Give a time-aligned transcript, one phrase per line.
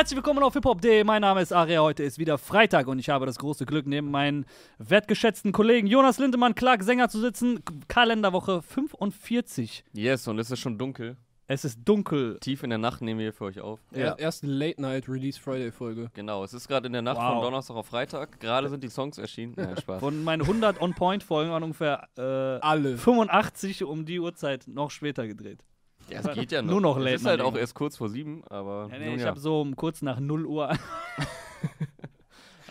[0.00, 1.04] Herzlich willkommen auf hiphop.de.
[1.04, 1.82] Mein Name ist Aria.
[1.82, 4.46] Heute ist wieder Freitag und ich habe das große Glück, neben meinen
[4.78, 7.60] wertgeschätzten Kollegen Jonas Lindemann, Clark Sänger zu sitzen.
[7.86, 9.84] Kalenderwoche 45.
[9.92, 11.18] Yes, und es ist schon dunkel.
[11.48, 12.38] Es ist dunkel.
[12.40, 13.78] Tief in der Nacht nehmen wir für euch auf.
[13.94, 14.14] Ja.
[14.14, 16.08] Erste Late Night Release Friday Folge.
[16.14, 17.34] Genau, es ist gerade in der Nacht Wow.
[17.34, 18.40] von Donnerstag auf Freitag.
[18.40, 19.52] Gerade sind die Songs erschienen.
[19.58, 20.00] Nein, Spaß.
[20.00, 22.22] Von meinen 100 On-Point-Folgen waren ungefähr äh,
[22.66, 22.96] Alle.
[22.96, 25.62] 85 um die Uhrzeit noch später gedreht.
[26.10, 26.72] Ja, es geht ja noch.
[26.72, 28.88] Nur noch Es Late ist halt auch erst kurz vor sieben, aber.
[28.92, 29.28] Ja, nee, nun ich ja.
[29.28, 30.70] habe so um kurz nach 0 Uhr.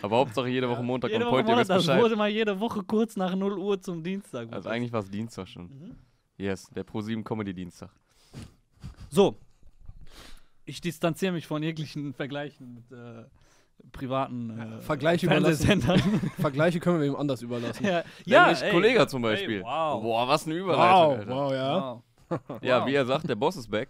[0.02, 2.60] aber Hauptsache jede Woche Montag jede und Woche Point, ihr wisst das wurde mal jede
[2.60, 4.52] Woche kurz nach 0 Uhr zum Dienstag.
[4.52, 5.64] Also eigentlich war es Dienstag schon.
[5.64, 5.96] Mhm.
[6.36, 7.90] Yes, der Pro 7 Comedy Dienstag.
[9.10, 9.36] So.
[10.64, 13.24] Ich distanziere mich von jeglichen Vergleichen mit äh,
[13.92, 15.66] privaten äh, Vergleiche überlassen.
[15.66, 16.30] Fernsehsendern.
[16.38, 17.84] Vergleiche können wir wem anders überlassen.
[17.84, 18.70] ja, Nämlich ey.
[18.70, 19.58] Kollega zum Beispiel.
[19.58, 20.02] Ey, wow.
[20.02, 21.18] Boah, was eine Überleitung.
[21.18, 21.28] Alter.
[21.28, 21.80] wow, ja.
[21.80, 22.02] Wow.
[22.62, 22.86] Ja, Wow.
[22.88, 23.88] wie er sagt, der Boss ist back.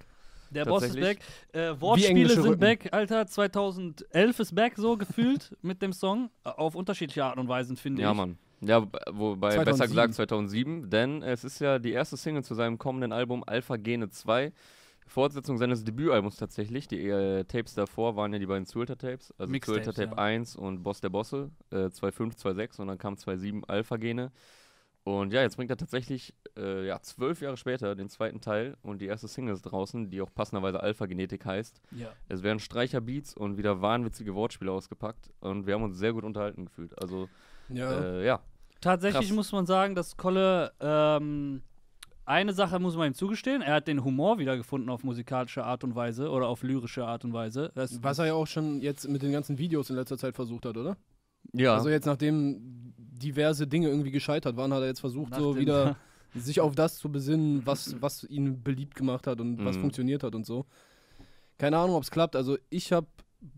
[0.51, 1.19] Der Boss ist back.
[1.53, 2.59] Äh, Wortspiele sind Rücken.
[2.61, 3.27] back, Alter.
[3.27, 6.31] 2011 ist back, so gefühlt mit dem Song.
[6.43, 8.17] Auf unterschiedliche Art und Weisen, finde Ja, ich.
[8.17, 8.37] Mann.
[8.63, 9.89] Ja, wobei besser 2007.
[9.91, 14.11] gesagt 2007, denn es ist ja die erste Single zu seinem kommenden Album Alpha Gene
[14.11, 14.53] 2.
[15.07, 16.87] Fortsetzung seines Debütalbums tatsächlich.
[16.87, 20.19] Die äh, Tapes davor waren ja die beiden Zuelter Tapes, also Zuelter Tape ja.
[20.23, 24.31] 1 und Boss der Bosse, äh, 2.5, 2.6 und dann kam 2.7 Alpha Gene.
[25.03, 29.01] Und ja, jetzt bringt er tatsächlich äh, ja, zwölf Jahre später den zweiten Teil und
[29.01, 31.81] die erste Single ist draußen, die auch passenderweise Alpha Genetik heißt.
[31.93, 32.09] Ja.
[32.29, 36.67] Es werden Streicherbeats und wieder wahnwitzige Wortspiele ausgepackt und wir haben uns sehr gut unterhalten
[36.67, 37.01] gefühlt.
[37.01, 37.29] Also,
[37.71, 37.91] Ja.
[37.99, 38.41] äh, ja.
[38.83, 39.37] Tatsächlich Krass.
[39.37, 41.63] muss man sagen, dass Kolle ähm,
[42.25, 43.61] eine Sache muss man ihm zugestehen.
[43.63, 47.33] Er hat den Humor wiedergefunden auf musikalische Art und Weise oder auf lyrische Art und
[47.33, 47.73] Weise.
[47.75, 50.65] Das, Was er ja auch schon jetzt mit den ganzen Videos in letzter Zeit versucht
[50.67, 50.97] hat, oder?
[51.53, 51.75] Ja.
[51.75, 55.97] Also jetzt nachdem diverse Dinge irgendwie gescheitert waren, hat er jetzt versucht, Nach so wieder
[56.35, 59.81] sich auf das zu besinnen, was, was ihn beliebt gemacht hat und was Mhm.
[59.83, 60.67] funktioniert hat und so.
[61.59, 62.37] Keine Ahnung, ob es klappt.
[62.37, 63.07] Also ich habe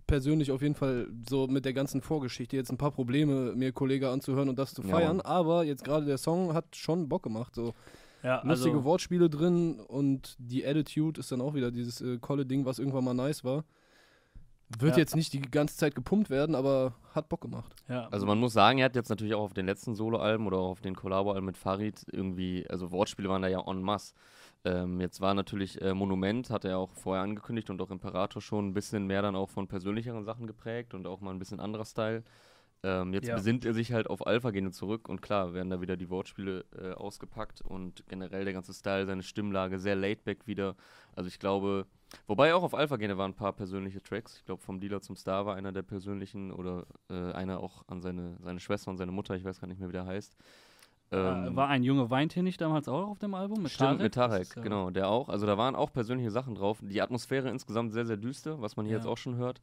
[0.06, 4.10] persönlich auf jeden Fall so mit der ganzen Vorgeschichte jetzt ein paar Probleme, mir Kollege
[4.10, 5.16] anzuhören und das zu Ja, feiern.
[5.18, 5.26] Mann.
[5.26, 7.54] aber jetzt gerade der Song hat schon Bock gemacht.
[7.54, 7.74] So
[8.22, 12.64] ja, lustige also, Wortspiele drin und die Attitude ist dann auch wieder dieses äh, Kolle-Ding,
[12.64, 13.64] was irgendwann mal nice war.
[14.78, 14.98] Wird Ja.
[14.98, 17.74] jetzt nicht die ganze Zeit gepumpt werden, aber hat Bock gemacht.
[17.88, 18.08] ja.
[18.10, 20.70] Also man muss sagen, er hat jetzt natürlich auch auf den letzten Soloalben oder auch
[20.70, 24.14] auf den Collabo-Alben mit Farid irgendwie, also Wortspiele waren da ja en masse.
[24.64, 28.68] Ähm, jetzt war natürlich äh, Monument, hat er auch vorher angekündigt und auch Imperator schon
[28.68, 31.84] ein bisschen mehr dann auch von persönlicheren Sachen geprägt und auch mal ein bisschen anderer
[31.84, 32.22] Style.
[32.84, 33.36] Ähm, jetzt Ja.
[33.36, 36.92] besinnt er sich halt auf Alpha-Gene zurück und klar werden da wieder die Wortspiele äh,
[36.94, 40.74] ausgepackt und generell der ganze Style, seine Stimmlage, sehr laidback wieder.
[41.14, 41.86] Also ich glaube,
[42.26, 44.36] wobei auch auf Alpha-Gene waren ein paar persönliche Tracks.
[44.38, 48.00] Ich glaube, vom Dealer zum Star war einer der persönlichen oder äh, einer auch an
[48.02, 50.36] seine, seine Schwester und seine Mutter, ich weiß gar nicht mehr, wie der heißt.
[51.12, 53.62] äh, Ähm, war ein Junge weint hier nicht damals auch auf dem Album?
[53.62, 55.28] Mit Stimmt, mit Das Tarek, ist, ja- genau, der auch.
[55.28, 56.80] Also da waren auch persönliche Sachen drauf.
[56.82, 58.98] Die Atmosphäre insgesamt sehr, sehr düster, was man hier Ja.
[58.98, 59.60] jetzt auch schon hört.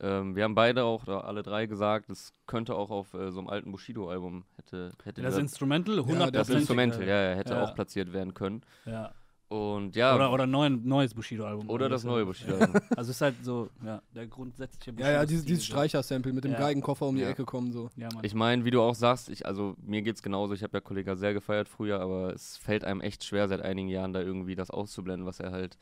[0.00, 3.38] Ähm, wir haben beide auch, oder alle drei gesagt, es könnte auch auf äh, so
[3.40, 7.64] einem alten Bushido-Album hätte, hätte Das Instrumental, 100 das das Instrumental, ja, ja, hätte ja.
[7.64, 8.62] auch platziert werden können.
[8.84, 9.12] ja.
[9.48, 11.70] Und ja, Oder, oder neuen, neues Bushido-Album.
[11.70, 12.80] oder das ja- neue Bushido-Album.
[12.96, 15.64] Also ist halt so, ja, der grundsätzliche Ja, ja, dieses, dieses.
[15.64, 16.58] Streicher-Sample mit dem Ja.
[16.58, 17.28] Geigenkoffer um die Ja.
[17.28, 17.88] Ecke kommen, so.
[17.94, 18.24] Ja, Mann.
[18.24, 20.52] Ich meine, wie du auch sagst, ich, also mir geht's genauso.
[20.52, 23.86] Ich habe ja Kollega sehr gefeiert früher, aber es fällt einem echt schwer, seit einigen
[23.88, 25.78] Jahren da irgendwie das auszublenden, was er halt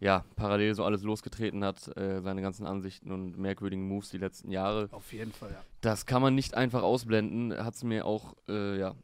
[0.00, 4.50] ja parallel so alles losgetreten hat, äh, seine ganzen Ansichten und merkwürdigen Moves die letzten
[4.50, 4.88] Jahre.
[4.92, 5.62] Auf jeden Fall, ja.
[5.80, 7.64] Das kann man nicht einfach ausblenden.
[7.64, 8.94] Hat es mir auch äh, ja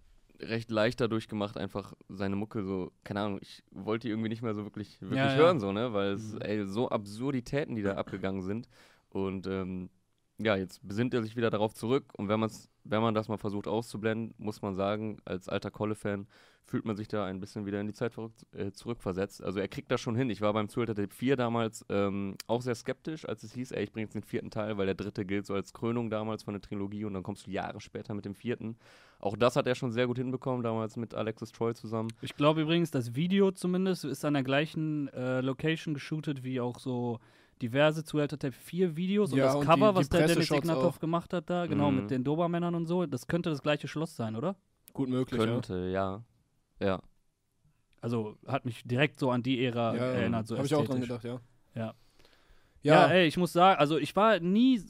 [0.41, 4.43] recht leicht dadurch gemacht, einfach seine Mucke so, keine Ahnung, ich wollte die irgendwie nicht
[4.43, 5.37] mehr so wirklich, wirklich Ja, ja.
[5.37, 5.93] hören, so, ne?
[5.93, 6.41] Weil es, Mhm.
[6.41, 8.69] ey, so Absurditäten, die da abgegangen sind.
[9.11, 9.89] Und ähm,
[10.45, 13.39] ja, jetzt besinnt er sich wieder darauf zurück und wenn, man's, wenn man das mal
[13.39, 16.27] versucht auszublenden, muss man sagen, als alter Kolle-Fan
[16.65, 19.43] fühlt man sich da ein bisschen wieder in die Zeit verrückt, äh, zurückversetzt.
[19.43, 20.31] Also er kriegt das schon hin.
[20.31, 23.85] Ich war beim Zuhälter Tape 4 damals ähm, auch sehr skeptisch, als es hieß, ey,
[23.85, 26.55] ich bringe jetzt den vierten Teil, weil der dritte gilt so als Krönung damals von
[26.55, 28.77] der Trilogie und dann kommst du Jahre später mit dem vierten.
[29.19, 32.11] Auch das hat er schon sehr gut hinbekommen, damals mit Alexis Troy zusammen.
[32.23, 36.79] Ich glaube übrigens, das Video zumindest ist an der gleichen äh, Location geshootet wie auch
[36.79, 37.19] so
[37.63, 40.51] diverse Zuhälter Tape 4 Videos und Ja, das und Cover, die- was die der Dennis
[40.51, 41.01] Ignatov auch.
[41.01, 41.97] gemacht hat da, genau, Mhm.
[41.99, 44.57] mit den Dobermännern und so, das könnte das gleiche Schloss sein, oder?
[44.93, 45.47] Gut möglich, ja.
[45.47, 46.23] Könnte, ja.
[46.81, 47.01] Ja.
[48.01, 51.01] Also hat mich direkt so an die Ära Ja, erinnert, so Habe ich auch dran
[51.01, 51.41] gedacht, ja.
[51.75, 51.95] Ja.
[52.85, 54.83] Ja, Ja, ey, ich muss sagen, also ich war nie,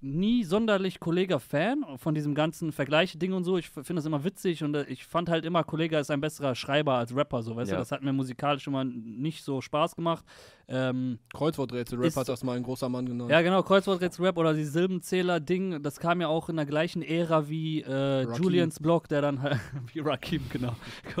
[0.00, 3.56] nie sonderlich Kollega-Fan von diesem ganzen Vergleiche-Ding und so.
[3.56, 6.54] Ich finde das immer witzig und äh, ich fand halt immer, Kollega ist ein besserer
[6.54, 7.76] Schreiber als Rapper, so, weißt Ja.
[7.76, 7.80] du?
[7.80, 10.24] Das hat mir musikalisch immer nicht so Spaß gemacht.
[10.68, 13.30] Ähm, Kreuzworträtsel-Rap hat das mal ein großer Mann genannt.
[13.30, 17.80] ja, genau, Kreuzworträtsel-Rap oder die Silbenzähler-Ding, das kam ja auch in der gleichen Ära wie
[17.82, 18.24] äh.
[18.36, 19.58] Julians Blog, der dann halt,
[19.92, 20.74] wie Rakim, genau.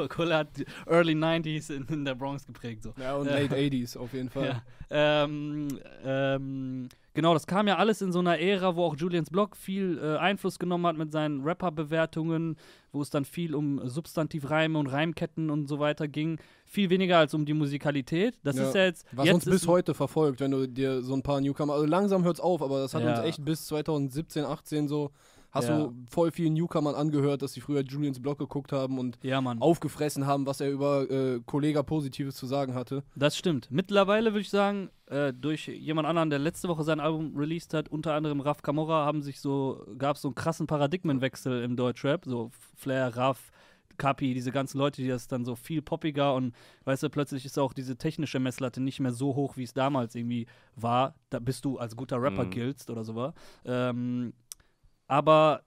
[0.08, 2.92] Kolle hat die Early 90s in, in der Bronx geprägt, so.
[3.00, 3.38] Ja, und Ja.
[3.38, 4.62] Late 80s auf jeden Fall.
[4.90, 5.24] Ja.
[5.24, 5.68] Ähm,
[6.04, 9.98] ähm, genau, das kam ja alles in so einer Ära, wo auch Julians Blog viel
[10.02, 12.56] äh, Einfluss genommen hat mit seinen Rapper-Bewertungen,
[12.92, 16.38] wo es dann viel um Substantivreime und Reimketten und so weiter ging.
[16.64, 18.38] Viel weniger als um die Musikalität.
[18.44, 18.68] Das Ja.
[18.68, 19.06] ist ja jetzt.
[19.12, 22.24] Was jetzt uns bis heute verfolgt, wenn du dir so ein paar Newcomer, also langsam
[22.24, 23.24] hört's auf, aber das hat uns Ja.
[23.24, 25.10] echt bis 2017, 18 so,
[25.52, 25.78] hast Ja.
[25.86, 29.60] du voll vielen Newcomern angehört, dass sie früher Julians Blog geguckt haben und Ja, Mann.
[29.60, 33.04] aufgefressen haben, was er über äh, Kollega Positives zu sagen hatte.
[33.14, 33.68] Das stimmt.
[33.70, 37.88] Mittlerweile würde ich sagen, äh, durch jemand anderen, der letzte Woche sein Album released hat,
[37.90, 42.24] unter anderem Raf Camorra, haben sich so, gab es so einen krassen Paradigmenwechsel im Deutschrap.
[42.24, 43.50] So Flair, Raf,
[43.98, 47.58] Kapi, diese ganzen Leute, die das dann so viel poppiger und weißt du, plötzlich ist
[47.58, 50.46] auch diese technische Messlatte nicht mehr so hoch, wie es damals irgendwie
[50.76, 52.50] war, da bist du als guter Rapper Mhm.
[52.50, 53.34] giltst oder so war.
[53.66, 54.32] Ähm,
[55.08, 55.62] aber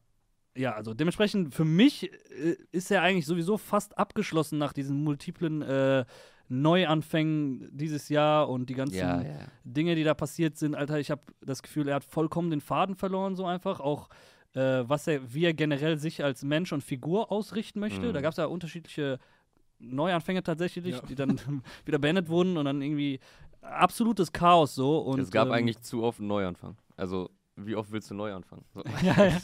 [0.58, 5.62] ja, also dementsprechend für mich äh, ist er eigentlich sowieso fast abgeschlossen nach diesen multiplen
[5.62, 6.06] äh,
[6.48, 9.40] Neuanfängen dieses Jahr und die ganzen Ja, ja.
[9.64, 10.76] Dinge, die da passiert sind.
[10.76, 13.80] Alter, ich habe das Gefühl, er hat vollkommen den Faden verloren, so einfach.
[13.80, 14.10] Auch
[14.54, 18.08] äh, was er, wie er generell sich als Mensch und Figur ausrichten möchte.
[18.08, 18.14] Mhm.
[18.14, 19.20] Da gab es ja unterschiedliche
[19.80, 21.02] Neuanfänge tatsächlich, Ja.
[21.02, 21.40] die dann
[21.86, 23.20] wieder beendet wurden und dann irgendwie
[23.62, 25.00] absolutes Chaos so.
[25.00, 26.78] Und, es gab ähm, eigentlich zu oft einen Neuanfang.
[26.96, 28.66] Also, wie oft willst du neu anfangen?
[28.74, 28.84] So.
[29.04, 29.38] Ja, ja.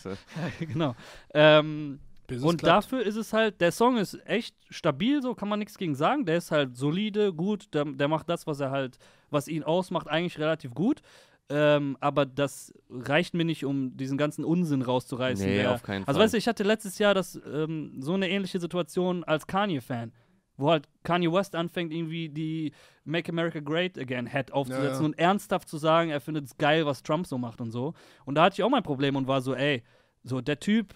[0.59, 0.95] Äh, genau.
[1.33, 1.99] Ähm,
[2.29, 2.63] und klappt.
[2.63, 6.25] dafür ist es halt, der Song ist echt stabil, so kann man nichts gegen sagen.
[6.25, 8.97] Der ist halt solide, gut, der, der macht das, was er halt,
[9.29, 11.01] was ihn ausmacht, eigentlich relativ gut.
[11.49, 15.45] Ähm, aber das reicht mir nicht, um diesen ganzen Unsinn rauszureißen.
[15.45, 16.23] Nee, der, auf keinen Also Fall.
[16.23, 20.13] weißt du, ich hatte letztes Jahr das, ähm, so eine ähnliche Situation als Kanye-Fan.
[20.61, 22.71] Wo halt Kanye West anfängt, irgendwie die
[23.03, 25.05] Make America Great Again Head aufzusetzen Ja, ja.
[25.05, 27.93] und ernsthaft zu sagen, er findet es geil, was Trump so macht und so.
[28.25, 29.83] Und da hatte ich auch mein Problem und war so, ey,
[30.23, 30.93] so der Typ,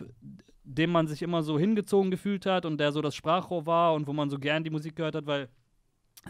[0.64, 4.08] dem man sich immer so hingezogen gefühlt hat und der so das Sprachrohr war und
[4.08, 5.50] wo man so gern die Musik gehört hat, weil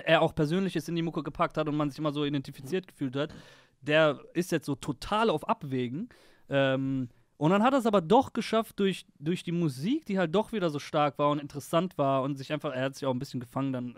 [0.04, 3.16] er auch Persönliches in die Mucke gepackt hat und man sich immer so identifiziert gefühlt
[3.16, 3.34] hat,
[3.82, 6.10] der ist jetzt so total auf Abwägen.
[6.50, 10.34] Ähm, und dann hat er es aber doch geschafft, durch, durch die Musik, die halt
[10.34, 13.14] doch wieder so stark war und interessant war und sich einfach, er hat sich auch
[13.14, 13.96] ein bisschen gefangen dann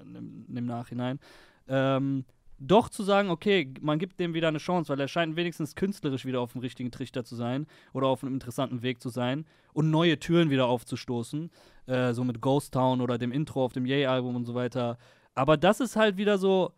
[0.49, 1.19] im, im Nachhinein,
[1.67, 2.25] ähm,
[2.59, 6.25] doch zu sagen, okay, man gibt dem wieder eine Chance, weil er scheint wenigstens künstlerisch
[6.25, 9.91] wieder auf dem richtigen Trichter zu sein oder auf einem interessanten Weg zu sein und
[9.91, 11.51] neue Türen wieder aufzustoßen,
[11.85, 14.97] äh, so mit Ghost Town oder dem Intro auf dem Yay-Album und so weiter.
[15.35, 16.73] Aber das ist halt wieder so,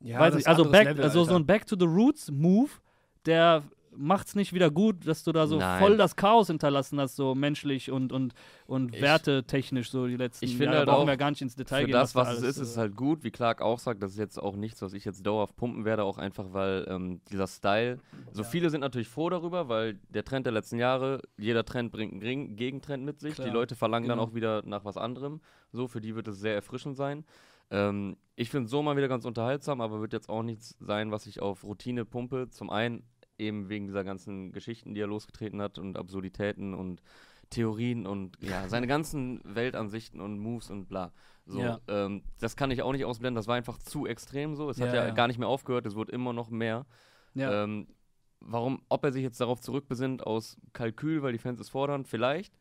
[0.00, 2.70] Ja, weiß ich, also, back, Level, also so ein Back to the Roots Move,
[3.24, 3.62] der
[3.96, 5.80] macht's nicht wieder gut, dass du da so Nein.
[5.80, 8.34] voll das Chaos hinterlassen hast, so menschlich und, und,
[8.66, 10.78] und Ich- wertetechnisch so die letzten ich finde Jahre.
[10.78, 11.92] halt brauchen auch, wir gar nicht ins Detail Für gehen.
[11.92, 13.24] das, da was es ist, ist halt gut.
[13.24, 16.04] Wie Clark auch sagt, das ist jetzt auch nichts, was ich jetzt dauerhaft pumpen werde,
[16.04, 17.98] auch einfach, weil ähm, dieser Style,
[18.32, 22.12] so viele sind natürlich froh darüber, weil der Trend der letzten Jahre, jeder Trend bringt
[22.12, 23.34] einen Gegen- Gegentrend mit sich.
[23.34, 24.30] Klar, Die Leute verlangen dann genau.
[24.30, 25.40] auch wieder nach was anderem.
[25.72, 27.24] So, für die wird es sehr erfrischend sein.
[27.72, 31.10] Ähm, ich finde es so mal wieder ganz unterhaltsam, aber wird jetzt auch nichts sein,
[31.12, 32.48] was ich auf Routine pumpe.
[32.50, 33.04] Zum einen
[33.40, 37.02] eben wegen dieser ganzen Geschichten, die er losgetreten hat und Absurditäten und
[37.50, 41.12] Theorien und ja, seine ganzen Weltansichten und Moves und bla.
[41.46, 41.80] So, Ja.
[41.88, 44.70] ähm, das kann ich auch nicht ausblenden, das war einfach zu extrem so.
[44.70, 45.14] Es hat Ja, ja, ja.
[45.14, 46.86] gar nicht mehr aufgehört, es wurde immer noch mehr.
[47.34, 47.64] ja.
[47.64, 47.88] Ähm,
[48.40, 52.54] warum, ob er sich jetzt darauf zurückbesinnt aus Kalkül, weil die Fans es fordern, vielleicht.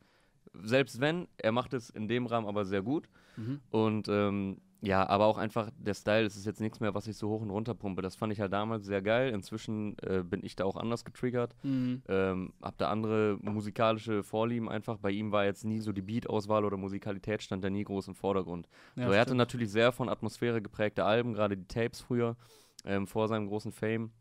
[0.53, 3.07] Selbst wenn, er macht es in dem Rahmen aber sehr gut.
[3.37, 3.61] Mhm.
[3.69, 7.17] Und ähm, ja, aber auch einfach der Style, das ist jetzt nichts mehr, was ich
[7.17, 8.01] so hoch und runter pumpe.
[8.01, 9.33] Das fand ich halt damals sehr geil.
[9.33, 11.55] Inzwischen äh, bin ich da auch anders getriggert.
[11.63, 12.01] Mhm.
[12.07, 14.97] Ähm, hab da andere musikalische Vorlieben einfach.
[14.97, 18.15] Bei ihm war jetzt nie so die Beat-Auswahl oder Musikalität stand da nie groß im
[18.15, 18.69] Vordergrund.
[18.95, 22.37] Ja, so, er hatte natürlich sehr von Atmosphäre geprägte Alben, gerade die Tapes früher,
[22.85, 24.11] ähm, vor seinem großen Fame.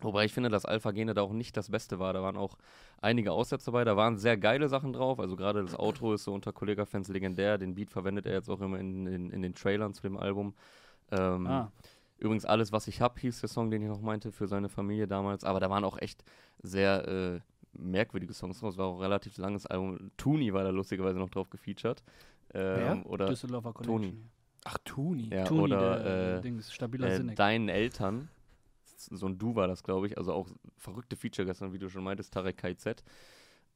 [0.00, 2.12] Wobei ich finde, dass Alpha Gene da auch nicht das Beste war.
[2.12, 2.56] Da waren auch
[3.00, 3.84] einige Aussätze dabei.
[3.84, 5.18] Da waren sehr geile Sachen drauf.
[5.18, 7.58] Also gerade das Outro ist so unter Kollega-Fans legendär.
[7.58, 10.54] Den Beat verwendet er jetzt auch immer in, in, in den Trailern zu dem Album.
[11.10, 11.72] Ähm, Ah.
[12.18, 15.06] Übrigens, alles, was ich hab, hieß der Song, den ich noch meinte, für seine Familie
[15.06, 15.44] damals.
[15.44, 16.24] Aber da waren auch echt
[16.62, 17.40] sehr äh,
[17.72, 18.70] merkwürdige Songs drauf.
[18.72, 20.10] Es war auch ein relativ langes Album.
[20.16, 22.02] Tooney war da lustigerweise noch drauf gefeatured.
[22.54, 23.86] Ähm, oder Düsseldorfer Toni.
[24.08, 24.30] Connection.
[24.64, 25.30] Ach, Tuni.
[25.32, 27.34] ja, Toni, oder der äh, Dings, stabiler äh, Sinne.
[27.36, 28.28] deinen Eltern.
[29.00, 30.18] So ein Du war das, glaube ich.
[30.18, 33.02] Also auch verrückte Feature gestern, wie du schon meintest, Tarek KZ.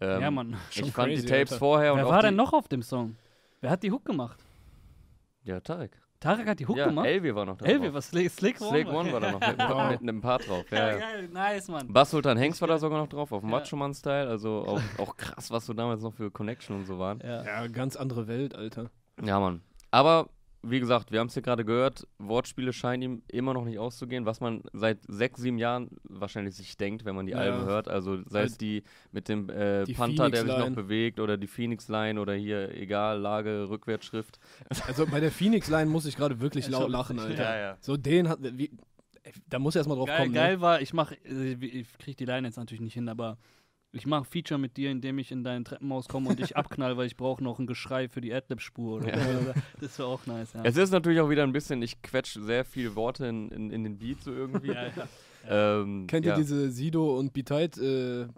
[0.01, 0.57] Ähm, ja, Mann.
[0.71, 1.59] Schon Ich fand crazy, die Tapes Alter.
[1.59, 3.17] vorher und Wer auch war denn noch auf dem Song?
[3.61, 4.43] Wer hat die Hook gemacht?
[5.45, 6.01] Ja, Tarek.
[6.21, 7.07] Tarek hat die Hook ja, gemacht?
[7.07, 8.71] Elvi war noch da Elvi, was Slick, Slick One?
[8.71, 9.91] Slick One war da noch mit, Wow.
[9.91, 10.65] mit einem Part drauf.
[10.71, 11.93] Ja, Ja, geil, nice, Mann.
[11.93, 13.59] Bass Sultan Hengst war da sogar noch drauf, auf dem Ja.
[13.59, 14.29] Macho Man Style.
[14.29, 17.21] Also auch, auch krass, was so damals noch für Connection und so waren.
[17.25, 17.45] Ja.
[17.45, 18.91] Ja, ganz andere Welt, Alter.
[19.23, 19.63] Ja, Mann.
[19.91, 20.29] Aber
[20.65, 24.27] wie gesagt, wir haben es hier gerade gehört, Wortspiele scheinen ihm immer noch nicht auszugehen,
[24.27, 27.39] was man seit sechs, sieben Jahren wahrscheinlich sich denkt, wenn man die Ja.
[27.39, 27.89] Alben hört.
[27.89, 31.49] Also sei es die mit dem äh, die Panther, der sich noch bewegt, oder die
[31.49, 34.39] Phoenix-Line oder hier, egal, Lage, Rückwärtsschrift.
[34.87, 37.43] Also bei der Phoenix-Line muss ich gerade wirklich Ja, laut lachen, Alter.
[37.43, 37.77] Ja, ja.
[37.81, 38.39] So den hat.
[38.43, 38.71] Wie,
[39.49, 40.33] Da muss erstmal drauf Geil, kommen.
[40.35, 43.37] geil war, ich mach, äh, ich krieg die Line jetzt natürlich nicht hin, aber
[43.93, 47.07] ich mache Feature mit dir, indem ich in dein Treppenhaus komme und dich abknall, weil
[47.07, 48.97] ich brauche noch ein Geschrei für die Adlib-Spur.
[48.97, 49.55] oder Ja.
[49.81, 50.63] Das wäre auch nice, ja.
[50.65, 53.85] Es ist natürlich auch wieder ein bisschen, ich quetsch sehr viele Worte in, in, in
[53.85, 54.69] den Beat so irgendwie.
[54.69, 55.09] ja, ja.
[55.45, 56.35] Ähm, Kennt ja.
[56.35, 58.29] ihr diese Sido und Biteit äh,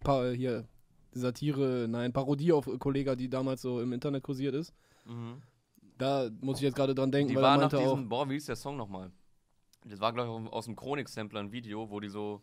[0.00, 0.66] pa hier
[1.12, 4.72] Satire, nein, Parodie auf Kollega, die damals so im Internet kursiert ist?
[5.04, 5.42] Mhm.
[5.98, 8.28] Da muss ich jetzt gerade dran denken, Die weil war nach meinte auch, diesem, boah,
[8.30, 9.10] wie ist der Song nochmal?
[9.84, 12.40] Das war, glaube ich, aus dem Chronik-Sampler ein Video, wo die so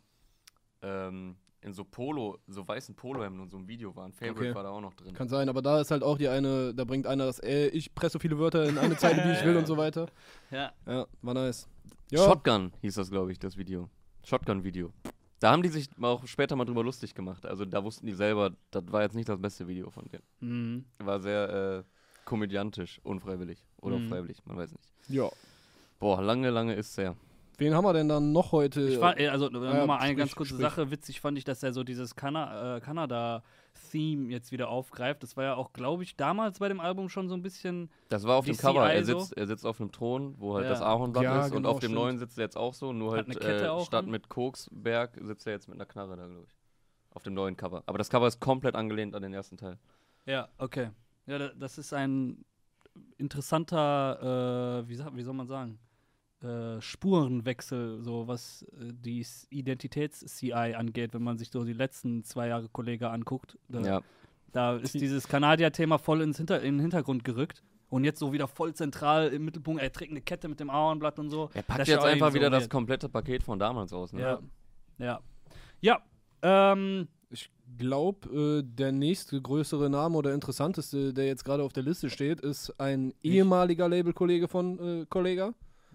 [0.83, 4.13] ähm, in so Polo, so weißen Polohemden und so ein Video waren.
[4.13, 4.55] Favorite Okay.
[4.55, 5.13] war da auch noch drin.
[5.13, 7.93] kann sein, aber da ist halt auch die eine, da bringt einer das, ey, ich
[7.93, 10.07] presse so viele Wörter in eine Zeile, wie ich will und so weiter.
[10.51, 10.71] ja.
[10.85, 11.67] Ja, war nice.
[12.11, 13.89] Ja, Shotgun hieß das, glaube ich, das Video.
[14.23, 14.91] Shotgun-Video.
[15.39, 17.45] Da haben die sich auch später mal drüber lustig gemacht.
[17.45, 20.23] Also da wussten die selber, das war jetzt nicht das beste Video von denen.
[20.39, 20.85] Mhm.
[21.05, 23.63] War sehr äh, komödiantisch, unfreiwillig.
[23.81, 24.09] Oder Mhm.
[24.09, 24.89] freiwillig, man weiß nicht.
[25.07, 25.29] ja.
[25.99, 27.15] Boah, lange, lange ist her.
[27.59, 28.81] Wen haben wir denn dann noch heute?
[28.81, 30.61] Ich fand, äh, also ja, nochmal eine sprich, ganz kurze sprich.
[30.61, 30.91] Sache.
[30.91, 35.23] Witzig fand ich, dass er so dieses Kana äh, Kanada-Theme jetzt wieder aufgreift.
[35.23, 37.89] Das war ja auch, glaube ich, damals bei dem Album schon so ein bisschen.
[38.09, 38.91] Das war auf dem Cover.
[38.91, 40.69] Er sitzt, er sitzt auf einem Thron, wo halt Ja.
[40.71, 41.51] das Ahornblatt Ja, ist.
[41.51, 41.95] und genau, auf dem stimmt.
[41.95, 42.93] neuen sitzt er jetzt auch so.
[42.93, 44.11] Nur Hat halt eine Kette äh, auch statt an?
[44.11, 46.55] mit Koksberg sitzt er jetzt mit einer Knarre da, glaube ich.
[47.11, 47.83] Auf dem neuen Cover.
[47.87, 49.77] Aber das Cover ist komplett angelehnt an den ersten Teil.
[50.25, 50.89] Ja, okay.
[51.25, 52.45] Ja, da- das ist ein
[53.17, 55.79] interessanter, äh, wie, wie soll man sagen,
[56.43, 62.47] äh, Spurenwechsel, so was äh, die Identitäts-CI angeht, wenn man sich so die letzten zwei
[62.47, 63.57] Jahre Kollege anguckt.
[63.67, 64.01] Da, Ja.
[64.51, 67.63] da ist Die- dieses Kanadier-Thema voll ins Hinter in den Hintergrund gerückt.
[67.89, 69.81] Und jetzt so wieder voll zentral im Mittelpunkt.
[69.81, 71.49] Er trägt eine Kette mit dem Ahornblatt und so.
[71.53, 74.13] Er Das packt ist jetzt einfach wieder so das komplette Paket von damals aus.
[74.13, 74.21] Ne?
[74.21, 74.39] Ja.
[74.99, 75.19] Ja.
[75.81, 75.99] Ja.
[76.43, 81.83] Ähm, Ich glaube, äh, der nächste größere Name oder interessanteste, der jetzt gerade auf der
[81.83, 85.53] Liste steht, ist ein ehemaliger Labelkollege von äh, Kollega.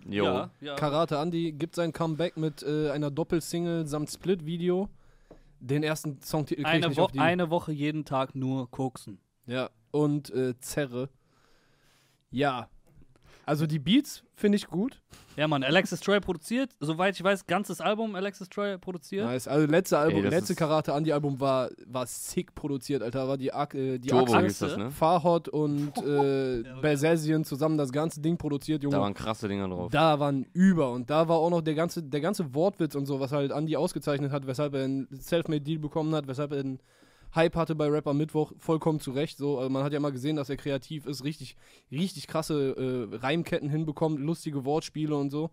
[0.08, 0.24] Jo.
[0.24, 0.74] ja, ja.
[0.76, 4.88] Karate Andy gibt sein Comeback mit äh, einer Doppelsingle samt Split-Video.
[5.60, 7.18] Den ersten Songtitel krieg ich Eine, nicht Wo auf die.
[7.20, 9.18] eine Woche jeden Tag nur koksen.
[9.46, 11.08] Ja, und äh, Zerre.
[12.30, 12.68] Ja.
[13.46, 15.00] Also die Beats finde ich gut.
[15.36, 19.26] Ja, Mann, Alexis Troy produziert, soweit ich weiß, ganzes Album Alexis Troy produziert.
[19.26, 19.48] Nice.
[19.48, 23.26] Also letzte Album, Ey, letzte Karate Andy Album war, war sick produziert, Alter.
[23.26, 24.90] War die, Ak äh, die Turbo Achse, das, ne?
[24.90, 28.96] Farhot und äh, Bersesian zusammen das ganze Ding produziert, Junge.
[28.96, 29.90] Da waren krasse Dinger drauf.
[29.90, 33.18] Da waren über und da war auch noch der ganze, der ganze Wortwitz und so,
[33.18, 36.78] was halt Andy ausgezeichnet hat, weshalb er einen Selfmade-Deal bekommen hat, weshalb er einen
[37.34, 39.38] Hype hatte bei Rapper Mittwoch, vollkommen zu Recht.
[39.38, 41.56] So, also man hat ja mal gesehen, dass er kreativ ist, richtig,
[41.90, 45.50] richtig krasse äh, Reimketten hinbekommt, lustige Wortspiele und so.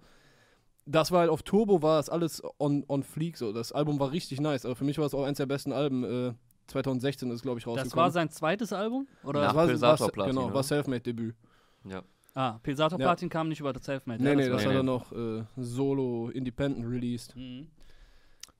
[0.85, 3.53] Das war halt auf Turbo, war das alles on, on fleek so.
[3.53, 6.03] Das Album war richtig nice, aber für mich war es auch eins der besten Alben.
[6.03, 6.33] Äh,
[6.67, 7.89] 2016 ist, glaube ich, rausgekommen.
[7.89, 9.05] das war sein zweites Album?
[9.25, 9.41] Oder?
[9.41, 10.53] Nach das war, Pilsator war, Platin, Genau, oder?
[10.53, 11.35] war Selfmade-Debüt.
[11.83, 12.01] Ja.
[12.33, 13.05] Ah, Pilsator Ja.
[13.07, 14.23] Platin kam nicht über das Selfmade.
[14.23, 14.87] Nee, ja, nee, das war- Nee, hat er nee.
[14.87, 17.35] noch äh, solo, independent released.
[17.35, 17.67] Mhm.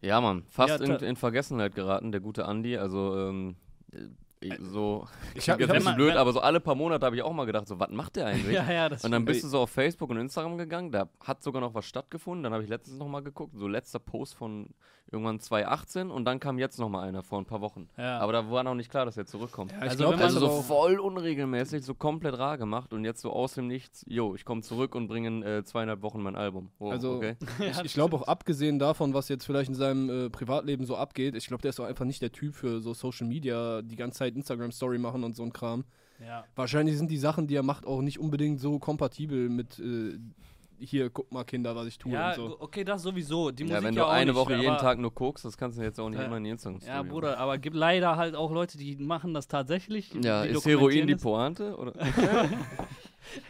[0.01, 0.43] Ja, Mann.
[0.49, 2.77] Fast Ja, in, in Vergessenheit geraten, der gute Andi.
[2.77, 3.55] Also, ähm,
[3.91, 4.07] äh,
[4.59, 5.07] so.
[5.35, 7.45] Ich hab- jetzt ein bisschen blöd, aber so alle paar Monate habe ich auch mal
[7.45, 8.53] gedacht, so, was macht der eigentlich?
[8.61, 11.41] Ja, ja, das Und dann bist du so auf Facebook und Instagram gegangen, da hat
[11.43, 12.43] sogar noch was stattgefunden.
[12.43, 14.67] Dann habe ich letztens noch mal geguckt, so letzter Post von
[15.11, 17.89] irgendwann 2018 und dann kam jetzt noch mal einer vor ein paar Wochen.
[17.97, 18.19] Ja.
[18.19, 19.71] Aber da war noch nicht klar, dass er zurückkommt.
[19.73, 23.55] Ja, Also das Also so voll unregelmäßig, so komplett rar gemacht und jetzt so aus
[23.55, 26.69] dem Nichts, jo, ich komme zurück und bringe in äh, zweieinhalb Wochen mein Album.
[26.79, 27.35] Oh, Also- okay.
[27.59, 31.35] Ich, ich glaube auch abgesehen davon, was jetzt vielleicht in seinem äh, Privatleben so abgeht,
[31.35, 34.19] ich glaube, der ist auch einfach nicht der Typ für so Social Media, die ganze
[34.19, 35.83] Zeit Instagram Story machen und so ein Kram.
[36.19, 36.43] ja.
[36.55, 40.17] Wahrscheinlich sind die Sachen, die er macht, auch nicht unbedingt so kompatibel mit äh,
[40.83, 42.59] hier, guck mal Kinder, was ich tue ja, und so.
[42.59, 43.51] okay, das sowieso.
[43.51, 45.55] Die Ja, Musik wenn ja du auch eine nicht, Woche jeden Tag nur guckst, das
[45.55, 46.25] kannst du jetzt auch nicht Ja.
[46.25, 49.47] immer in die instagram Ja, Bruder, aber gibt leider halt auch Leute, die machen das
[49.47, 50.11] tatsächlich.
[50.23, 51.15] Ja, ist Heroin die.
[51.15, 51.75] Pointe?
[51.77, 51.93] Oder?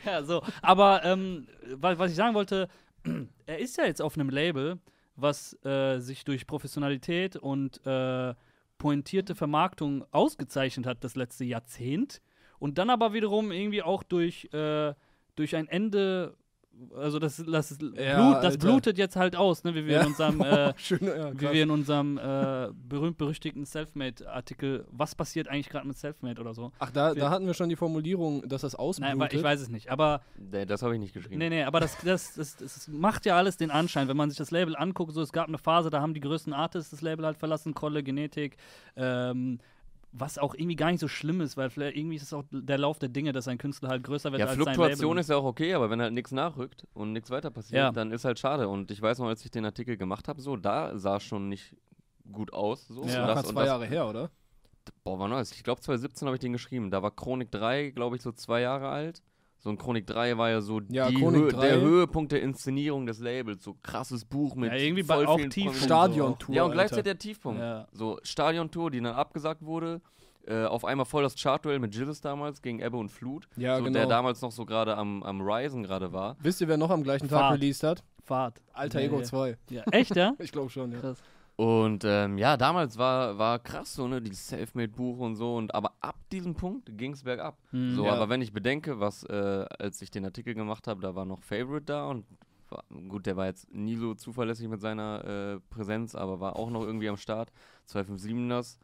[0.06, 0.42] Ja, so.
[0.62, 2.68] Aber ähm, was, was ich sagen wollte,
[3.46, 4.80] er ist ja jetzt auf einem Label,
[5.16, 8.34] was äh, sich durch Professionalität und äh,
[8.82, 12.20] pointierte Vermarktung ausgezeichnet hat das letzte Jahrzehnt.
[12.58, 14.96] Und dann aber wiederum irgendwie auch durch, äh,
[15.36, 16.36] durch ein Ende,
[16.96, 20.02] also das, das, Blut, Ja, das blutet jetzt halt aus, ne, wie wir Ja.
[20.02, 25.70] in unserem äh, Schön, ja, wie wir in unserem äh, berühmt-berüchtigten Selfmade-Artikel, was passiert eigentlich
[25.70, 26.72] gerade mit Selfmade oder so?
[26.80, 29.16] Ach, da, wir- da hatten wir schon die Formulierung, dass das ausblutet.
[29.18, 29.90] Nein, aber ich weiß es nicht.
[29.92, 31.38] Aber Nee, das habe ich nicht geschrieben.
[31.38, 34.38] Nee, nee, aber das, das, das, das macht ja alles den Anschein, wenn man sich
[34.38, 35.14] das Label anguckt.
[35.14, 38.04] So, es gab eine Phase, da haben die größten Artists das Label halt verlassen, Kolle,
[38.04, 38.58] Genetik,
[38.96, 39.60] ähm,
[40.14, 42.78] was auch irgendwie gar nicht so schlimm ist, weil vielleicht irgendwie ist es auch der
[42.78, 45.46] Lauf der Dinge, dass ein Künstler halt größer wird Ja, als Fluktuation ist ja auch
[45.46, 47.92] okay, aber wenn halt nichts nachrückt und nichts weiter passiert, Ja.
[47.92, 48.68] dann ist halt schade.
[48.68, 51.48] Und ich weiß noch, als ich den Artikel gemacht habe, so, da sah es schon
[51.50, 51.76] nicht
[52.32, 52.88] gut aus.
[52.88, 53.04] So.
[53.06, 53.22] Ja.
[53.22, 54.32] Und Locker das, und zwei das, Jahre her, oder?
[55.04, 55.52] Boah, war nice.
[55.54, 56.92] Ich glaube, 2017 habe ich den geschrieben.
[56.92, 59.22] Da war Chronik 3, glaube ich, so zwei Jahre alt.
[59.64, 61.62] So ein Chronik 3 war ja so Ja, die Hö 3.
[61.68, 63.64] der Höhepunkt der Inszenierung des Labels.
[63.64, 65.38] So krasses Buch mit Ja, irgendwie voll auch.
[65.38, 65.74] Prominenten.
[65.74, 66.56] Stadion-Tour.
[66.56, 66.78] Ja, und Alter.
[66.80, 67.60] gleichzeitig der Tiefpunkt.
[67.62, 67.88] Ja.
[67.94, 70.02] So, Stadiontour, die dann abgesagt wurde.
[70.48, 73.48] Äh, auf einmal voll das Chartduell mit Jizzes damals gegen Ebbe und Flut.
[73.56, 74.00] Ja, so, genau.
[74.00, 76.36] Der damals noch so gerade am, am Risen gerade war.
[76.40, 77.54] Wisst ihr, wer noch am gleichen Tag Fahrt.
[77.54, 78.04] released hat?
[78.24, 78.60] Fahrt.
[78.74, 79.06] Alter Nee.
[79.06, 79.58] Ego 2.
[79.70, 79.84] Ja.
[79.92, 80.34] Echt, ja?
[80.40, 81.00] Ich glaube schon, ja.
[81.00, 81.22] Krass.
[81.62, 85.58] Und ähm, ja, damals war, war krass so, ne, die Selfmade-Buche und so.
[85.58, 87.56] Und aber ab diesem Punkt ging es bergab.
[87.70, 87.94] Hm.
[87.94, 88.14] So, Ja.
[88.14, 91.44] aber wenn ich bedenke, was, äh, als ich den Artikel gemacht habe, da war noch
[91.44, 92.26] Favorite da und
[92.70, 96.72] war, gut, der war jetzt nie so zuverlässig mit seiner äh, Präsenz, aber war auch
[96.72, 97.52] noch irgendwie am Start.
[97.92, 98.80] 257ers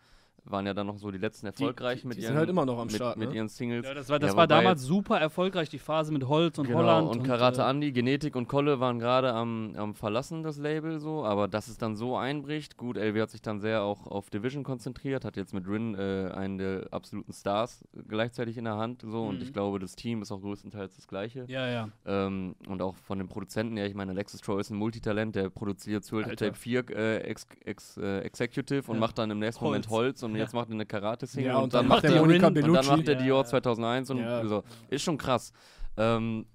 [0.51, 2.77] waren ja dann noch so die letzten erfolgreichen mit die ihren sind halt immer noch
[2.79, 3.35] am mit, Start, mit ne?
[3.35, 3.85] ihren Singles.
[3.85, 6.79] Ja, das war, das Ja, war damals super erfolgreich, die Phase mit Holz und Genau,
[6.79, 7.09] Holland.
[7.09, 11.23] und Karate äh, Andi, Genetik und Kolle waren gerade am, am Verlassen das Label so,
[11.25, 14.63] aber dass es dann so einbricht, gut, LW hat sich dann sehr auch auf Division
[14.63, 19.23] konzentriert, hat jetzt mit Rin äh, einen der absoluten Stars gleichzeitig in der Hand so
[19.23, 19.41] und Mhm.
[19.43, 21.45] ich glaube, das Team ist auch größtenteils das gleiche.
[21.47, 21.89] Ja, ja.
[22.05, 25.49] Ähm, und auch von den Produzenten her, ich meine, Alexis Troy ist ein Multitalent, der
[25.49, 26.35] produziert zu Alter.
[26.35, 28.99] Tape 4 äh, ex, ex, äh, Executive und Ja.
[29.01, 29.97] macht dann im nächsten Moment Holz.
[29.97, 30.43] Holz und Ja.
[30.43, 32.73] jetzt macht er eine Karate-Single Ja, und, und dann dann macht er Monika Rin- und
[32.73, 33.21] dann macht er Ja.
[33.21, 34.45] Dior 2001 und Ja.
[34.47, 34.63] so.
[34.89, 35.51] Ist schon krass.
[35.97, 36.45] Ähm,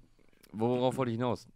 [0.51, 1.47] worauf wollte ich hinaus?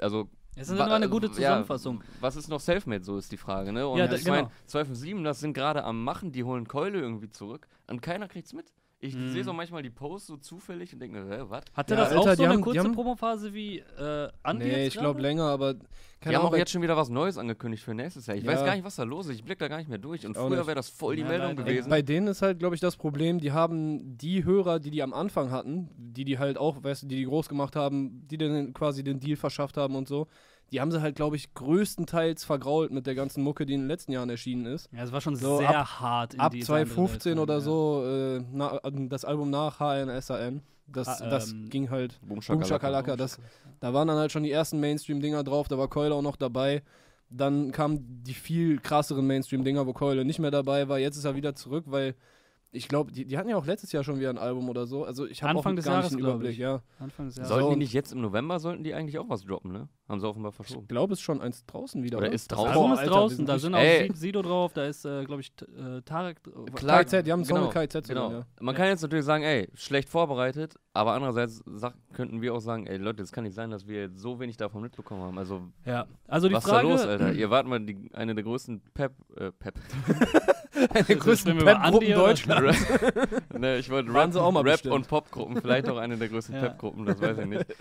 [0.00, 2.02] Also, Es ist immer eine gute ja, Zusammenfassung.
[2.20, 3.86] was ist noch Selfmade, so ist die Frage, ne?
[3.86, 4.52] Und Ja, ich da- meine, genau.
[4.66, 8.72] 257, das sind gerade am Machen, die holen Keule irgendwie zurück und keiner kriegt's mit.
[9.06, 9.32] Ich Mhm.
[9.32, 11.62] sehe so manchmal die Posts so zufällig und denke mir, hä, was?
[11.74, 14.64] Hatte Ja, das Alter, auch so die eine haben- kurze haben- Promophase wie äh, Andi
[14.64, 17.82] Nee, jetzt ich glaube länger, aber Die haben auch jetzt schon wieder was Neues angekündigt
[17.82, 18.34] für nächstes Jahr.
[18.36, 18.52] Ich Ja.
[18.52, 19.34] weiß gar nicht, was da los ist.
[19.34, 20.24] Ich blick da gar nicht mehr durch.
[20.26, 21.64] Und früher wäre das voll die Ja, Meldung leider.
[21.64, 21.90] gewesen.
[21.90, 25.12] Bei denen ist halt, glaube ich, das Problem, die haben die Hörer, die die am
[25.12, 28.72] Anfang hatten, die die halt auch, weißt du, die die groß gemacht haben, die denen
[28.72, 30.28] quasi den Deal verschafft haben und so,
[30.72, 33.88] die haben sie halt, glaube ich, größtenteils vergrault mit der ganzen Mucke, die in den
[33.88, 34.88] letzten Jahren erschienen ist.
[34.92, 36.34] Ja, es war schon So, sehr hart.
[36.34, 40.62] In Ab diese andere 2015 Welt oder rein, so, äh, na, das Album nach HNSAN,
[40.86, 43.38] das, Ah, das ähm, ging halt Boom Boom Shakalaka, das,
[43.80, 46.82] da waren dann halt schon die ersten Mainstream-Dinger drauf, da war Keule auch noch dabei.
[47.30, 50.98] Dann kamen die viel krasseren Mainstream-Dinger, wo Keule nicht mehr dabei war.
[50.98, 52.14] Jetzt ist er wieder zurück, weil
[52.74, 55.04] ich glaube, die, die hatten ja auch letztes Jahr schon wieder ein Album oder so.
[55.04, 56.58] Also ich habe auch Anfang des gar Jahres, nicht Überblick, ich.
[56.58, 56.82] ja.
[56.98, 57.48] Anfang des Jahres.
[57.48, 59.88] Sollten So, die nicht jetzt im November, sollten die eigentlich auch was droppen, ne?
[60.08, 60.86] Haben sie offenbar Ich verschoben.
[60.88, 62.18] glaube, es ist schon eins draußen wieder.
[62.18, 62.34] Oder oder?
[62.34, 62.72] ist das draußen?
[62.72, 64.10] Album Boah, ist Alter, draußen, sind da sind auch Ey.
[64.14, 66.42] Sido drauf, da ist, äh, glaube ich, äh, Tarek.
[66.42, 68.30] dr- Klar, die haben genau, mit KZ Genau.
[68.30, 68.46] ja.
[68.60, 72.86] Man kann jetzt natürlich sagen, ey, schlecht vorbereitet, aber andererseits sag, könnten wir auch sagen,
[72.86, 75.38] ey Leute, es kann nicht sein, dass wir jetzt so wenig davon mitbekommen haben.
[75.38, 76.88] Also, Ja, also die was Frage.
[76.92, 77.32] ist da los, Alter?
[77.32, 79.74] Ihr wart mal die, eine der größten Pep, äh, Pep.
[80.92, 82.63] Eine der größten Pep-Gruppen Deutschlands.
[83.58, 84.94] ne, ich wollte Rap, auch mal Rap bestimmt.
[84.94, 86.62] und Popgruppen, vielleicht auch eine der größten Ja.
[86.62, 87.66] Pep-Gruppen, das weiß ich nicht.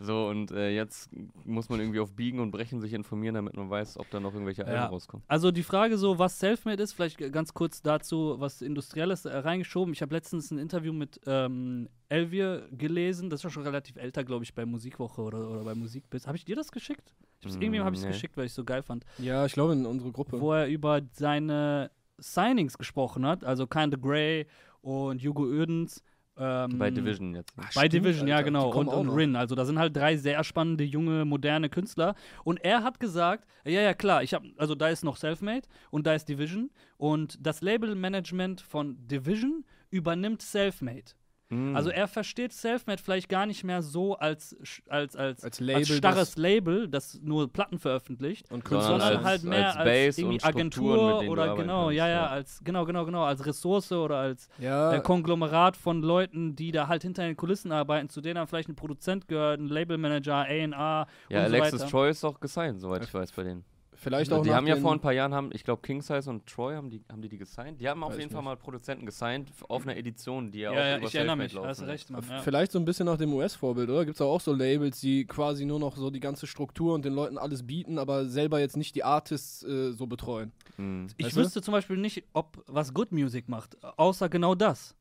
[0.00, 1.08] So, und äh, jetzt
[1.44, 4.32] muss man irgendwie auf Biegen und Brechen sich informieren, damit man weiß, ob da noch
[4.32, 4.86] irgendwelche Alben Ja.
[4.86, 5.24] rauskommen.
[5.28, 9.94] Also die Frage so, was Selfmade ist, vielleicht ganz kurz dazu, was Industrielles äh, reingeschoben.
[9.94, 14.24] Ich habe letztens ein Interview mit ähm, Elvier gelesen, das ist ja schon relativ älter,
[14.24, 16.26] glaube ich, bei Musikwoche oder, oder bei Musikbiz.
[16.26, 17.14] Habe ich dir das geschickt?
[17.38, 18.12] Ich hab's, Mm, irgendwem habe ich es nee.
[18.12, 19.04] geschickt, weil ich es so geil fand.
[19.18, 20.40] ja, ich glaube in unsere Gruppe.
[20.40, 24.46] Wo er über seine Signings gesprochen hat, also Kinda Grey
[24.80, 26.02] und Hugo Ödens.
[26.36, 27.52] Ähm, Bei Division jetzt.
[27.56, 28.66] Ach, Bei stimmt, Division, ja Alter, genau.
[28.66, 29.14] die kommen Und, und.
[29.16, 29.36] Rin.
[29.36, 32.16] Also da sind halt drei sehr spannende, junge, moderne Künstler.
[32.42, 36.06] Und er hat gesagt, ja, ja, klar, ich habe, also da ist noch Selfmade und
[36.06, 36.70] da ist Division.
[36.96, 41.12] Und das Labelmanagement von Division übernimmt Selfmade.
[41.50, 41.76] Mm.
[41.76, 44.56] Also er versteht Selfmade vielleicht gar nicht mehr so als,
[44.88, 49.44] als, als, Als Label, starres Label, das nur Platten veröffentlicht, Und Sondern sondern als- halt
[49.44, 53.92] mehr als als, irgendwie Agentur oder genau, ja, ja, als genau, genau, genau, als Ressource
[53.92, 58.20] oder als ja, äh, Konglomerat von Leuten, die da halt hinter den Kulissen arbeiten, zu
[58.20, 61.90] denen dann vielleicht ein Produzent gehört, ein Labelmanager, A&R ja, und so Alexis weiter.
[61.90, 63.64] Troy ist auch gesigned, soweit ich weiß, bei denen.
[64.04, 66.30] Vielleicht auch die nach haben ja vor ein paar Jahren, haben, ich glaube, King Size
[66.30, 67.80] und Troy, haben die, haben die die gesigned?
[67.80, 70.94] Die haben auf jeden Fall mal Produzenten gesigned auf einer Edition, die ja, Ja, ja,
[70.94, 71.68] auch über ich erinnere mich, laufen.
[71.68, 72.24] hast recht, Mann.
[72.28, 72.40] Ja.
[72.42, 74.04] Vielleicht so ein bisschen nach dem US-Vorbild, oder?
[74.04, 77.14] Gibt es auch so Labels, die quasi nur noch so die ganze Struktur und den
[77.14, 80.52] Leuten alles bieten, aber selber jetzt nicht die Artists äh, so betreuen.
[80.76, 81.08] Mhm.
[81.16, 81.40] Ich Weißt du?
[81.40, 84.94] wüsste zum Beispiel nicht, ob was Good Music macht, außer genau das.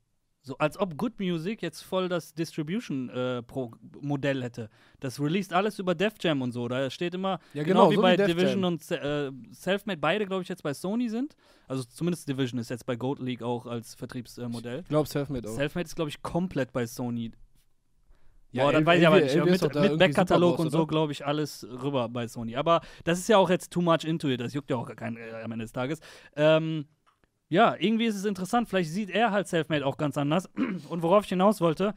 [0.45, 4.69] So, als ob Good Music jetzt voll das Distribution-Modell hätte.
[4.99, 6.67] Das released alles über Def Jam und so.
[6.67, 8.73] Da steht immer, Ja, genau, genau, wie so bei wie Division Jam.
[8.73, 11.37] und äh, Selfmade, beide, glaube ich, jetzt bei Sony sind.
[11.69, 14.81] Also zumindest Division ist jetzt bei Goat League auch als Vertriebsmodell.
[14.81, 15.53] Ich glaube, Selfmade auch.
[15.53, 17.31] Selfmade ist, glaube ich, komplett bei Sony.
[18.51, 19.35] Ja, Boah, dann weiß ich aber nicht.
[19.35, 22.57] Mit mit Backkatalog und so, glaube ich, alles rüber bei Sony.
[22.57, 24.41] Aber das ist ja auch jetzt too much into it.
[24.41, 25.99] Das juckt ja auch kein, äh, am Ende des Tages.
[26.35, 26.85] Ähm,
[27.53, 28.67] ja, irgendwie ist es interessant.
[28.67, 30.47] Vielleicht sieht er halt Selfmade auch ganz anders.
[30.89, 31.93] Und worauf ich hinaus wollte,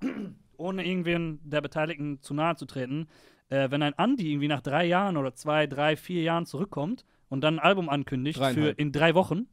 [0.58, 3.08] ohne irgendwen der Beteiligten zu nahe zu treten,
[3.48, 7.40] äh, wenn ein Andy irgendwie nach drei Jahren oder zwei, drei, vier Jahren zurückkommt und
[7.42, 9.46] dann ein Album ankündigt für in drei Wochen,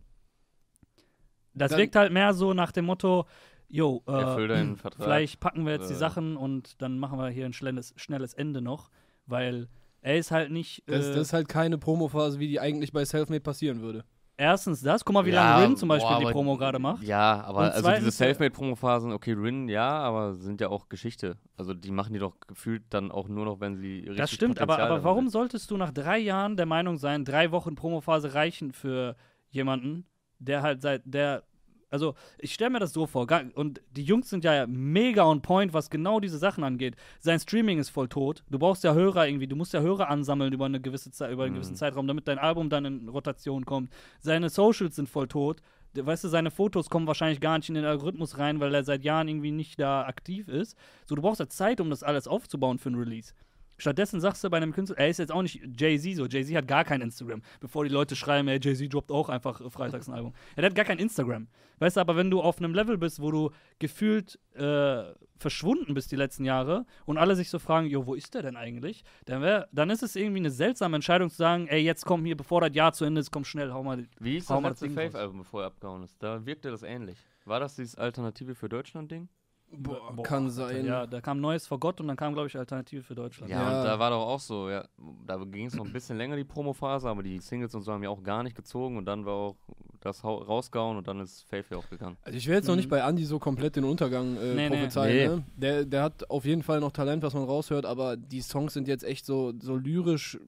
[1.53, 3.25] das Dann- wirkt halt mehr so nach dem Motto,
[3.69, 5.97] jo, äh, vielleicht packen wir jetzt die Äh.
[5.97, 8.89] Sachen und dann machen wir hier ein schnelles, schnelles Ende noch,
[9.25, 9.69] weil
[10.01, 10.83] er ist halt nicht.
[10.85, 14.03] Das, äh, das ist halt keine Promophase, wie die eigentlich bei Selfmade passieren würde.
[14.39, 16.79] Erstens das, guck mal, wie Ja, lange Rin zum Beispiel boah, die aber- Promo gerade
[16.79, 17.03] macht.
[17.03, 20.89] Ja, aber Und also zweitens, diese äh, Selfmade-Promo-Phasen, okay, Rin, ja, aber sind ja auch
[20.89, 21.37] Geschichte.
[21.57, 24.59] Also die machen die doch gefühlt dann auch nur noch, wenn sie richtig Das stimmt,
[24.59, 25.31] aber, Potenzial aber darin warum sehen.
[25.31, 29.15] solltest du nach drei Jahren der Meinung sein, drei Wochen Promophase reichen für
[29.49, 30.05] jemanden,
[30.39, 31.43] der halt seit der.
[31.89, 35.73] Also, ich stelle mir das so vor, und die Jungs sind ja mega on point,
[35.73, 36.95] was genau diese Sachen angeht.
[37.19, 38.43] Sein Streaming ist voll tot.
[38.49, 41.43] Du brauchst ja Hörer irgendwie, du musst ja Hörer ansammeln über eine gewisse Zeit, über
[41.43, 41.55] einen Mhm.
[41.57, 43.91] gewissen Zeitraum, damit dein Album dann in Rotation kommt.
[44.19, 45.61] Seine Socials sind voll tot.
[45.95, 49.03] Weißt du, seine Fotos kommen wahrscheinlich gar nicht in den Algorithmus rein, weil er seit
[49.03, 50.77] Jahren irgendwie nicht da aktiv ist.
[51.07, 53.33] So, du brauchst ja Zeit, um das alles aufzubauen für ein Release.
[53.79, 56.25] Stattdessen sagst du bei einem Künstler, er ist jetzt auch nicht Jay-Z so.
[56.25, 60.07] Jay-Z hat gar kein Instagram, bevor die Leute schreiben, ey, Jay-Z droppt auch einfach freitags
[60.07, 60.33] ein Album.
[60.55, 61.47] Er hat gar kein Instagram.
[61.79, 65.03] Weißt du, aber wenn du auf einem Level bist, wo du gefühlt äh,
[65.37, 68.57] verschwunden bist die letzten Jahre und alle sich so fragen, jo, wo ist der denn
[68.57, 69.03] eigentlich?
[69.25, 72.35] Dann, wär, dann ist es irgendwie eine seltsame Entscheidung zu sagen, ey, jetzt komm hier,
[72.35, 74.05] bevor das Jahr zu Ende ist, komm schnell, hau mal.
[74.19, 74.89] Wie ist Hau das letzte.
[74.89, 76.21] Faith-Album, bevor er abgehauen ist?
[76.21, 77.17] Da wirkte das ähnlich.
[77.45, 79.29] War das dieses Alternative für Deutschland-Ding?
[79.71, 80.85] Boah, Boah, kann sein.
[80.85, 83.51] Ja, da kam Neues vor Gott und dann kam, glaube ich, Alternative für Deutschland.
[83.51, 83.79] Ja, Ja.
[83.79, 84.83] und da war doch auch so, ja,
[85.27, 88.01] da ging es noch ein bisschen länger, die Promophase, aber die Singles und so haben
[88.03, 89.55] ja auch gar nicht gezogen und dann war auch
[90.01, 92.17] das hau- rausgehauen und dann ist Faith ja auch gegangen.
[92.23, 92.89] Also ich will jetzt noch nicht Mhm.
[92.91, 94.69] bei Andy so komplett den Untergang äh, Nee, nee.
[94.69, 95.15] prophezeien.
[95.15, 95.27] Nee.
[95.37, 95.43] Ne?
[95.57, 98.87] Der, der hat auf jeden Fall noch Talent, was man raushört, aber die Songs sind
[98.87, 100.39] jetzt echt so, so lyrisch.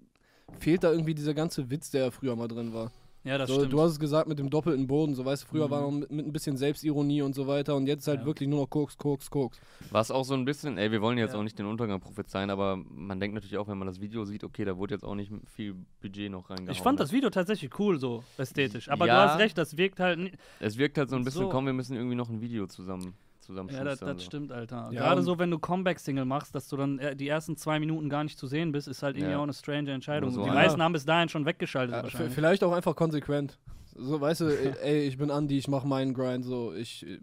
[0.59, 2.91] Fehlt da irgendwie dieser ganze Witz, der früher mal drin war.
[3.23, 3.73] Ja, das so, stimmt.
[3.73, 5.71] du hast es gesagt mit dem doppelten Boden, so weißt du, früher Mhm.
[5.71, 8.25] war noch mit, mit ein bisschen Selbstironie und so weiter und jetzt halt Ja.
[8.25, 9.59] wirklich nur noch Koks, Koks, Koks.
[9.91, 11.39] Was auch so ein bisschen, ey, wir wollen jetzt Ja.
[11.39, 14.43] auch nicht den Untergang prophezeien, aber man denkt natürlich auch, wenn man das Video sieht,
[14.43, 16.71] okay, da wurde jetzt auch nicht viel Budget noch reingehauen.
[16.71, 17.03] ich fand ne?
[17.03, 18.89] das Video tatsächlich cool, so ästhetisch.
[18.89, 19.23] Aber Ja.
[19.25, 20.31] du hast recht, das wirkt halt.
[20.59, 21.49] Es wirkt halt so ein bisschen, So.
[21.49, 24.25] komm, wir müssen irgendwie noch ein Video zusammen, zusammen Ja, das, das so.
[24.25, 24.89] stimmt, Alter.
[24.91, 28.09] Ja, Gerade so, wenn du Comeback-Single machst, dass du dann äh, die ersten zwei Minuten
[28.09, 29.39] gar nicht zu sehen bist, ist halt irgendwie Ja.
[29.39, 30.31] auch eine strange Entscheidung.
[30.31, 32.33] So die meisten haben bis dahin schon weggeschaltet Ja, wahrscheinlich.
[32.33, 33.57] vielleicht auch einfach konsequent.
[33.93, 34.45] So, weißt du,
[34.81, 37.19] ey, ich bin Andy, ich mach meinen Grind, so, ich, äh,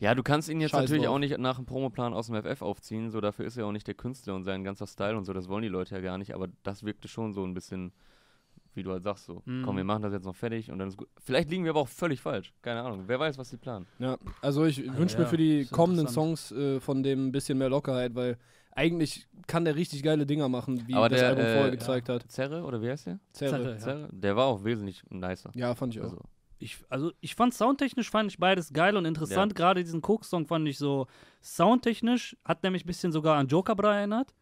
[0.00, 1.14] Ja, du kannst ihn jetzt Scheiß natürlich drauf.
[1.14, 3.86] auch nicht nach dem Promoplan aus dem FF aufziehen, so dafür ist er auch nicht
[3.86, 6.34] der Künstler und sein ganzer Style und so, das wollen die Leute ja gar nicht,
[6.34, 7.92] aber das wirkte schon so ein bisschen,
[8.74, 9.62] wie du halt sagst, so, Mhm.
[9.64, 11.08] komm, wir machen das jetzt noch fertig und dann ist gut.
[11.22, 13.86] Vielleicht liegen wir aber auch völlig falsch, keine Ahnung, wer weiß, was die planen.
[13.98, 16.08] Ja, also ich Ah, wünsche ja, mir für die kommenden.
[16.08, 18.38] Songs äh, von dem ein bisschen mehr Lockerheit, weil
[18.74, 22.08] eigentlich kann der richtig geile Dinger machen, wie Aber das der, Album äh, vorher gezeigt
[22.08, 22.30] hat.
[22.30, 23.18] Zerre oder wie heißt der?
[23.32, 23.50] Zerre.
[23.50, 23.70] Zerre.
[23.72, 23.78] Ja.
[23.78, 24.08] Zerre?
[24.12, 25.50] Der war auch wesentlich nicer.
[25.54, 26.04] Ja, fand ich auch.
[26.04, 26.20] Also,
[26.58, 29.54] Ich, also ich fand soundtechnisch fand ich beides geil und interessant.
[29.54, 31.06] Gerade diesen Coke-Song fand ich so
[31.42, 34.32] soundtechnisch, hat nämlich ein bisschen sogar an Joker Bra erinnert.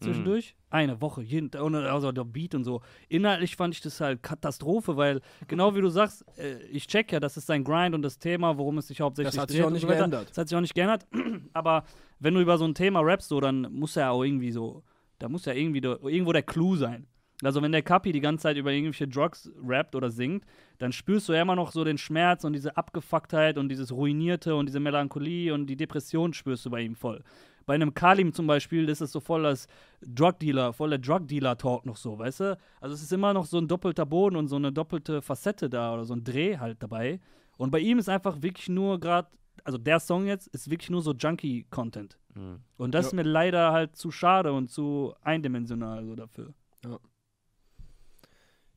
[0.00, 0.54] Zwischendurch.
[0.70, 2.80] Eine Woche, jeden also der Beat und so.
[3.08, 7.20] Inhaltlich fand ich das halt Katastrophe, weil genau wie du sagst, äh, ich check ja,
[7.20, 9.70] das ist sein Grind und das Thema, worum es sich hauptsächlich Das hat sich auch
[9.70, 10.30] nicht so geändert.
[10.30, 11.06] Das hat sich auch nicht geändert.
[11.52, 11.84] Aber
[12.18, 14.82] wenn du über so ein Thema rappst, so, dann muss er auch irgendwie so,
[15.18, 17.06] da muss ja irgendwie der, irgendwo der Clou sein.
[17.42, 20.44] Also wenn der Kapi die ganze Zeit über irgendwelche Drugs rappt oder singt,
[20.78, 24.54] dann spürst du ja immer noch so den Schmerz und diese Abgefucktheit und dieses Ruinierte
[24.54, 27.22] und diese Melancholie und die Depression spürst du bei ihm voll.
[27.66, 29.66] Bei einem Kalim zum Beispiel ist es so voll das
[30.06, 32.58] Drug-Dealer, voll der Drug-Dealer-Talk noch so, weißt du?
[32.80, 35.94] Also es ist immer noch so ein doppelter Boden und so eine doppelte Facette da
[35.94, 37.20] oder so ein Dreh halt dabei.
[37.58, 39.28] Und bei ihm ist einfach wirklich nur gerade,
[39.64, 42.18] also der Song jetzt ist wirklich nur so Junkie-Content.
[42.34, 42.58] mh.
[42.78, 43.08] Und das Ja.
[43.08, 46.54] ist mir leider halt zu schade und zu eindimensional so dafür.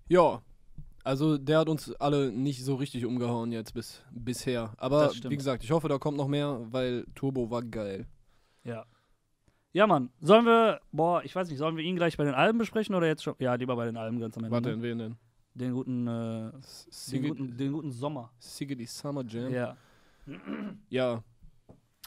[0.08, 0.42] Ja,
[1.04, 4.74] also der hat uns alle nicht so richtig umgehauen jetzt bis bisher.
[4.78, 8.06] Aber wie gesagt, ich hoffe, da kommt noch mehr, weil Turbo war geil.
[8.66, 8.86] Ja.
[9.72, 10.10] Ja, Mann.
[10.22, 13.08] Sollen wir, boah, ich weiß nicht, sollen wir ihn gleich bei den Alben besprechen oder
[13.08, 13.36] jetzt schon?
[13.40, 14.54] Ja, lieber bei den Alben ganz am Ende.
[14.56, 14.76] Warte, ne?
[14.76, 15.16] in wen denn?
[15.54, 16.52] Den guten, äh,
[17.12, 18.32] den guten, den guten Sommer.
[18.40, 19.54] Siggity Summer Jam.
[19.54, 19.78] Ja.
[20.90, 21.24] Ja,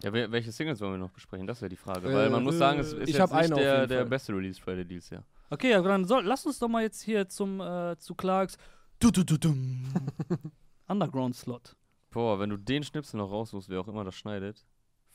[0.03, 1.47] Ja, wel- welche Singles wollen wir noch besprechen?
[1.47, 2.09] Das wäre die Frage.
[2.11, 4.85] Äh, Weil man muss sagen, es ist ich jetzt nicht der, der beste Release Friday
[4.85, 5.25] dieses Jahr.
[5.51, 8.57] Okay, ja, dann soll, lass uns doch mal jetzt hier zum, äh, zu Clarks
[9.01, 9.85] du, du, du, dum.
[10.89, 11.77] Underground-Slot.
[12.11, 14.65] Boah, wenn du den Schnipsel noch raussuchst, wer auch immer das schneidet,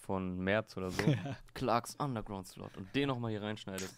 [0.05, 1.01] von März oder so,
[1.53, 3.97] Clarks Underground Slot und den nochmal hier reinschneidest,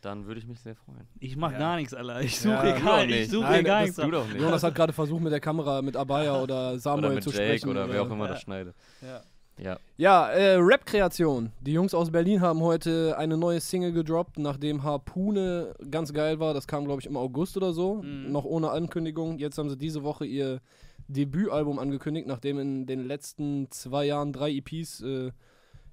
[0.00, 1.06] dann würde ich mich sehr freuen.
[1.20, 1.58] Ich mach Ja.
[1.58, 2.20] gar nichts, Alter.
[2.20, 4.02] Ich Ja, suche auch gar, ich suche Nein, gar das nichts.
[4.02, 4.40] Du doch nicht.
[4.40, 7.44] Jonas hat gerade versucht, mit der Kamera mit Abaya oder Samuel oder mit zu Jake
[7.44, 7.70] sprechen.
[7.70, 8.32] oder wer auch immer Ja.
[8.32, 8.74] das schneidet.
[9.02, 9.22] Ja.
[9.58, 9.78] Ja.
[9.96, 11.52] Ja, äh, Rap-Kreation.
[11.60, 16.54] Die Jungs aus Berlin haben heute eine neue Single gedroppt, nachdem Harpune ganz geil war.
[16.54, 18.02] Das kam, glaube ich, im August oder so.
[18.02, 18.32] Mhm.
[18.32, 19.38] Noch ohne Ankündigung.
[19.38, 20.60] Jetzt haben sie diese Woche ihr
[21.06, 25.30] Debütalbum angekündigt, nachdem in den letzten zwei Jahren drei EPs äh,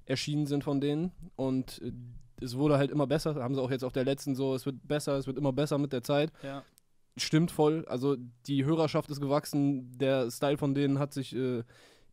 [0.06, 1.12] erschienen sind von denen.
[1.36, 1.92] Und äh,
[2.44, 3.36] es wurde halt immer besser.
[3.36, 5.78] Haben sie auch jetzt auf der letzten so, es wird besser, es wird immer besser
[5.78, 6.32] mit der Zeit.
[6.42, 6.64] Ja.
[7.16, 7.84] Stimmt voll.
[7.88, 11.62] Also die Hörerschaft ist gewachsen, der Style von denen hat sich äh,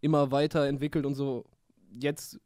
[0.02, 1.46] immer weiter entwickelt und so.
[2.00, 2.40] jetzt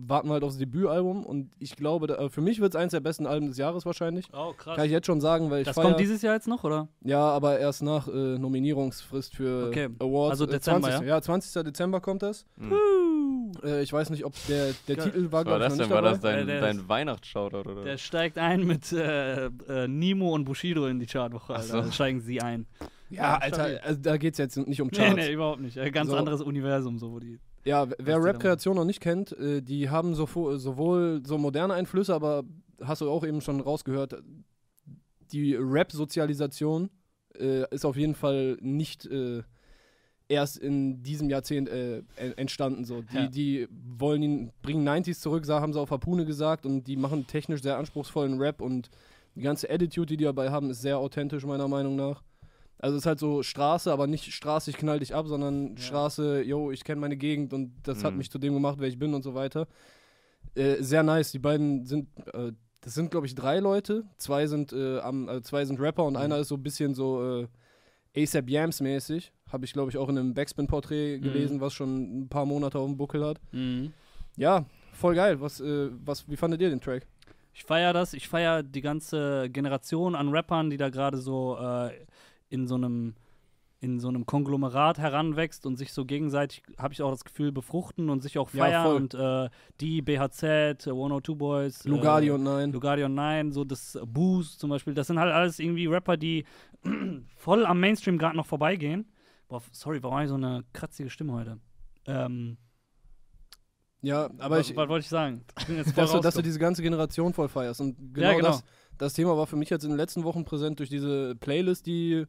[0.00, 2.92] warten wir halt aufs Debütalbum und ich glaube, da, äh, für mich wird es eins
[2.92, 4.26] der besten Alben des Jahres wahrscheinlich.
[4.32, 4.76] Oh, krass.
[4.76, 6.86] Kann ich jetzt schon sagen, weil ich das feier, kommt dieses Jahr jetzt noch, oder?
[7.02, 9.88] Ja, aber erst nach äh, Nominierungsfrist für Okay.
[9.98, 10.30] Awards.
[10.30, 11.08] Also Äh, Dezember, 20.
[11.08, 11.20] ja?
[11.20, 11.64] 20.
[11.64, 12.46] Dezember kommt das.
[12.56, 13.52] Mhm.
[13.64, 15.04] Äh, ich weiß nicht, ob der, der Geil.
[15.10, 15.78] Titel war, glaube ich, noch denn?
[15.86, 16.10] nicht War dabei.
[16.12, 17.82] das dein, der dein Weihnachtsshoutout oder?
[17.82, 21.54] Der steigt ein mit äh, äh, Nemo und Bushido in die Chartwoche.
[21.54, 21.66] Ach Alter.
[21.72, 21.80] so.
[21.82, 22.66] Da steigen sie ein.
[23.10, 25.16] Ja, Alter, also da geht es jetzt nicht um Nee, Charts.
[25.16, 25.76] nee, überhaupt nicht.
[25.76, 26.16] Äh, ganz So.
[26.16, 27.38] anderes Universum, so wo die.
[27.64, 32.44] Ja, wer Rap-Kreation noch nicht kennt, äh, die haben so, sowohl so moderne Einflüsse, aber
[32.82, 34.22] hast du auch eben schon rausgehört,
[35.32, 36.90] die Rap-Sozialisation
[37.38, 39.42] äh, ist auf jeden Fall nicht äh,
[40.28, 42.84] erst in diesem Jahrzehnt äh, en- entstanden.
[42.84, 43.02] So.
[43.02, 43.26] Die, Ja.
[43.28, 43.68] die
[43.98, 47.78] wollen ihn, bringen 90s zurück, haben sie auf Harpune gesagt, und die machen technisch sehr
[47.78, 48.90] anspruchsvollen Rap und
[49.34, 52.22] die ganze Attitude, die die dabei haben, ist sehr authentisch, meiner Meinung nach.
[52.80, 55.82] Also es ist halt so Straße, aber nicht Straße, ich knall dich ab, sondern Ja.
[55.82, 58.18] Straße, yo, ich kenne meine Gegend und das hat Mhm.
[58.18, 59.66] mich zu dem gemacht, wer ich bin und so weiter.
[60.54, 61.32] Äh, sehr nice.
[61.32, 64.04] Die beiden sind, äh, das sind glaube ich drei Leute.
[64.16, 66.20] Zwei sind äh, am, äh, zwei sind Rapper und Mhm.
[66.20, 67.42] einer ist so ein bisschen so
[68.14, 69.32] äh, ASAP Yams mäßig.
[69.52, 71.22] Habe ich glaube ich auch in einem Backspin-Porträt Mhm.
[71.22, 73.40] gelesen, was schon ein paar Monate auf dem Buckel hat.
[73.52, 73.92] Mhm.
[74.36, 75.40] Ja, voll geil.
[75.40, 77.06] Was, äh, was, wie fandet ihr den Track?
[77.54, 78.12] Ich feiere das.
[78.12, 81.90] Ich feiere die ganze Generation an Rappern, die da gerade so äh,
[82.48, 83.14] in so einem
[83.80, 88.10] in so einem Konglomerat heranwächst und sich so gegenseitig, habe ich auch das Gefühl, befruchten
[88.10, 88.96] und sich auch Ja, feiern voll.
[88.96, 89.48] und äh,
[89.80, 92.72] die BHZ, äh, 102 Boys, Lugardi äh, und Nein.
[92.72, 96.44] Lugardi und so das äh, Boost zum Beispiel, das sind halt alles irgendwie Rapper, die
[97.36, 99.06] voll am Mainstream gerade noch vorbeigehen.
[99.46, 101.60] Boah, sorry, warum habe ich so eine kratzige Stimme heute?
[102.06, 102.56] Ähm,
[104.00, 105.44] Ja, aber wa- ich, was wollte ich sagen?
[105.56, 107.80] Ich dass, du, dass du diese ganze Generation voll feierst.
[107.80, 108.48] Und genau, Ja, genau.
[108.48, 108.64] Das,
[108.98, 112.26] das Thema war für mich jetzt in den letzten Wochen präsent durch diese Playlist, die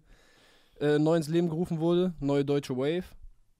[0.79, 3.03] äh, neu ins Leben gerufen wurde, Neue Deutsche Wave.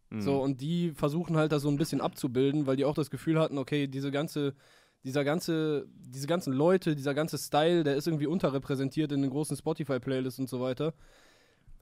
[0.10, 0.22] Mhm.
[0.22, 3.40] So, und die versuchen halt das so ein bisschen abzubilden, weil die auch das Gefühl
[3.40, 4.54] hatten, okay, diese ganze,
[5.04, 9.58] dieser ganze, diese ganzen Leute, dieser ganze Style, der ist irgendwie unterrepräsentiert in den großen
[9.58, 10.94] Spotify-Playlists und so weiter.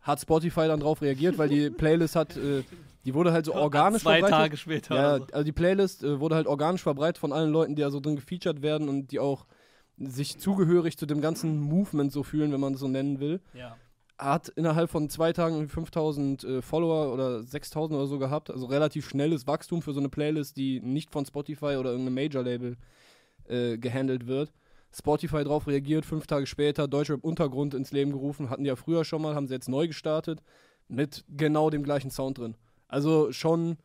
[0.01, 2.63] Hat Spotify dann drauf reagiert, weil die Playlist hat, äh,
[3.05, 4.37] die wurde halt so organisch Zwei verbreitet.
[4.37, 4.95] Tage später.
[4.95, 7.99] Ja, also die Playlist äh, wurde halt organisch verbreitet von allen Leuten, die da so
[7.99, 9.45] drin gefeatured werden und die auch
[9.97, 13.41] sich zugehörig zu dem ganzen Movement so fühlen, wenn man es so nennen will.
[13.53, 13.75] ja.
[14.19, 18.49] Hat innerhalb von zwei Tagen 5000 äh, Follower oder 6000 oder so gehabt.
[18.49, 22.77] Also relativ schnelles Wachstum für so eine Playlist, die nicht von Spotify oder irgendeinem Major-Label
[23.47, 24.51] äh, gehandelt wird.
[24.91, 28.49] Spotify drauf reagiert, fünf Tage später Deutschrap Untergrund ins Leben gerufen.
[28.49, 30.41] Hatten die ja früher schon mal, haben sie jetzt neu gestartet.
[30.87, 32.55] Mit genau dem gleichen Sound drin.
[32.87, 33.77] Also schon,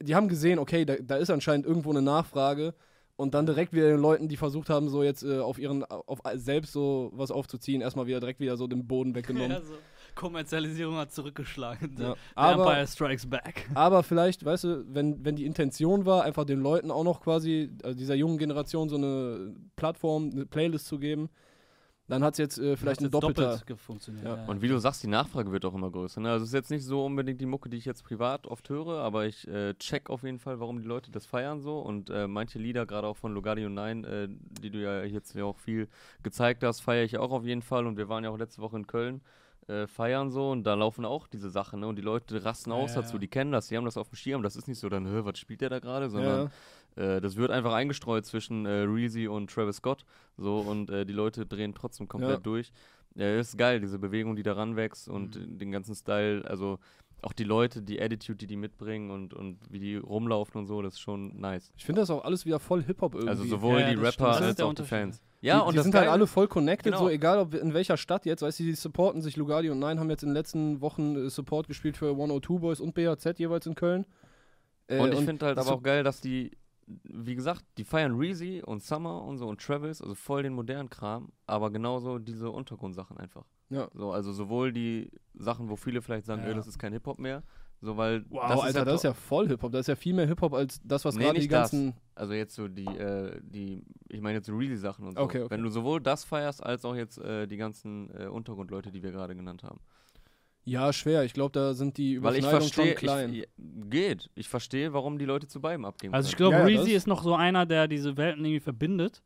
[0.00, 2.74] die haben gesehen, okay, da, da ist anscheinend irgendwo eine Nachfrage.
[3.16, 6.20] Und dann direkt wieder den Leuten, die versucht haben, so jetzt äh, auf ihren, auf
[6.34, 9.50] selbst so was aufzuziehen, erstmal wieder direkt wieder so den Boden weggenommen.
[9.52, 9.74] Ja, so.
[10.14, 11.96] Kommerzialisierung hat zurückgeschlagen.
[11.98, 12.16] Ja.
[12.34, 13.68] Aber, Empire Strikes Back.
[13.74, 17.70] aber vielleicht, weißt du, wenn, wenn die Intention war, einfach den Leuten auch noch quasi,
[17.82, 21.30] also dieser jungen Generation, so eine Plattform, eine Playlist zu geben,
[22.12, 23.56] dann hat es jetzt äh, vielleicht ein doppelter.
[23.56, 24.26] doppelt funktioniert.
[24.26, 24.36] Ja.
[24.36, 24.44] Ja.
[24.44, 26.20] Und wie du sagst, die Nachfrage wird auch immer größer.
[26.20, 26.30] Ne?
[26.30, 28.98] Also es ist jetzt nicht so unbedingt die Mucke, die ich jetzt privat oft höre,
[29.00, 31.78] aber ich äh, check auf jeden Fall, warum die Leute das feiern so.
[31.78, 35.34] Und äh, manche Lieder, gerade auch von Lugardi und Nein, äh, die du ja jetzt
[35.34, 35.88] ja auch viel
[36.22, 37.86] gezeigt hast, feiere ich auch auf jeden Fall.
[37.86, 39.22] Und wir waren ja auch letzte Woche in Köln.
[39.68, 41.86] Äh, feiern so und da laufen auch diese Sachen ne?
[41.86, 43.20] und die Leute rasten aus ja, dazu, ja.
[43.20, 45.20] die kennen das, die haben das auf dem Schirm, das ist nicht so dann, "Hä,
[45.22, 46.50] was spielt der da gerade, sondern Ja,
[46.96, 50.04] äh, das wird einfach eingestreut zwischen äh, Reezy und Travis Scott.
[50.36, 52.36] So und äh, die Leute drehen trotzdem komplett Ja.
[52.38, 52.72] durch.
[53.14, 55.58] Ja, ist geil, diese Bewegung, die da ranwächst und Mhm.
[55.58, 56.44] den ganzen Style.
[56.48, 56.78] Also
[57.20, 60.82] auch die Leute, die Attitude, die die mitbringen und, und wie die rumlaufen und so,
[60.82, 61.70] das ist schon nice.
[61.76, 63.28] ich finde das auch alles wieder voll Hip-Hop irgendwie.
[63.30, 63.94] Also sowohl Ja, die.
[63.96, 64.82] Rapper als auch die.
[64.82, 65.22] Fans.
[65.40, 67.04] Ja, die, und die das sind halt alle voll connected, Genau.
[67.04, 69.36] so egal ob in welcher Stadt jetzt, weißt du, die supporten sich.
[69.36, 72.80] Lugardi und Nein haben jetzt in den letzten Wochen äh, Support gespielt für 102 Boys
[72.80, 74.04] und BHZ jeweils in Köln.
[74.88, 76.50] Äh, Und ich finde halt aber auch geil, dass die,
[76.86, 80.90] wie gesagt, die feiern Reezy und Summer und so und Travis, also voll den modernen
[80.90, 83.44] Kram, aber genauso diese Untergrundsachen einfach.
[83.70, 83.88] Ja.
[83.94, 86.48] So, also sowohl die Sachen, wo viele vielleicht sagen, Ja.
[86.48, 87.42] ey, das ist kein Hip-Hop mehr,
[87.80, 89.72] so weil Wow, das Alter, ist das ist ja voll Hip-Hop.
[89.72, 91.70] Das ist ja viel mehr Hip-Hop als das, was Nee, gerade die nicht das.
[91.70, 91.94] ganzen.
[92.14, 95.22] Also jetzt so die, äh, die, ich meine jetzt so Reezy-Sachen und so.
[95.22, 95.50] Okay, okay.
[95.50, 99.10] Wenn du sowohl das feierst, als auch jetzt äh, die ganzen äh, Untergrundleute, die wir
[99.12, 99.80] gerade genannt haben.
[100.64, 101.24] Ja, schwer.
[101.24, 103.34] Ich glaube, da sind die Weil ich Überschneidungen verstehe, schon klein.
[103.34, 103.48] ich,
[103.90, 104.30] geht.
[104.36, 107.22] Ich verstehe, warum die Leute zu beidem abgeben Also ich glaube, Ja, Reezy ist noch
[107.22, 109.22] so einer, der diese Welten irgendwie verbindet.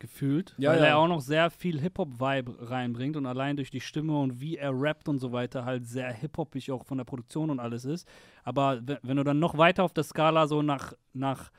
[0.00, 0.54] Gefühlt.
[0.58, 0.84] Ja, weil ja.
[0.86, 4.70] er auch noch sehr viel Hip-Hop-Vibe reinbringt und allein durch die Stimme und wie er
[4.72, 8.06] rappt und so weiter halt sehr hip-hopig auch von der Produktion und alles ist.
[8.44, 11.50] Aber we- wenn du dann noch weiter auf der Skala so nach, nach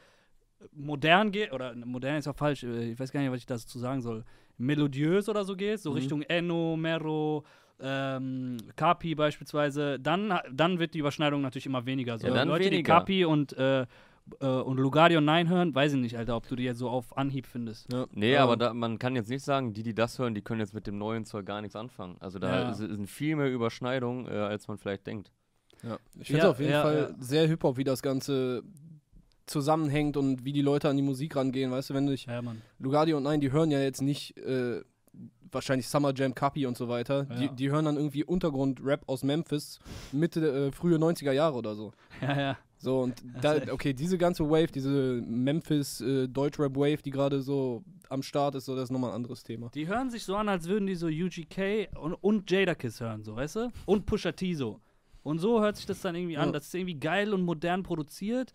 [0.74, 3.78] modern gehst, oder modern ist ja falsch, äh, ich weiß gar nicht, was ich dazu
[3.80, 4.24] sagen soll,
[4.58, 5.96] melodiös oder so gehst, so Mhm.
[5.98, 7.44] Richtung Enno, Mero,
[7.82, 12.18] ähm, Kapi beispielsweise, dann, dann wird die Überschneidung natürlich immer weniger.
[12.18, 12.94] So Ja, dann Leute, die weniger.
[13.00, 13.86] Kapi und äh,
[14.42, 17.18] äh, und Lugardio 9 hören, weiß ich nicht, Alter, ob du die jetzt so auf
[17.18, 17.92] Anhieb findest.
[17.92, 18.06] Ja.
[18.12, 20.60] Nee, Ähm, aber da, man kann jetzt nicht sagen, die, die das hören, die können
[20.60, 22.18] jetzt mit dem neuen Zeug gar nichts anfangen.
[22.20, 22.70] Also da Ja.
[22.70, 25.32] ist- sind viel mehr Überschneidungen, äh, als man vielleicht denkt.
[25.82, 25.98] Ja.
[26.20, 27.24] Ich finde es Ja, auf jeden ja, Fall ja.
[27.24, 28.62] sehr Hip-Hop, wie das Ganze
[29.46, 31.72] zusammenhängt und wie die Leute an die Musik rangehen.
[31.72, 32.62] Weißt du, wenn ich Ja, Mann.
[32.78, 34.82] Lugardi und Nein, die hören ja jetzt nicht äh,
[35.52, 37.28] wahrscheinlich Summer Jam, Kapi und so weiter.
[37.30, 37.36] Ja.
[37.36, 39.80] Die, die hören dann irgendwie Untergrund-Rap aus Memphis,
[40.12, 41.92] Mitte, äh, frühe 90er Jahre oder so.
[42.22, 42.58] Ja, ja.
[42.82, 48.24] So, und da, okay, diese ganze Wave, diese Memphis äh, Deutschrap-Wave, die gerade so am
[48.24, 49.70] Start ist, so, das ist nochmal ein anderes Thema.
[49.74, 53.36] Die hören sich so an, als würden die so UGK und, und Jadakiss hören, so,
[53.36, 53.72] weißt du?
[53.86, 54.80] Und Pusha T so.
[55.24, 56.48] Und so hört sich das dann irgendwie an.
[56.48, 56.52] Ja.
[56.54, 58.54] Das ist irgendwie geil und modern produziert.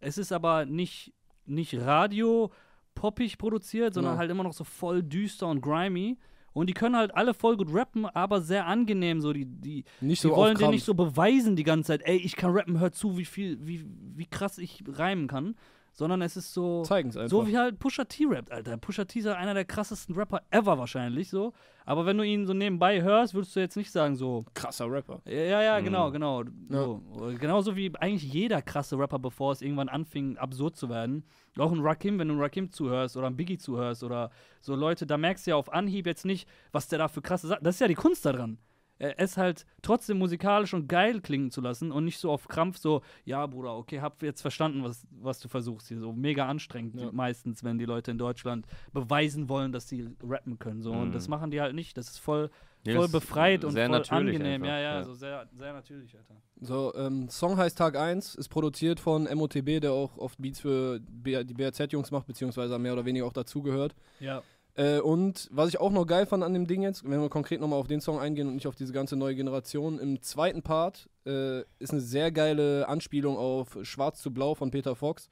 [0.00, 1.12] Es ist aber nicht,
[1.46, 2.50] nicht radio
[2.96, 4.18] poppig produziert, sondern Ja.
[4.18, 6.18] halt immer noch so voll düster und grimy.
[6.52, 9.20] Und die können halt alle voll gut rappen, aber sehr angenehm.
[9.20, 12.16] So, die, die, Nicht die so wollen dir nicht so beweisen die ganze Zeit, ey,
[12.16, 13.84] ich kann rappen, hör zu, wie viel, wie,
[14.16, 15.54] wie krass ich reimen kann.
[15.92, 16.82] Sondern es ist so.
[16.82, 17.30] Zeigen es einfach.
[17.30, 18.76] So wie halt Pusha T rappt, Alter.
[18.76, 21.52] Pusha T ist halt einer der krassesten Rapper ever wahrscheinlich so.
[21.84, 24.44] Aber wenn du ihn so nebenbei hörst, würdest du jetzt nicht sagen so.
[24.54, 25.20] Krasser Rapper.
[25.26, 25.84] Ja, ja, Mhm.
[25.84, 26.44] genau, genau.
[26.68, 27.02] So.
[27.38, 31.24] Genauso wie eigentlich jeder krasse Rapper, bevor es irgendwann anfing, absurd zu werden.
[31.58, 35.06] Auch ein Rakim, wenn du ein Rakim zuhörst oder ein Biggie zuhörst oder so Leute,
[35.06, 37.64] da merkst du ja auf Anhieb jetzt nicht, was der da für krasse Sachen.
[37.64, 38.58] Das ist ja die Kunst daran.
[39.00, 42.78] Äh, Es halt trotzdem musikalisch und geil klingen zu lassen und nicht so auf Krampf
[42.78, 45.98] so, ja, Bruder, okay, hab jetzt verstanden, was, was du versuchst hier.
[45.98, 47.10] So mega anstrengend Ja.
[47.10, 50.82] meistens, wenn die Leute in Deutschland beweisen wollen, dass sie rappen können.
[50.82, 50.92] So.
[50.92, 51.12] Und Mhm.
[51.12, 51.96] das machen die halt nicht.
[51.96, 52.50] Das ist voll,
[52.86, 54.62] voll befreit und sehr voll natürlich angenehm.
[54.62, 55.04] einfach, Ja, ja, ja.
[55.04, 56.36] so sehr, sehr natürlich, Alter.
[56.62, 61.00] So, ähm, Song heißt Tag 1, ist produziert von MOTB, der auch oft Beats für
[61.00, 63.94] B die BRZ-Jungs macht, beziehungsweise mehr oder weniger auch dazugehört.
[64.18, 64.42] Ja.
[64.80, 67.60] Äh, und was ich auch noch geil fand an dem Ding jetzt, wenn wir konkret
[67.60, 71.10] nochmal auf den Song eingehen und nicht auf diese ganze neue Generation, im zweiten Part
[71.26, 75.28] äh, ist eine sehr geile Anspielung auf Schwarz zu Blau von Peter Fox.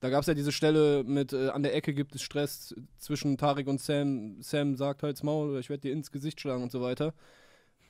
[0.00, 3.38] Da gab es ja diese Stelle mit, äh, an der Ecke gibt es Stress zwischen
[3.38, 4.42] Tarek und Sam.
[4.42, 7.14] Sam sagt halt's Maul oder ich werde dir ins Gesicht schlagen und so weiter.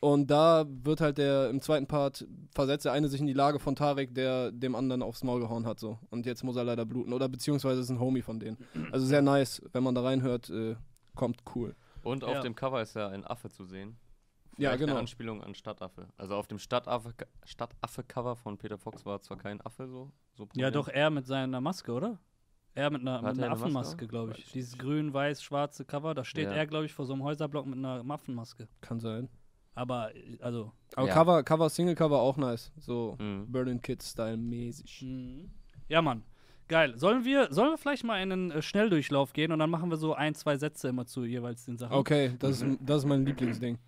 [0.00, 3.58] Und da wird halt der, im zweiten Part versetzt der eine sich in die Lage
[3.58, 5.98] von Tarek, der dem anderen aufs Maul gehauen hat, so.
[6.08, 7.12] Und jetzt muss er leider bluten.
[7.12, 8.56] Oder beziehungsweise ist ein Homie von denen.
[8.92, 10.76] Also sehr nice, wenn man da reinhört, äh,
[11.14, 11.76] kommt cool.
[12.02, 12.30] Und Ja.
[12.30, 13.98] auf dem Cover ist ja ein Affe zu sehen.
[14.56, 14.92] Ja, Vielleicht genau.
[14.92, 16.08] Eine Anspielung an Stadtaffe.
[16.16, 17.12] Also auf dem Stadtaffe-
[17.44, 20.10] Stadtaffe-Cover von Peter Fox war zwar kein Affe so.
[20.34, 22.18] so Ja, doch, er mit seiner Maske, oder?
[22.74, 24.50] Er mit einer, mit er einer eine Maske Affenmaske, glaube ich.
[24.52, 26.52] Dieses grün-weiß-schwarze Cover, da steht Ja.
[26.52, 28.68] er, glaube ich, vor so einem Häuserblock mit einer Affenmaske.
[28.80, 29.28] Kann sein.
[29.74, 30.72] Aber, also.
[30.96, 31.14] Aber Ja.
[31.14, 32.72] Cover, Cover, Single-Cover auch nice.
[32.78, 33.50] So Mhm.
[33.50, 35.02] Berlin Kids-Style mäßig.
[35.02, 35.50] Mhm.
[35.88, 36.22] Ja, Mann.
[36.68, 36.94] Geil.
[36.96, 39.96] Sollen wir, sollen wir vielleicht mal in einen äh, Schnelldurchlauf gehen und dann machen wir
[39.96, 41.94] so ein, zwei Sätze immer zu jeweils den Sachen?
[41.96, 43.78] Okay, das, ist, das ist mein Lieblingsding.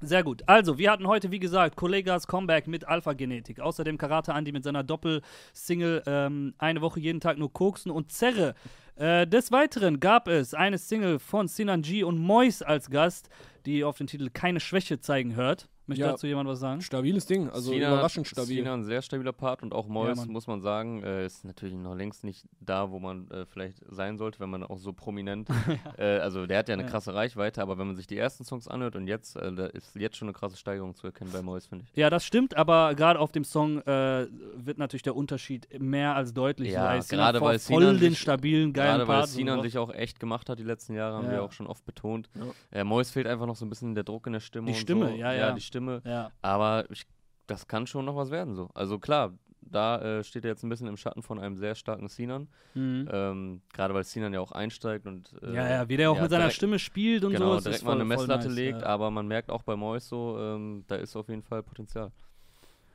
[0.00, 0.42] Sehr gut.
[0.46, 3.58] Also, wir hatten heute, wie gesagt, Kollegas Comeback mit Alpha-Genetik.
[3.58, 8.54] Außerdem Karate Andy mit seiner Doppel-Single ähm, Eine Woche jeden Tag nur koksen und Zerre.
[8.94, 13.28] Äh, des Weiteren gab es eine Single von Sinan G und Mois als Gast,
[13.68, 15.68] die auf den Titel Keine Schwäche zeigen hört.
[15.88, 16.10] Möchte Ja.
[16.12, 16.80] dazu jemand was sagen?
[16.82, 18.56] Stabiles Ding, also Sina- überraschend stabil.
[18.58, 20.28] Sina ein sehr stabiler Part und auch Mois, Mann.
[20.28, 24.18] muss man sagen, äh, ist natürlich noch längst nicht da, wo man äh, vielleicht sein
[24.18, 25.48] sollte, wenn man auch so prominent,
[25.98, 26.88] äh, also der hat ja eine Ja.
[26.90, 29.96] krasse Reichweite, aber wenn man sich die ersten Songs anhört und jetzt, äh, da ist
[29.96, 31.96] jetzt schon eine krasse Steigerung zu erkennen bei Mois, finde ich.
[31.96, 36.34] Ja, das stimmt, aber gerade auf dem Song äh, wird natürlich der Unterschied mehr als
[36.34, 36.72] deutlich.
[36.72, 39.28] Ja, gerade weil voll Sinan den sich- stabilen, geilen Gerade weil Part.
[39.30, 41.32] Sinan sich auch echt gemacht hat die letzten Jahre, haben Ja.
[41.32, 42.28] wir auch schon oft betont.
[42.34, 42.80] Ja.
[42.80, 44.66] Äh, Mois fehlt einfach noch so ein bisschen der Druck in der Stimme.
[44.66, 45.14] Die und Stimme, so.
[45.14, 45.52] ja, ja.
[45.52, 45.77] die Stimme.
[46.04, 46.30] Ja.
[46.42, 47.06] Aber ich,
[47.46, 48.68] das kann schon noch was werden so.
[48.74, 52.08] Also klar, da äh, steht er jetzt ein bisschen im Schatten von einem sehr starken
[52.08, 52.48] Sinan.
[52.74, 53.08] Mhm.
[53.12, 56.22] Ähm, Gerade weil Sinan ja auch einsteigt und äh, ja, ja, wie der auch ja,
[56.22, 57.56] mit seiner direkt- Stimme spielt und genau, so.
[57.58, 58.86] es direkt ist mal voll, eine voll Messlatte nice, legt, ja.
[58.86, 62.10] aber man merkt auch bei Mois so, ähm, da ist auf jeden Fall Potenzial.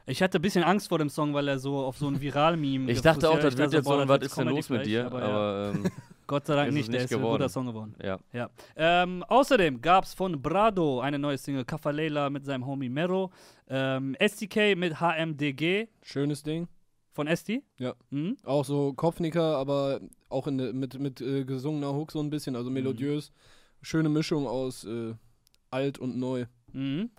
[0.05, 2.91] Ich hatte ein bisschen Angst vor dem Song, weil er so auf so ein Viral-Meme
[2.91, 5.09] Ich dachte auch, das wird jetzt so, was ist denn los mit Comedy dir?
[5.09, 5.69] gleich, aber ja.
[5.69, 5.83] Aber ähm,
[6.27, 7.37] Gott sei Dank ist es nicht, der nicht ist ein geworden.
[7.37, 7.95] guter Song geworden.
[8.03, 8.19] ja.
[8.31, 8.49] Ja.
[8.75, 13.31] Ähm, außerdem gab es von Brado eine neue Single, Kafalela mit seinem Homie Mero.
[13.67, 16.67] Ähm, STK mit HMDG Schönes Ding.
[17.11, 17.63] von Esti.
[17.77, 17.93] Ja.
[18.09, 18.37] Mhm.
[18.43, 22.69] Auch so Kopfnicker, aber auch in, mit, mit äh, gesungener Hook so ein bisschen, also
[22.69, 23.31] melodiös.
[23.81, 25.13] Schöne Mischung aus äh,
[25.71, 26.45] alt und neu.
[26.71, 27.09] Mhm.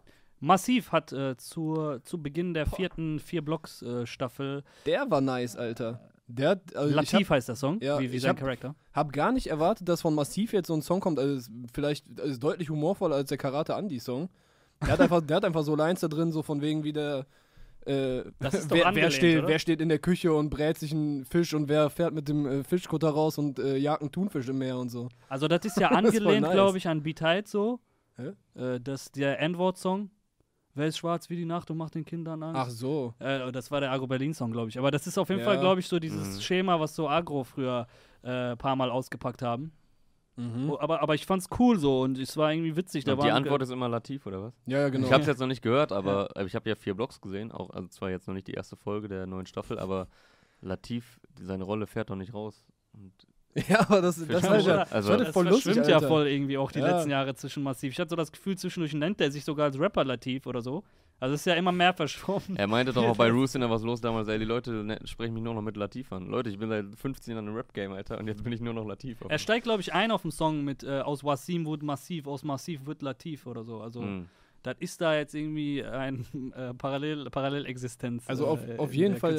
[0.40, 6.00] Massiv hat äh, zur, zu Beginn der vierten Vier-Blocks-Staffel Der war nice, Alter.
[6.26, 8.74] Der hat, also Latif heißt der Song, ja, wie, wie sein hab- Charakter.
[8.92, 11.18] hab gar nicht erwartet, dass von Massiv jetzt so ein Song kommt.
[11.18, 14.30] Also vielleicht also ist deutlich humorvoller als der Karate Andy Song.
[14.80, 17.26] Der hat einfach, der hat einfach so Lines da drin, so von wegen wie der.
[17.86, 19.48] Äh, wer, wer, steht, oder?
[19.48, 22.46] wer steht in der Küche und brät sich einen Fisch und wer fährt mit dem
[22.46, 25.10] äh, Fischkutter raus und äh, jagt einen Thunfisch im Meer und so.
[25.28, 26.52] Also das ist ja angelehnt, nice.
[26.52, 27.80] glaube ich, an Beat Height so.
[28.16, 28.32] Hä?
[28.54, 30.08] Äh, das der N-Wort-Song.
[30.74, 32.60] Wer ist schwarz wie die Nacht und macht den Kindern Angst?
[32.60, 33.14] Ach so.
[33.20, 34.78] Äh, das war der Agro-Berlin-Song, glaube ich.
[34.78, 35.46] Aber das ist auf jeden Ja.
[35.46, 36.40] Fall, glaube ich, so dieses Mhm.
[36.40, 37.86] Schema, was so Agro früher
[38.22, 39.72] ein äh, paar Mal ausgepackt haben.
[40.36, 40.70] Mhm.
[40.70, 43.04] Oh, aber, aber ich fand's cool so und es war irgendwie witzig.
[43.04, 44.54] Die Antwort ist immer Latif, oder was?
[44.66, 45.06] Ja, ja, genau.
[45.06, 47.52] Ich habe es jetzt noch nicht gehört, aber äh, ich habe ja vier Blogs gesehen,
[47.52, 50.08] auch also zwar jetzt noch nicht die erste Folge der neuen Staffel, aber
[50.60, 52.66] Latif, seine Rolle fährt doch nicht raus.
[52.94, 53.12] Und
[53.68, 54.76] ja, aber das, das war oder?
[54.78, 56.86] das Also- war ja Das voll lustig, verschwimmt ja voll irgendwie auch die Ja.
[56.96, 57.92] letzten Jahre zwischen Massiv.
[57.92, 60.82] Ich hatte so das Gefühl, zwischendurch nennt er sich sogar als Rapper Latif oder so.
[61.20, 62.56] Also es ist ja immer mehr verschwommen.
[62.56, 65.42] er meinte doch auch bei Roos was los damals, ey, die Leute ne, sprechen mich
[65.44, 66.26] nur noch mit Latif an.
[66.26, 68.84] Leute, ich bin seit 15 Jahren im Rap-Game, Alter, und jetzt bin ich nur noch
[68.84, 69.18] Latif.
[69.28, 72.42] Er steigt, glaube ich, ein auf dem Song mit äh, aus Wasim wird Massiv, aus
[72.42, 73.80] Massiv wird Latif oder so.
[73.80, 74.26] Also Mhm.
[74.64, 76.24] Das ist da jetzt irgendwie ein
[76.56, 78.24] äh, Parallel, Parallelexistenz.
[78.28, 79.34] Also auf- äh, auf jeden Fall-.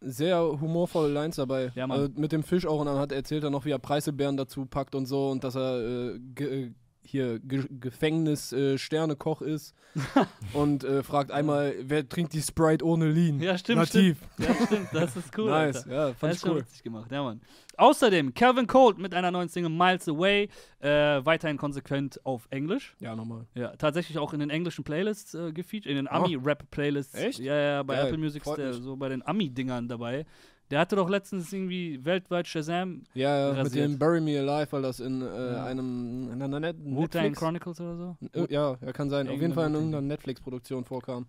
[0.00, 1.70] Sehr humorvolle Lines dabei.
[1.74, 4.36] Ja, also mit dem Fisch auch und dann hat erzählt er noch, wie er Preiselbeeren
[4.36, 6.72] dazu packt und so und dass er äh, äh,
[7.08, 9.74] hier Ge Gefängnis äh, Sternekoch ist
[10.52, 13.40] und äh, fragt einmal, wer trinkt die Sprite ohne Lean?
[13.40, 14.18] Ja, stimmt, Nativ.
[14.38, 15.50] Ja, stimmt, das ist cool.
[15.50, 15.90] nice, Alter.
[15.90, 16.58] ja, Das fand ist ich cool.
[16.60, 17.40] witzig gemacht, ja, Mann.
[17.76, 20.48] Außerdem Calvin Colt mit einer neuen Single Miles Away,
[20.80, 20.88] äh,
[21.24, 22.96] weiterhin konsequent auf Englisch.
[23.00, 23.46] Ja, nochmal.
[23.54, 27.14] Ja, tatsächlich auch in den englischen Playlists äh, gefeatured, in den Ami-Rap-Playlists.
[27.14, 27.38] Echt?
[27.38, 30.26] Ja, ja, bei Geil, Apple Music ist der so bei den Ami-Dingern dabei.
[30.70, 34.82] Der hatte doch letztens irgendwie weltweit Shazam, Ja, ja, mit dem Bury Me Alive, weil
[34.82, 35.64] das in äh, Ja.
[35.64, 38.16] einem in einer Net Wu-Tang Netflix, Chronicles oder so.
[38.34, 39.28] Äh, ja, ja, kann sein.
[39.28, 41.26] Auf jeden Fall in irgendeiner Netflix-Produktion vorkam.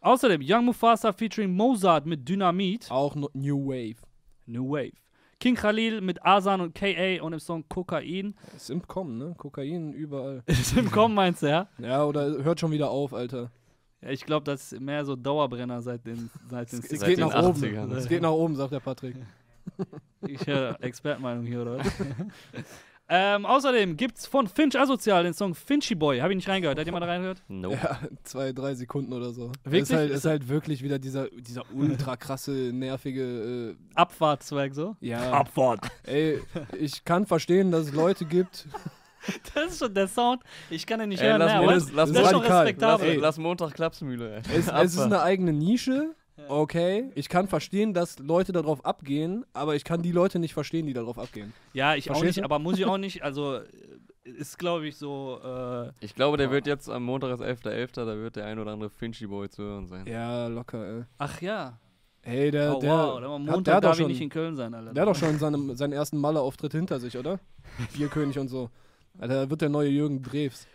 [0.00, 3.96] Außerdem Young Mufasa featuring Mozart mit Dynamit, Auch no New Wave.
[4.46, 4.92] New Wave.
[5.40, 8.34] King Khalil mit Asan und KA und im Song Kokain.
[8.56, 9.34] Ist im Kommen, ne?
[9.36, 10.42] Kokain überall.
[10.46, 11.68] Ist im Kommen, meinst du, ja?
[11.78, 13.50] Ja, oder hört schon wieder auf, Alter.
[14.00, 16.98] Ja, ich glaube, das ist mehr so Dauerbrenner seit den, seit den Es, es 60ern.
[17.00, 17.62] Seit geht den nach oben.
[17.62, 17.94] 80ern.
[17.96, 19.16] Es geht nach oben, sagt der Patrick.
[20.26, 21.78] Ich höre Expertenmeinung hier, oder
[23.08, 26.18] ähm, außerdem gibt's von Finch Asozial den Song Finchy Boy.
[26.18, 26.78] Habe ich nicht reingehört.
[26.78, 27.42] Hat jemand da reingehört?
[27.48, 27.78] Nope.
[27.80, 29.52] Ja, zwei, drei Sekunden oder so.
[29.62, 29.82] Wirklich?
[29.82, 33.76] Ist halt, Ist halt wirklich wieder dieser, dieser ultra krasse, nervige.
[33.94, 34.96] Abfahrtzweig so.
[35.00, 35.86] Äh, ja, Abfahrt.
[36.04, 36.40] ey,
[36.78, 38.66] ich kann verstehen, dass es Leute gibt.
[39.54, 40.42] Das ist schon der Sound.
[40.70, 41.38] Ich kann den nicht Ey, hören.
[41.40, 43.08] lass ne, aber das- das, lass das ist schon respektabel.
[43.14, 44.42] Lass, lass Montag Klapsmühle, ey.
[44.56, 46.14] Es, es ist eine eigene Nische.
[46.46, 50.86] Okay, ich kann verstehen, dass Leute darauf abgehen, aber ich kann die Leute nicht verstehen,
[50.86, 51.52] die darauf abgehen.
[51.72, 52.44] Ja, ich auch Verstehst nicht, du?
[52.44, 53.22] aber muss ich auch nicht.
[53.24, 53.62] Also äh,
[54.24, 55.40] ist, glaube ich, so.
[55.44, 58.70] Äh, Ich glaube, der wird jetzt am Montag ist 11.11., da wird der ein oder
[58.72, 60.06] andere Finchy Boy zu hören sein.
[60.06, 61.04] Ja, locker, ey.
[61.18, 61.76] ach ja.
[62.22, 63.16] Ey, der, oh, der, wow.
[63.16, 64.92] Am hat- Montag der darf ich schon, nicht in Köln sein, Alter.
[64.92, 67.40] der hat doch schon seine, seinen ersten Malle-Auftritt hinter sich, oder?
[67.96, 68.70] Bierkönig und so.
[69.18, 70.66] Alter, da wird der neue Jürgen Drews.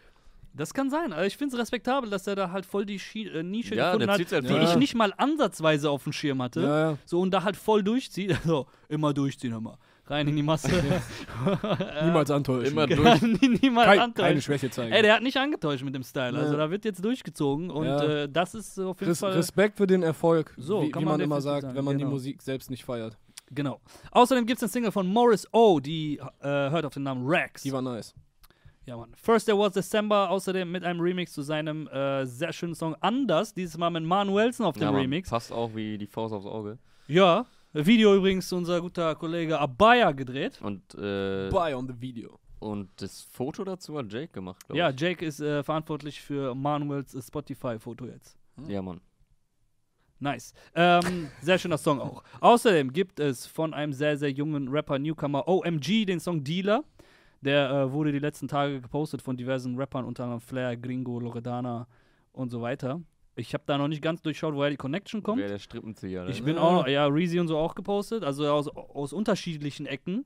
[0.56, 1.14] Das kann sein.
[1.14, 3.94] Also ich finde es respektabel, dass er da halt voll die Schi äh, Nische Ja,
[3.94, 4.70] gefunden hat, halt die durch.
[4.70, 6.62] ich nicht mal ansatzweise auf dem Schirm hatte.
[6.62, 6.98] Ja, ja.
[7.06, 8.32] So und da halt voll durchzieht.
[8.44, 9.80] Also immer durchziehen, immer.
[10.06, 10.70] Rein in die Masse.
[12.04, 12.72] Niemals antäuschen.
[12.74, 13.22] Immer durch.
[13.22, 14.28] Niemals Kein, antäuschen.
[14.30, 14.92] keine Schwäche zeigen.
[14.92, 16.38] Ey, der hat nicht angetäuscht mit dem Style.
[16.38, 16.58] Also Ja.
[16.60, 18.04] da wird jetzt durchgezogen und Ja.
[18.04, 19.32] äh, das ist auf jeden Res Fall.
[19.34, 21.98] Respekt für den Erfolg, So, wie, kann wie man man, immer sagt, sagen, wenn man
[21.98, 22.10] genau.
[22.10, 23.18] die Musik selbst nicht feiert.
[23.52, 23.80] Genau.
[24.12, 27.62] Außerdem gibt es eine Single von Morris O, die äh, hört auf den Namen Rex.
[27.64, 28.14] Die war nice.
[28.86, 29.12] Ja, Mann.
[29.16, 33.54] First There Was December, außerdem mit einem Remix zu seinem äh, sehr schönen Song Anders,
[33.54, 35.30] dieses Mal mit Manuelsen auf dem Ja, Mann, Remix.
[35.30, 36.78] Passt auch wie die Faust aufs Auge.
[37.08, 40.60] Ja, Video übrigens unser guter Kollege Abaya gedreht.
[40.62, 42.38] Und, äh, Buy on the video.
[42.60, 45.00] und das Foto dazu hat Jake gemacht, glaube Ja, ich.
[45.00, 48.38] Jake ist äh, verantwortlich für Manuels äh, Spotify-Foto jetzt.
[48.68, 49.00] Ja, Mann.
[50.20, 50.54] Nice.
[50.76, 52.24] Ähm, sehr schöner Song auch.
[52.40, 56.84] Außerdem gibt es von einem sehr, sehr jungen Rapper, Newcomer OMG, den Song Dealer.
[57.44, 61.88] Der äh, wurde die letzten Tage gepostet von diversen Rappern, unter anderem Flair, Gringo, Loredana
[62.32, 63.02] und so weiter.
[63.36, 65.42] Ich habe da noch nicht ganz durchschaut, woher die Connection kommt.
[65.42, 66.28] Wer der Strippenzieher.
[66.30, 66.46] Ich ne?
[66.46, 66.62] bin Ja.
[66.62, 70.26] auch noch, ja, Reezy und so auch gepostet, also aus, aus unterschiedlichen Ecken.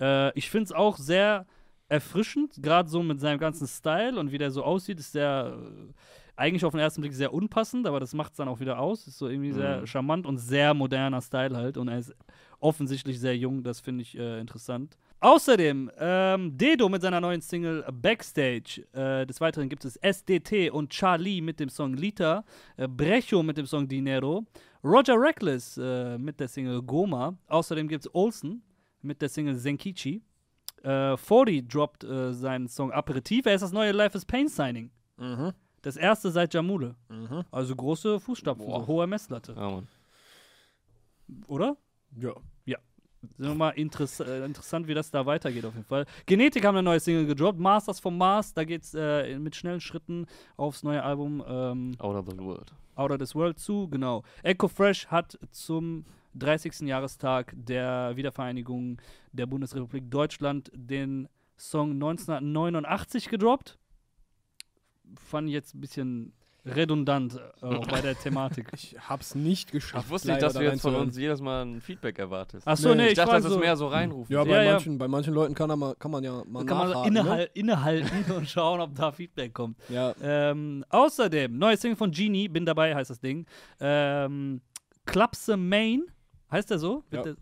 [0.00, 1.46] Äh, ich finde es auch sehr
[1.88, 5.92] erfrischend, gerade so mit seinem ganzen Style und wie der so aussieht, ist der äh,
[6.36, 9.06] eigentlich auf den ersten Blick sehr unpassend, aber das macht es dann auch wieder aus.
[9.06, 9.86] Ist so irgendwie sehr Mhm.
[9.86, 12.14] charmant und sehr moderner Style halt und er ist
[12.60, 14.96] offensichtlich sehr jung, das finde ich äh, interessant.
[15.20, 18.84] Außerdem ähm, Dedo mit seiner neuen Single Backstage.
[18.92, 22.44] Äh, des Weiteren gibt es SDT und Charlie mit dem Song Lita,
[22.76, 24.44] äh, Brecho mit dem Song Dinero,
[24.84, 27.36] Roger Reckless äh, mit der Single Goma.
[27.48, 28.62] Außerdem gibt es Olsen
[29.02, 30.22] mit der Single Senkichi.
[30.82, 33.46] Äh, 40 droppt äh, seinen Song Aperitif.
[33.46, 34.90] Er ist das neue Life is Pain Signing.
[35.16, 35.52] Mhm.
[35.86, 36.96] Das erste seit Jamule.
[37.08, 37.44] Mhm.
[37.52, 39.52] Also große Fußstapfen, so hohe Messlatte.
[39.52, 39.86] Ja, Mann.
[41.46, 41.76] Oder?
[42.16, 42.32] Ja.
[43.38, 46.04] Sind wir mal interess äh, interessant, wie das da weitergeht auf jeden Fall.
[46.26, 47.60] Genetik haben eine neue Single gedroppt.
[47.60, 48.52] Masters vom Mars.
[48.52, 50.26] Da geht's äh, mit schnellen Schritten
[50.56, 52.74] aufs neue Album ähm, Out of the World.
[52.96, 53.88] Out of This World zu.
[53.88, 54.24] Genau.
[54.42, 56.80] Echo Fresh hat zum 30.
[56.80, 63.78] Jahrestag der Wiedervereinigung der Bundesrepublik Deutschland den Song 1989 gedroppt.
[65.14, 66.32] Fand ich jetzt ein bisschen
[66.64, 68.68] redundant äh, bei der Thematik.
[68.74, 70.04] Ich hab's nicht geschafft.
[70.06, 72.66] Ich wusste nicht, dass da du jetzt von uns jedes Mal ein Feedback erwartest.
[72.66, 74.34] Achso, Nee, nee, ich, ich, dachte, war das ist so, mehr so reinrufen.
[74.34, 74.70] Ja, bei, Ja, ja.
[74.72, 77.12] manchen, bei manchen Leuten kann, er mal, kann man ja mal kann man nachhaken.
[77.14, 77.20] Ne?
[77.20, 79.78] innehal innehalten und schauen, ob da Feedback kommt.
[79.88, 83.46] Ja, Ähm, außerdem, neues Single von Genie, bin dabei, heißt das Ding.
[83.78, 84.60] Ähm,
[85.04, 86.02] Klapse Main,
[86.50, 87.04] heißt der so?
[87.12, 87.22] Ja.
[87.22, 87.36] Bitte-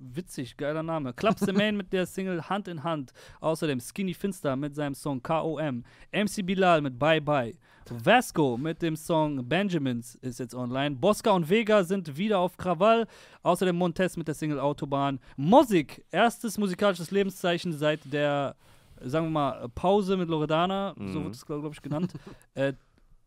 [0.00, 1.12] Witzig, geiler Name.
[1.12, 3.12] Klapse Main mit der Single Hand in Hand.
[3.40, 5.82] Außerdem Skinny Finster mit seinem Song KOM.
[6.12, 7.54] MC Bilal mit Bye Bye.
[7.90, 10.94] Vasco mit dem Song Benjamins ist jetzt online.
[10.96, 13.06] Bosca und Vega sind wieder auf Krawall.
[13.42, 15.18] Außerdem Montez mit der Single Autobahn.
[15.36, 18.54] Mosik, erstes musikalisches Lebenszeichen seit der,
[19.00, 20.94] sagen wir mal, Pause mit Loredana.
[20.96, 21.24] So Mhm.
[21.24, 22.12] wird es, glaube glaub ich, genannt.
[22.54, 22.74] äh,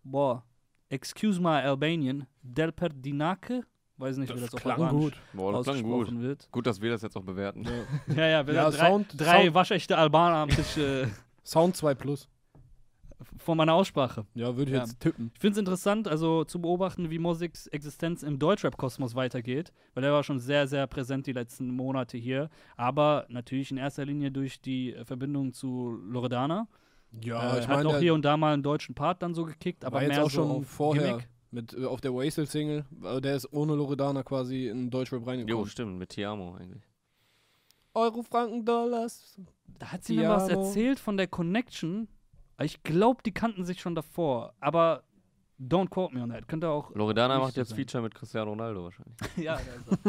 [0.03, 0.43] boah,
[0.89, 2.28] Excuse my Albanian.
[2.43, 3.63] Del Perdinaque.
[4.01, 5.13] Weiß nicht, wie das auf klang Albanisch gut.
[5.33, 5.93] Boah, das klang gut.
[5.93, 6.47] ausgesprochen wird.
[6.51, 7.63] Gut, dass wir das jetzt auch bewerten.
[8.15, 11.07] Ja, ja, wir Ja, haben drei, Sound- drei Sound- waschechte Albaner am Tisch äh,
[11.45, 12.27] Sound 2 Plus.
[13.37, 14.25] von meiner Aussprache.
[14.33, 14.81] Ja, würde ich Ja.
[14.83, 15.31] jetzt tippen.
[15.35, 20.11] Ich finde es interessant, also zu beobachten, wie Mosiks Existenz im Deutschrap-Kosmos weitergeht, weil er
[20.13, 24.61] war schon sehr, sehr präsent die letzten Monate hier, aber natürlich in erster Linie durch
[24.61, 26.67] die äh, Verbindung zu Loredana.
[27.23, 29.35] Ja, äh, ich hat meine, auch der hier und da mal einen deutschen Part dann
[29.35, 31.27] so gekickt, aber war jetzt mehr auch so schon vorher Gimmick.
[31.51, 32.85] Mit, äh, auf der Wastel-Single.
[33.21, 35.67] Der ist ohne Loredana quasi in Deutschrap Jo, reingekommen.
[35.67, 36.83] stimmt, mit Tiamo eigentlich.
[37.93, 39.37] Euro, Franken, Dollars.
[39.79, 40.65] Da hat sie mir was Tiamo.
[40.65, 42.07] erzählt von der Connection.
[42.61, 45.03] Ich glaube, die kannten sich schon davor, aber
[45.68, 46.47] don't quote me on that.
[46.47, 47.78] Könnte auch Loredana macht so jetzt sein.
[47.78, 49.16] Feature mit Cristiano Ronaldo wahrscheinlich.
[49.38, 50.01] ja, also,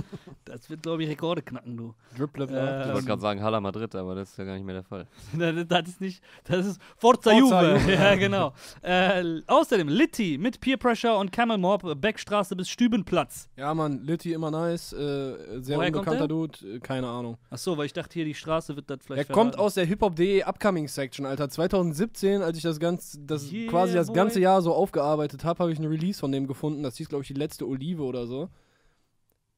[0.44, 1.94] das wird, glaube ich, Rekorde knacken, du.
[2.16, 2.80] Drip Level Äh, up.
[2.82, 4.84] Ich Ähm, wollte gerade sagen Hala Madrid, aber das ist ja gar nicht mehr der
[4.84, 5.06] Fall.
[5.68, 7.78] Das ist nicht, das ist Forza, Forza Juve.
[7.78, 7.92] Juve.
[8.02, 8.52] Ja, genau.
[8.82, 13.48] Äh, außerdem Litti mit Peer Pressure und Camel Mob, Beckstraße bis Stübenplatz.
[13.56, 14.92] Ja, Mann, Litti immer nice.
[14.92, 16.28] Äh, sehr Woher kommt unbekannter?
[16.28, 16.58] Dude.
[16.76, 17.36] Äh, keine Ahnung.
[17.50, 19.32] Achso, weil ich dachte, hier die Straße wird das Er vielleicht.
[19.32, 19.66] kommt verraten.
[19.66, 21.48] aus der Hip-Hop.de Upcoming Section, Alter.
[21.48, 24.16] 2017, als ich das, ganz, das Yeah, quasi das boy.
[24.16, 26.82] ganze Jahr so aufgearbeitet habe, habe ich eine Release von dem gefunden.
[26.82, 28.48] Das hieß, glaube ich, die letzte Olive oder so.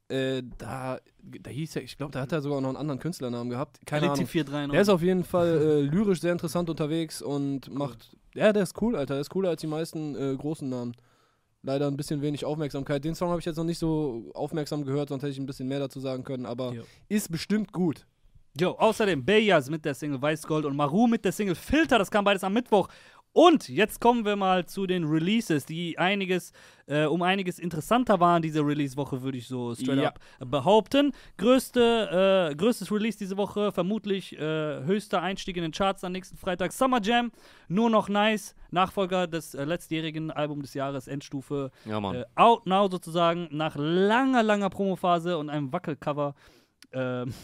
[0.08, 3.48] Äh, da, da hieß er, ich glaube, da hat er sogar noch einen anderen Künstlernamen
[3.48, 3.80] gehabt.
[3.86, 4.26] Keine Ahnung.
[4.26, 4.72] 439.
[4.72, 8.14] Der ist auf jeden Fall äh, lyrisch sehr interessant unterwegs und macht.
[8.34, 9.14] Ja, der ist cool, Alter.
[9.14, 10.94] Der ist cooler als die meisten äh, großen Namen.
[11.62, 13.02] Leider ein bisschen wenig Aufmerksamkeit.
[13.02, 15.66] Den Song habe ich jetzt noch nicht so aufmerksam gehört, sonst hätte ich ein bisschen
[15.68, 16.82] mehr dazu sagen können, aber Jo.
[17.08, 18.04] ist bestimmt gut.
[18.60, 21.98] Jo, außerdem Beyaz mit der Single Weißgold und Maru mit der Single Filter.
[21.98, 22.88] Das kam beides am Mittwoch.
[23.34, 26.52] Und jetzt kommen wir mal zu den Releases, die einiges,
[26.86, 30.08] äh, um einiges interessanter waren diese Release-Woche, würde ich so straight Ja.
[30.10, 31.10] up behaupten.
[31.36, 36.36] Größte, äh, größtes Release diese Woche, vermutlich äh, höchster Einstieg in den Charts am nächsten
[36.36, 36.72] Freitag.
[36.72, 37.32] Summer Jam,
[37.66, 38.54] nur noch nice.
[38.70, 41.72] Nachfolger des äh, letztjährigen Album des Jahres, Endstufe.
[41.86, 42.14] Ja, Mann.
[42.14, 46.36] Äh, out now sozusagen, nach langer, langer Promophase und einem Wackelcover.
[46.92, 47.34] ähm,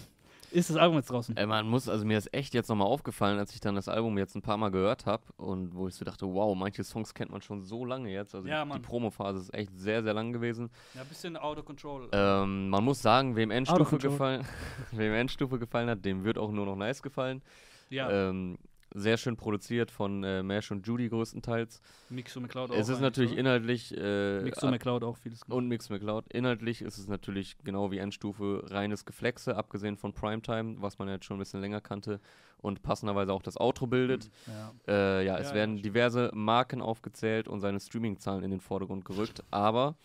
[0.52, 1.36] ist das Album jetzt draußen.
[1.36, 4.18] Ey, man muss, also mir ist echt jetzt nochmal aufgefallen, als ich dann das Album
[4.18, 7.30] jetzt ein paar Mal gehört habe und wo ich so dachte, wow, manche Songs kennt
[7.30, 8.34] man schon so lange jetzt.
[8.34, 8.78] Also Ja, die.
[8.80, 10.70] Promophase ist echt sehr, sehr lang gewesen.
[10.94, 12.08] Ja, ein bisschen out of control.
[12.12, 14.44] Ähm, man muss sagen, wem Endstufe gefallen,
[14.92, 17.42] wem Endstufe gefallen hat, dem wird auch nur noch nice gefallen.
[17.88, 18.58] ja, Ähm,
[18.94, 21.80] sehr schön produziert von äh, Mash und Judy größtenteils.
[22.08, 22.76] Mixo McCloud auch.
[22.76, 23.40] es ist natürlich oder?
[23.40, 25.56] inhaltlich äh, Mixo McCloud auch vieles gemacht.
[25.56, 26.32] und Mix McCloud.
[26.32, 31.24] Inhaltlich ist es natürlich genau wie Endstufe reines Geflexe, abgesehen von Primetime, was man jetzt
[31.24, 32.20] schon ein bisschen länger kannte
[32.58, 34.30] und passenderweise auch das Outro bildet.
[34.46, 34.74] Ja.
[34.88, 39.04] Äh, ja, es Ja, werden ja, diverse Marken aufgezählt und seine Streaming-Zahlen in den Vordergrund
[39.04, 39.96] gerückt, aber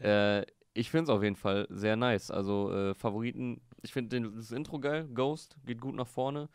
[0.00, 0.42] äh,
[0.74, 2.30] ich finde es auf jeden Fall sehr nice.
[2.30, 6.48] Also äh, Favoriten, ich finde das Intro geil, Ghost geht gut nach vorne.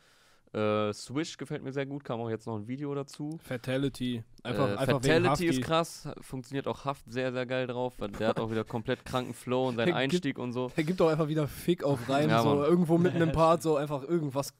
[0.51, 3.37] Äh, Swish gefällt mir sehr gut, kam auch jetzt noch ein Video dazu.
[3.43, 4.23] Fatality.
[4.41, 8.29] Einfach, äh, einfach Fatality ist krass, funktioniert auch Haft sehr, sehr geil drauf, weil der
[8.29, 10.71] hat auch wieder komplett kranken Flow und seinen Der gibt- Einstieg und so.
[10.75, 12.63] Er gibt auch einfach wieder Fick auf Reim, Ja, so Mann.
[12.65, 14.51] irgendwo mitten im Part, so einfach irgendwas,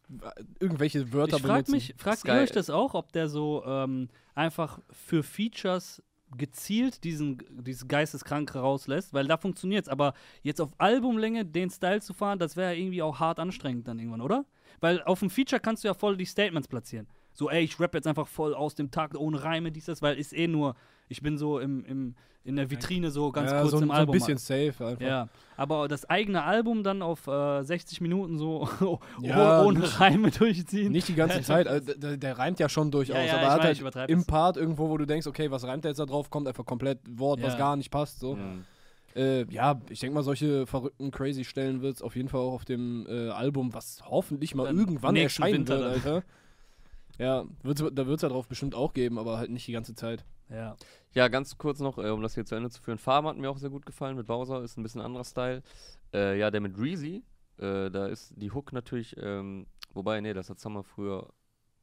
[0.60, 1.72] irgendwelche Wörter Ich frage benutzen.
[1.72, 6.04] mich, fragt ihr euch das auch, ob der so ähm, einfach für Features
[6.38, 9.90] gezielt diesen, dieses Geisteskrank rauslässt, weil da funktioniert es.
[9.90, 10.14] Aber
[10.44, 13.98] jetzt auf Albumlänge den Style zu fahren, das wäre ja irgendwie auch hart anstrengend dann
[13.98, 14.46] irgendwann, oder?
[14.82, 17.08] Weil auf dem Feature kannst du ja voll die Statements platzieren.
[17.34, 20.18] So, ey, ich rap jetzt einfach voll aus dem Tag ohne Reime, dies, das, weil
[20.18, 20.76] ist eh nur,
[21.08, 23.88] ich bin so im, im, in der Vitrine so ganz ja, kurz so, ein- im
[23.90, 24.14] so ein Album.
[24.14, 25.00] bisschen safe einfach.
[25.06, 28.68] Ja, aber das eigene Album dann auf äh, 60 Minuten so
[29.22, 30.92] Ja, ohne nicht- Reime durchziehen.
[30.92, 33.48] Nicht die ganze Zeit, also, der, der reimt ja schon durchaus, Ja, ja, aber ich
[33.48, 34.26] er hat weiß, ich halt im.
[34.26, 37.00] Part irgendwo, wo du denkst, okay, was reimt er jetzt da drauf, kommt einfach komplett
[37.10, 38.20] Wort, was gar nicht passt.
[38.20, 38.38] So.
[39.16, 42.54] Äh, ja, ich denke mal, solche verrückten, crazy Stellen wird es auf jeden Fall auch
[42.54, 46.24] auf dem äh, Album, was hoffentlich mal Dann irgendwann erscheinen Winter wird, Alter.
[47.18, 49.94] Ja, wird's, da wird es ja drauf bestimmt auch geben, aber halt nicht die ganze
[49.94, 50.26] Zeit.
[50.50, 50.76] Ja.
[51.14, 52.98] Ja, ganz kurz noch, äh, um das hier zu Ende zu führen.
[52.98, 55.64] Farben hat mir auch sehr gut gefallen mit Bowser, ist ein bisschen anderer Style.
[56.14, 57.24] Äh, ja, der mit Reezy,
[57.58, 61.28] äh, da ist die Hook natürlich, ähm, wobei, nee, das hat Summer früher,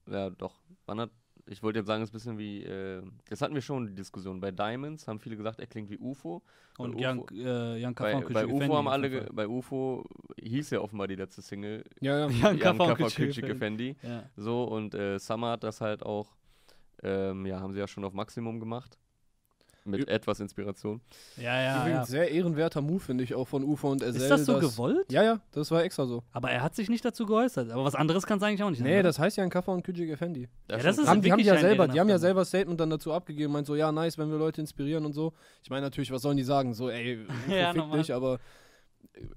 [0.09, 1.11] ja doch, wann hat,
[1.49, 3.95] ich wollte jetzt sagen, es ist ein bisschen wie, äh, das hatten wir schon die
[3.95, 4.41] Diskussion.
[4.41, 6.43] Bei Diamonds haben viele gesagt, er klingt wie UFO.
[6.79, 10.05] Und Ufo- Jan, äh, Jan Bei, bei UFO haben alle, bei UFO
[10.41, 12.27] hieß ja offenbar die letzte Single Ja, ja.
[12.29, 13.97] Jan Jan Kafan Kaffer Küçük Effendi.
[14.03, 14.25] Ja.
[14.37, 16.35] So, und äh, Summer hat das halt auch,
[17.03, 18.99] ähm, ja, haben sie ja schon auf Maximum gemacht.
[19.87, 21.01] Mit Ü- etwas Inspiration.
[21.37, 22.05] ja, ja, Übrigens, ja.
[22.07, 24.17] sehr ehrenwerter Move, finde ich, auch von UFO und SL.
[24.17, 25.11] Ist das so dass- gewollt?
[25.13, 26.23] Ja, ja, das war extra so.
[26.33, 27.71] Aber er hat sich nicht dazu geäußert.
[27.71, 28.87] Aber was anderes kann es eigentlich auch nicht sein.
[28.89, 29.05] Nee, oder?
[29.05, 30.49] das heißt ja ein Kaffer und Küjik Effendi.
[30.71, 33.13] Ja, das ist haben, die haben ja selber, die haben ja selber Statement dann dazu
[33.13, 35.33] abgegeben, meint so, ja, nice, wenn wir Leute inspirieren und so.
[35.63, 36.75] Ich meine natürlich, was sollen die sagen?
[36.75, 38.39] So, ey, UFO Ja, fick dich, aber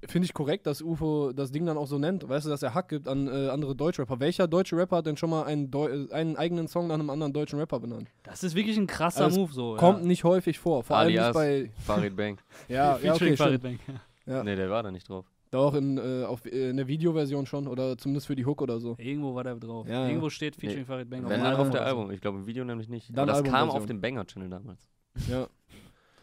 [0.06, 2.28] finde ich korrekt, dass UFO das Ding dann auch so nennt.
[2.28, 4.20] Weißt du, dass er Hack gibt an äh, andere Deutschrapper.
[4.20, 7.10] Welcher deutsche Rapper hat denn schon mal einen, Deu äh, einen eigenen Song nach einem
[7.10, 8.08] anderen deutschen Rapper benannt?
[8.22, 9.76] Das ist wirklich ein krasser Also Move so.
[9.76, 10.06] Kommt ja.
[10.06, 10.82] nicht häufig vor.
[10.82, 11.70] Vor allem Alias nicht bei.
[11.84, 12.38] Farid Bang.
[12.68, 13.62] Ja, ja Featuring okay, Farid.
[13.62, 13.78] Bang.
[14.26, 14.44] Ja.
[14.44, 15.26] Nee, der war da nicht drauf.
[15.50, 18.78] Doch in, äh, auf, äh, in der Videoversion schon oder zumindest für die Hook oder
[18.78, 18.94] so.
[18.98, 19.86] Irgendwo war der drauf.
[19.88, 20.08] Ja, ja.
[20.08, 21.28] Irgendwo steht Featuring Farid Bang.
[21.28, 21.84] Wenn auf Album der.
[21.84, 22.10] Album.
[22.12, 23.10] Ich glaube im Video nämlich nicht.
[23.10, 23.82] Dann Aber das kam Albumversion.
[23.82, 24.88] auf dem Banger-Channel damals.
[25.28, 25.48] Ja.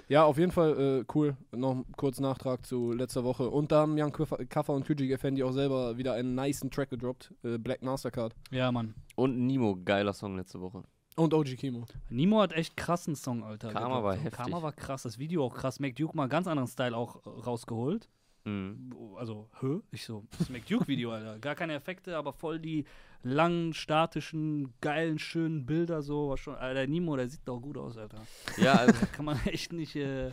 [0.10, 1.36] Ja, auf jeden Fall äh, cool.
[1.52, 3.50] Noch kurz Nachtrag zu letzter Woche.
[3.50, 7.34] Und da haben Jan Kaffer und Küjik Effendi auch selber wieder einen niceen Track gedroppt.
[7.44, 8.34] Äh, Black Mastercard.
[8.52, 8.96] Ja, Mann.
[9.16, 10.84] Und Nemo, geiler Song letzte Woche.
[11.18, 11.86] Und OG Kimo.
[12.10, 13.70] Nimo hat echt krassen Song, Alter.
[13.70, 14.04] Karma gedroppt.
[14.04, 14.34] war heftig.
[14.34, 15.04] Karma war krass.
[15.04, 15.80] Das Video auch krass.
[15.80, 18.08] Make Duke mal einen ganz anderen Style auch äh, rausgeholt.
[18.46, 18.96] Mhm.
[19.18, 19.82] Also, hä?
[19.92, 21.38] Ich so, das Make Duke-Video, Alter.
[21.40, 22.86] Gar keine Effekte, aber voll die
[23.24, 26.36] langen, statischen, geilen, schönen Bilder so.
[26.38, 28.20] Schon, Alter, Nimo, der sieht doch gut aus, Alter.
[28.58, 30.32] Ja, also, Kann man echt nicht, äh,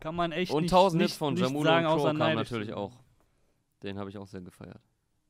[0.00, 2.72] kann man echt und nicht, 1000 nicht, Hits von Jamulo sagen, und Crow kam natürlich
[2.72, 2.92] auch.
[3.82, 4.80] Den habe ich auch sehr gefeiert.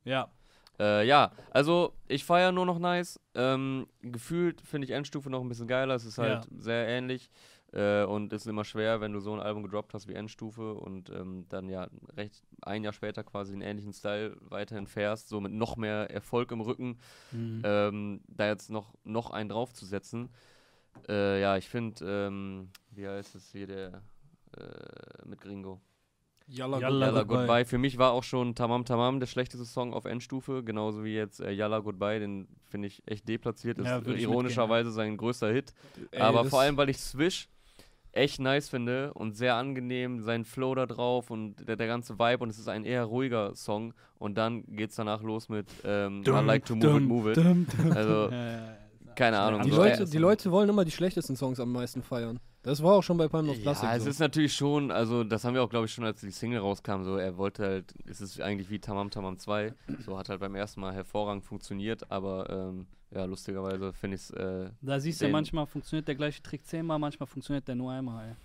[0.04, 0.30] Ja.
[0.78, 3.20] Äh, ja, also ich feiere nur noch nice.
[3.34, 5.94] Ähm, gefühlt finde ich Endstufe noch ein bisschen geiler.
[5.94, 7.30] Es ist halt sehr ähnlich
[7.72, 11.10] äh, und ist immer schwer, wenn du so ein Album gedroppt hast wie Endstufe und
[11.10, 15.52] ähm, dann ja recht ein Jahr später quasi einen ähnlichen Style weiterhin fährst, so mit
[15.52, 16.98] noch mehr Erfolg im Rücken,
[17.32, 17.62] Mhm.
[17.64, 20.30] ähm, da jetzt noch, noch einen draufzusetzen.
[21.08, 24.02] Äh, ja, ich finde, ähm, wie heißt es hier, der
[24.56, 25.80] äh, mit Gringo?
[26.50, 27.36] Yalla, Yalla Yalla Goodbye.
[27.46, 27.64] Goodbye.
[27.66, 31.40] Für mich war auch schon Tamam Tamam der schlechteste Song auf Endstufe, genauso wie jetzt
[31.40, 33.78] äh, Yalla Goodbye, den finde ich echt deplatziert.
[33.78, 35.74] Ist Ja, ironischerweise sein größter Hit.
[36.10, 37.48] Ey, Aber vor allem, weil ich Swish
[38.18, 42.42] echt nice finde und sehr angenehm, sein Flow da drauf und der, der ganze Vibe
[42.42, 46.30] und es ist ein eher ruhiger Song und dann geht's danach los mit ähm, I
[46.30, 47.38] like to move it, move it.
[47.94, 49.12] Also, Ja, ja, ja.
[49.14, 49.62] keine Ahnung.
[49.62, 52.40] Die so, Leute, die Leute wollen immer die schlechtesten Songs am meisten feiern.
[52.68, 54.10] Das war auch schon bei Palm of Plastic Ja, es so.
[54.10, 57.02] ist natürlich schon, also das haben wir auch, glaube ich, schon, als die Single rauskam,
[57.02, 59.72] so er wollte halt, es ist eigentlich wie Tamam Tamam 2,
[60.04, 64.30] so hat halt beim ersten Mal hervorragend funktioniert, aber ähm, ja, lustigerweise finde ich es,
[64.32, 67.90] äh, Da siehst du, Den- manchmal funktioniert der gleiche Trick zehnmal, manchmal funktioniert der nur
[67.90, 68.36] einmal.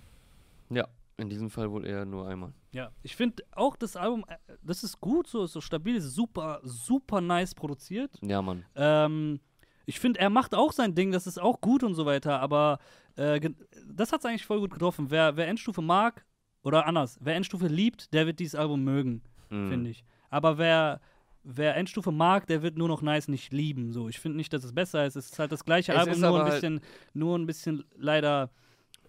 [0.70, 0.78] Ey.
[0.78, 2.54] ja, in diesem Fall wohl eher nur einmal.
[2.72, 6.62] Ja, ich finde auch das Album, äh, das ist gut, so ist so stabil, super,
[6.64, 8.18] super nice produziert.
[8.22, 8.64] Ja, Mann.
[8.76, 9.42] Ähm,
[9.86, 12.80] ich finde, er macht auch sein Ding, das ist auch gut und so weiter, aber
[13.16, 13.40] äh,
[13.88, 15.08] das hat es eigentlich voll gut getroffen.
[15.10, 16.26] Wer, wer Endstufe mag,
[16.64, 19.70] oder anders, wer Endstufe liebt, der wird dieses Album mögen, Mhm.
[19.70, 20.04] finde ich.
[20.30, 21.02] Aber wer,
[21.44, 23.92] wer Endstufe mag, der wird nur noch nice nicht lieben.
[23.92, 25.18] So, ich finde nicht, dass es besser ist.
[25.18, 26.80] Es ist halt das gleiche Es Album, nur ein halt- bisschen,
[27.14, 28.50] nur ein bisschen leider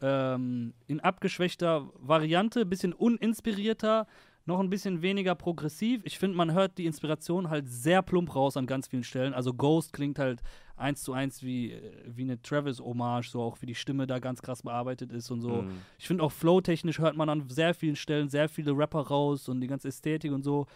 [0.03, 4.07] ähm, in abgeschwächter Variante, ein bisschen uninspirierter,
[4.47, 6.03] noch ein bisschen weniger progressiv.
[6.05, 9.33] Ich finde, man hört die Inspiration halt sehr plump raus an ganz vielen Stellen.
[9.33, 10.43] Also Ghost klingt halt
[10.77, 14.43] eins zu eins wie, äh, wie eine Travis-Hommage, so auch wie die Stimme da ganz
[14.43, 15.63] krass bearbeitet ist und so.
[15.63, 15.71] Mhm.
[15.99, 19.61] Ich finde auch flow-technisch hört man an sehr vielen Stellen sehr viele Rapper raus und
[19.61, 20.67] die ganze Ästhetik und so.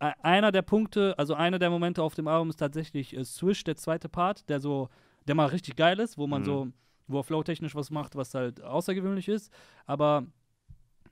[0.00, 3.64] E- Einer der Punkte, also einer der Momente auf dem Album ist tatsächlich äh, Swish,
[3.64, 4.88] der zweite Part, der so,
[5.26, 6.46] der mal richtig geil ist, wo man Mhm.
[6.46, 6.68] so,
[7.06, 9.50] wo er flow-technisch was macht, was halt außergewöhnlich ist.
[9.86, 10.26] Aber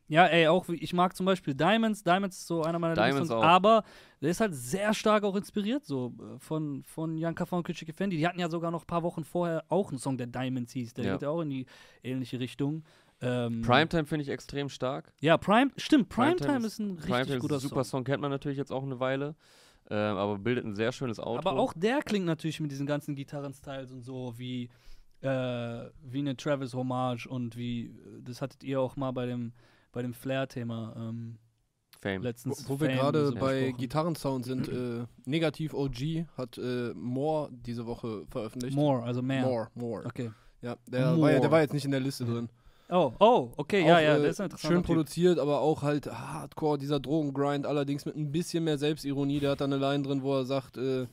[0.09, 2.03] ja, ey, auch ich mag zum Beispiel Diamonds.
[2.05, 3.49] Diamonds ist so einer meiner Diamonds Lieblingssongs, auch.
[3.49, 3.85] aber
[4.21, 7.89] der ist halt sehr stark auch inspiriert, so äh, von, von Jan Kaffer und Küçük
[7.89, 8.17] Effendi.
[8.17, 10.95] Die hatten ja sogar noch ein paar Wochen vorher auch einen Song, der Diamonds hieß.
[10.95, 11.13] Der Ja.
[11.13, 11.67] geht ja auch in die
[12.03, 12.85] ähnliche Richtung.
[13.21, 15.13] Ähm, Primetime finde ich extrem stark.
[15.21, 18.01] ja, Prime, stimmt, Primetime, Primetime ist ein richtig Primetime guter ist ein super Song.
[18.01, 19.35] Song, kennt man natürlich jetzt auch eine Weile,
[19.89, 21.49] äh, aber bildet ein sehr schönes Outro.
[21.49, 24.69] Aber auch der klingt natürlich mit diesen ganzen Gitarrenstyles und so wie,
[25.23, 25.29] äh,
[26.03, 29.53] wie eine Travis-Hommage und wie, das hattet ihr auch mal bei dem,
[29.93, 31.39] bei dem Flair-Thema ähm,
[32.01, 32.21] Fame.
[32.21, 32.69] Wo, letztens.
[32.69, 33.73] wo wir Fame gerade so bei.
[33.77, 38.77] Gitarrensound sind, äh, Negativ OG hat äh, More diese Woche veröffentlicht.
[38.77, 39.43] More, also mehr.
[39.43, 40.05] More, More.
[40.05, 40.31] Okay.
[40.63, 41.51] Ja, der war, ja, der More.
[41.53, 42.49] war jetzt nicht in der Liste drin.
[42.89, 44.87] Oh, oh, okay, ja, Auch, ja, äh, der ist ein interessanter Schön Typ.
[44.87, 49.41] produziert, aber auch halt hardcore, dieser Drogengrind, allerdings mit ein bisschen mehr Selbstironie.
[49.41, 51.07] Der hat da eine Line drin, wo er sagt, äh,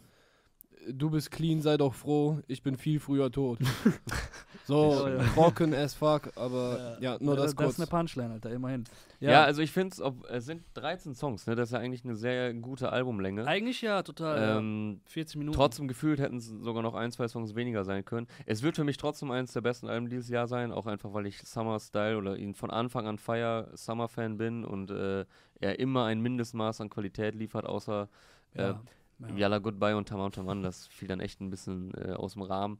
[0.87, 3.57] du bist clean, sei doch froh, ich bin viel früher tot.
[4.65, 5.23] So, Ja, ja.
[5.33, 7.69] trocken as fuck, aber ja, nur das, das kurz.
[7.73, 8.85] ist eine Punchline, Alter, immerhin.
[9.19, 11.55] Ja, also ich finde es, es sind 13 Songs, ne?
[11.55, 13.45] Das ist ja eigentlich eine sehr gute Albumlänge.
[13.45, 14.41] eigentlich ja, total.
[14.41, 14.57] ja.
[14.57, 15.55] Ähm, 40 Minuten.
[15.55, 18.27] Trotzdem gefühlt hätten es sogar noch ein, zwei Songs weniger sein können.
[18.45, 21.25] Es wird für mich trotzdem eines der besten Alben dieses Jahr sein, auch einfach, weil
[21.25, 25.25] ich Summer Style oder ihn von Anfang an feier, Summer-Fan bin und äh,
[25.59, 28.09] er immer ein Mindestmaß an Qualität liefert, außer
[28.55, 28.81] äh, ja.
[29.19, 29.35] ja.
[29.35, 32.79] Yalla Goodbye und Tamam Tamam, das fiel dann echt ein bisschen äh, aus dem Rahmen.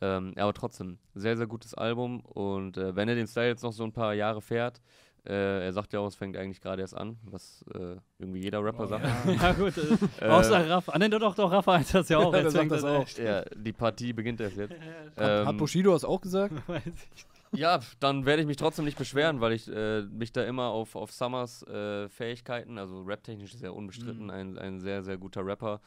[0.00, 3.72] Ähm, aber trotzdem, sehr, sehr gutes Album und äh, wenn er den Style jetzt noch
[3.72, 4.80] so ein paar Jahre fährt,
[5.26, 8.62] äh, er sagt ja auch, es fängt eigentlich gerade erst an, was äh, irgendwie jeder
[8.62, 9.06] Rapper sagt.
[9.26, 9.72] Ja, ja, gut.
[9.78, 10.92] Äh, Äh, außer Rafa.
[10.92, 12.32] Ah, nee, doch, doch, Rafa hat das ja auch.
[12.32, 13.08] Ja, jetzt sagt fängt das auch.
[13.16, 14.74] Ja, die Partie beginnt erst jetzt.
[15.16, 16.52] Hat, hat Ähm, Bushido das auch gesagt?
[16.68, 17.26] Weiß ich.
[17.58, 20.96] Ja, dann werde ich mich trotzdem nicht beschweren, weil ich äh, mich da immer auf,
[20.96, 24.30] auf Summers äh, Fähigkeiten, also raptechnisch ist er unbestritten, Mhm.
[24.30, 25.80] ein, ein sehr, sehr guter Rapper,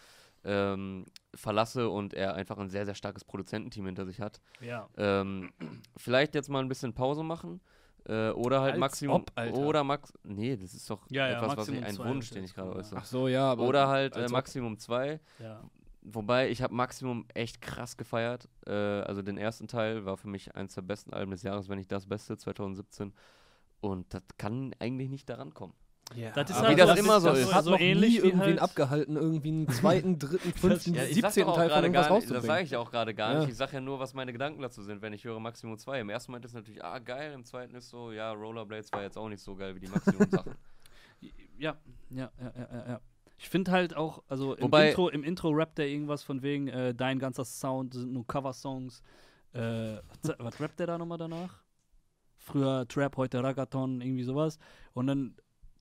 [0.48, 4.42] ähm, verlasse und er einfach ein sehr, sehr starkes Produzententeam hinter sich hat.
[4.62, 4.88] Ja.
[4.98, 5.52] Ähm,
[5.98, 7.60] vielleicht jetzt mal ein bisschen Pause machen.
[8.08, 9.16] Äh, oder halt Als Maximum.
[9.18, 9.58] ob, Alter.
[9.58, 10.14] Oder Max.
[10.24, 12.80] Nee, das ist doch Ja, ja, etwas, was ich ein Wunsch, den ich gerade gut,
[12.80, 13.00] äußere.
[13.02, 13.68] Ach so, ja, aber.
[13.68, 14.28] Oder halt äh.
[14.30, 15.20] Maximum 2.
[15.40, 15.62] ja.
[16.10, 18.48] Wobei, ich habe Maximum echt krass gefeiert.
[18.66, 21.78] Äh, also den ersten Teil war für mich eines der besten Alben des Jahres, wenn
[21.78, 23.14] nicht das Beste, 2017.
[23.82, 25.74] Und das kann eigentlich nicht daran kommen.
[26.16, 27.54] Ja, Das ist aber halt wie das, so- immer so das ist.
[27.54, 31.54] hat so noch ähnlich nie irgendwen halt- abgehalten, irgendwie einen zweiten, dritten, fünften, Ja, siebzehnten
[31.54, 33.40] Teil von gerade irgendwas nicht, das sage ich auch gerade gar Ja.
[33.42, 33.50] nicht.
[33.50, 36.00] Ich sage ja nur, was meine Gedanken dazu sind, wenn ich höre Maximum 2.
[36.02, 39.18] Im ersten Moment ist natürlich, ah geil, im zweiten ist so, ja, Rollerblades war jetzt
[39.18, 40.56] auch nicht so geil wie die Maximum-Sachen.
[41.60, 41.76] Ja,
[42.12, 43.02] ja, ja, ja, ja, ja.
[43.40, 46.68] Ich finde halt auch, also im Wobei- Intro, im Intro rappt er irgendwas von wegen,
[46.68, 49.02] äh, dein ganzer Sound sind nur Cover-Songs.
[49.54, 49.60] Äh,
[50.22, 51.64] was, was rappt der da nochmal danach?
[52.38, 54.60] Früher Trap, heute Ragaton, irgendwie sowas.
[54.94, 55.36] Und dann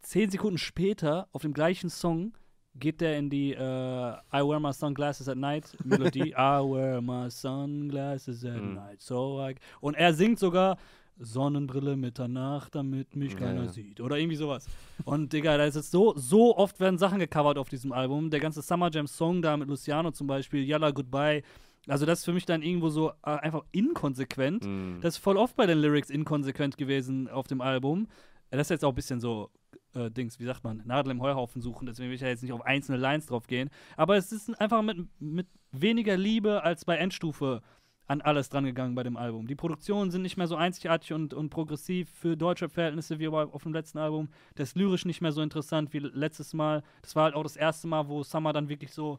[0.07, 2.32] zehn Sekunden später, auf dem gleichen Song,
[2.78, 6.30] geht der in die äh, I wear my sunglasses at night Melodie.
[6.36, 8.74] I wear my sunglasses at Mhm.
[8.74, 9.00] night.
[9.00, 10.76] So I und er singt sogar
[11.18, 13.68] Sonnenbrille Mitternacht, damit mich keiner ja.
[13.68, 14.02] sieht.
[14.02, 14.66] Oder irgendwie sowas.
[15.07, 18.28] Und Digga, da ist jetzt so, so oft werden Sachen gecovert auf diesem Album.
[18.28, 21.42] Der ganze Summer Jam Song da mit Luciano zum Beispiel, Yalla Goodbye.
[21.88, 24.66] Also das ist für mich dann irgendwo so äh, einfach inkonsequent.
[24.66, 25.00] Mm.
[25.00, 28.09] Das ist voll oft bei den Lyrics inkonsequent gewesen auf dem Album.
[28.50, 29.50] Das ist jetzt auch ein bisschen so,
[29.97, 32.53] äh, Dings, wie sagt man, Nadel im Heuhaufen suchen, deswegen will ich ja jetzt nicht
[32.53, 33.70] auf einzelne Lines drauf gehen.
[33.97, 37.62] Aber es ist einfach mit, mit weniger Liebe als bei Endstufe
[38.09, 39.49] an alles dran gegangen bei dem Album.
[39.49, 43.62] Die Produktionen sind nicht mehr so einzigartig und, und progressiv für deutsche Verhältnisse wie auf
[43.64, 44.28] dem letzten Album.
[44.55, 46.84] Das ist lyrisch nicht mehr so interessant wie letztes Mal.
[47.03, 49.18] Das war halt auch das erste Mal, wo Summer dann wirklich so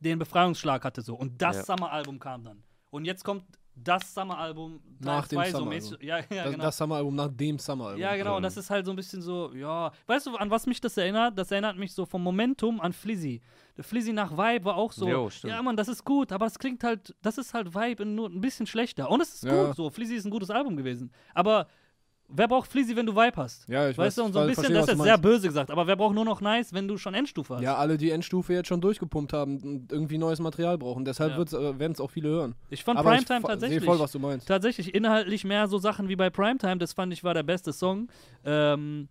[0.00, 1.14] den Befreiungsschlag hatte so.
[1.14, 1.64] Und das Ja.
[1.64, 2.62] Summer-Album kam dann.
[2.90, 3.44] Und jetzt kommt
[3.82, 6.02] das Summer-Album Nach dem zwei so mäßig.
[6.02, 6.64] Ja, ja, das, genau.
[6.64, 8.00] das Summer-Album nach dem Summer-Album.
[8.00, 9.90] Ja, genau, und das ist halt so ein bisschen so, ja.
[10.06, 11.38] Weißt du, an was mich das erinnert?
[11.38, 13.40] Das erinnert mich so vom Momentum an Flizzy.
[13.76, 16.58] Der Flizzy nach Vibe war auch so, Jo, ja, Mann, das ist gut, aber das
[16.58, 19.10] klingt halt, das ist halt Vibe in nur ein bisschen schlechter.
[19.10, 19.66] Und es ist Ja.
[19.66, 19.90] gut so.
[19.90, 21.12] Flizzy ist ein gutes Album gewesen.
[21.34, 21.68] Aber
[22.28, 23.68] wer braucht Flizzy, wenn du Vibe hast?
[23.68, 25.86] Ja, ich weißt du, und so ein bisschen, das ist jetzt sehr böse gesagt, aber
[25.86, 27.62] wer braucht nur noch Nice, wenn du schon Endstufe hast?
[27.62, 31.04] Ja, alle, die Endstufe jetzt schon durchgepumpt haben und irgendwie neues Material brauchen.
[31.04, 31.58] Deshalb Ja.
[31.58, 32.54] äh, werden es auch viele hören.
[32.70, 33.84] Ich fand Aber Primetime ich tatsächlich.
[33.84, 34.46] voll, was du meinst.
[34.46, 36.78] tatsächlich inhaltlich mehr so Sachen wie bei Primetime.
[36.78, 38.08] Das fand ich war der beste Song.
[38.44, 39.08] Ähm,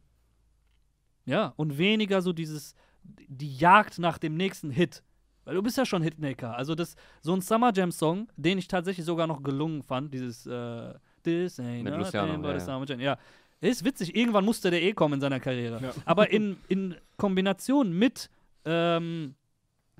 [1.25, 5.03] ja, und weniger so dieses, die Jagd nach dem nächsten Hit.
[5.43, 6.55] Weil du bist ja schon Hitmaker.
[6.55, 10.45] Also das, so ein Summer Jam Song, den ich tatsächlich sogar noch gelungen fand, dieses
[10.45, 10.93] äh,
[11.27, 12.59] This ain't Mit nothing but a ja, ja.
[12.61, 12.99] Summer Jam.
[13.01, 13.17] Ja,
[13.59, 14.15] ist witzig.
[14.15, 15.79] Irgendwann musste der eh kommen in seiner Karriere.
[15.81, 15.93] Ja.
[16.05, 18.29] Aber in, in Kombination mit
[18.63, 19.35] ähm,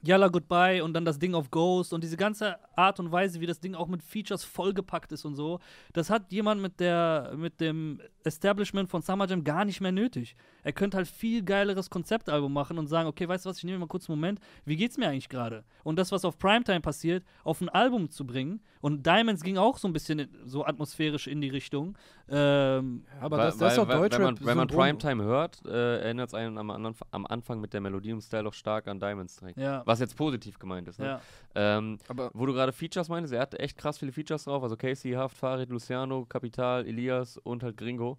[0.08, 3.45] Yalla Goodbye und dann das Ding auf Ghost und diese ganze Art und Weise, wie
[3.45, 5.60] das Ding auch mit Features vollgepackt ist und so,
[5.93, 10.36] das hat jemand mit der mit dem Establishment von Summer Jam gar nicht mehr nötig.
[10.64, 13.80] Er könnte halt viel geileres Konzeptalbum machen und sagen, okay, weißt du was, ich nehme
[13.80, 15.64] mal kurz einen Moment, wie geht's mir eigentlich gerade?
[15.84, 18.62] Und das, was auf Primetime passiert, auf ein Album zu bringen.
[18.82, 21.97] Und Diamonds ging auch so ein bisschen so atmosphärisch in die Richtung.
[22.30, 24.20] Ähm, Aber Weil- das, das ist weil- doch weil- Deutschrap.
[24.20, 24.68] Wenn man, wenn man.
[24.68, 26.70] Primetime hört, äh, erinnert es einen am,
[27.12, 29.58] am Anfang mit der Melodie und Style auch stark an Diamonds direkt.
[29.58, 29.82] ja.
[29.86, 30.99] Was jetzt positiv gemeint ist.
[30.99, 31.05] Ne?
[31.05, 31.21] Ja.
[31.55, 34.63] Ähm, Aber wo du gerade Features meintest, er hatte echt krass viele Features drauf.
[34.63, 38.17] Also Casey, Haft, Farid, Luciano, Capital, Elias und halt Gringo.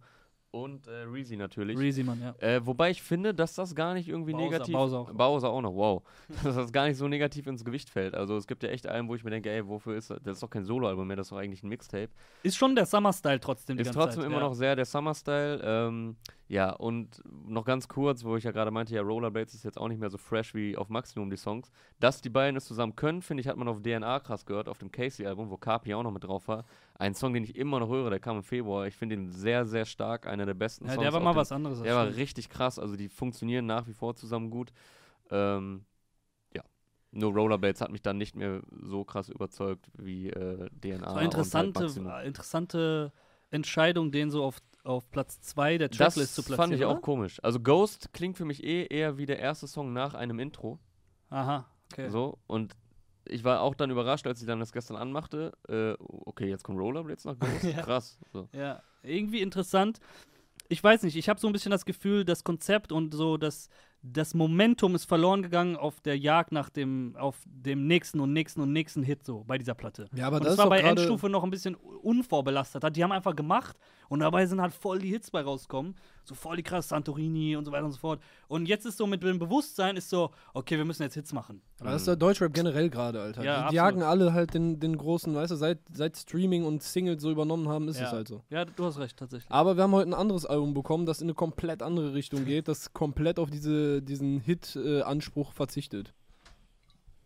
[0.50, 1.78] Und äh, Reezy natürlich.
[1.78, 2.34] Reezy, Mann, ja.
[2.38, 4.74] Äh, wobei ich finde, dass das gar nicht irgendwie Bowser, negativ.
[4.74, 5.12] Bowser auch.
[5.12, 6.02] Bowser auch noch, wow.
[6.42, 8.14] dass das gar nicht so negativ ins Gewicht fällt.
[8.14, 10.20] Also es gibt ja echt Alben, wo ich mir denke, ey, wofür ist das?
[10.22, 12.08] Das ist doch kein Soloalbum mehr, das ist doch eigentlich ein Mixtape.
[12.42, 14.30] Ist schon der Summer-Style trotzdem die Ist ganze trotzdem Zeit.
[14.30, 14.48] immer ja.
[14.48, 15.60] noch sehr der Summer-Style.
[15.62, 16.16] Ähm,
[16.48, 19.88] ja, und noch ganz kurz, wo ich ja gerade meinte, ja, Rollerblades ist jetzt auch
[19.88, 21.70] nicht mehr so fresh wie auf Maximum die Songs.
[22.00, 24.78] Dass die beiden es zusammen können, finde ich, hat man auf DNA krass gehört, auf
[24.78, 26.64] dem Casey-Album, wo Carpi auch noch mit drauf war.
[26.94, 28.86] Ein Song, den ich immer noch höre, der kam im Februar.
[28.86, 31.04] Ich finde ihn sehr, sehr stark, einer der besten Ja, Songs.
[31.04, 31.80] der war mal dem- was anderes.
[31.82, 32.18] Der war stimmt.
[32.18, 34.72] richtig krass, also die funktionieren nach wie vor zusammen gut.
[35.30, 35.84] Ähm,
[36.54, 36.62] ja,
[37.10, 41.14] Nur Rollerblades hat mich dann nicht mehr so krass überzeugt wie äh, DNA.
[41.14, 43.12] War interessante, und halt interessante
[43.50, 44.58] Entscheidung, den so auf,
[44.88, 46.70] auf Platz 2 der Das Tracklist zu platzieren.
[46.70, 47.00] fand ich auch oder?
[47.00, 47.38] komisch.
[47.44, 50.78] Also Ghost klingt für mich eh eher wie der erste Song nach einem Intro.
[51.30, 52.08] Aha, okay.
[52.08, 52.74] So, und
[53.26, 55.52] ich war auch dann überrascht, als ich dann das gestern anmachte.
[55.68, 57.64] Äh, okay, jetzt kommt Rollerblades nach Ghost.
[57.64, 57.82] Ja.
[57.82, 58.18] Krass.
[58.32, 58.48] So.
[58.52, 60.00] Ja, irgendwie interessant.
[60.70, 63.68] Ich weiß nicht, ich habe so ein bisschen das Gefühl, das Konzept und so das,
[64.02, 68.60] das Momentum ist verloren gegangen auf der Jagd nach dem, auf dem nächsten und nächsten
[68.60, 70.06] und nächsten Hit so bei dieser Platte.
[70.14, 72.84] Ja, aber und das das war bei Endstufe noch ein bisschen unvorbelastet.
[72.96, 73.76] Die haben einfach gemacht
[74.08, 75.94] und dabei sind halt voll die Hits bei rausgekommen.
[76.24, 78.20] So voll die krass Santorini und so weiter und so fort.
[78.48, 81.62] Und jetzt ist so mit dem Bewusstsein ist so, okay, wir müssen jetzt Hits machen.
[81.80, 83.42] Aber das ist der Deutschrap generell gerade, Alter.
[83.42, 84.00] Ja, die, die absolut.
[84.00, 87.68] jagen alle halt den, den großen, weißt du, seit, seit Streaming und Singles so übernommen
[87.68, 88.06] haben, ist Ja.
[88.06, 88.42] es halt so.
[88.50, 89.50] Ja, du hast recht, tatsächlich.
[89.50, 92.68] Aber wir haben heute ein anderes Album bekommen, das in eine komplett andere Richtung geht,
[92.68, 96.14] das komplett auf diese, diesen Hit-Anspruch verzichtet.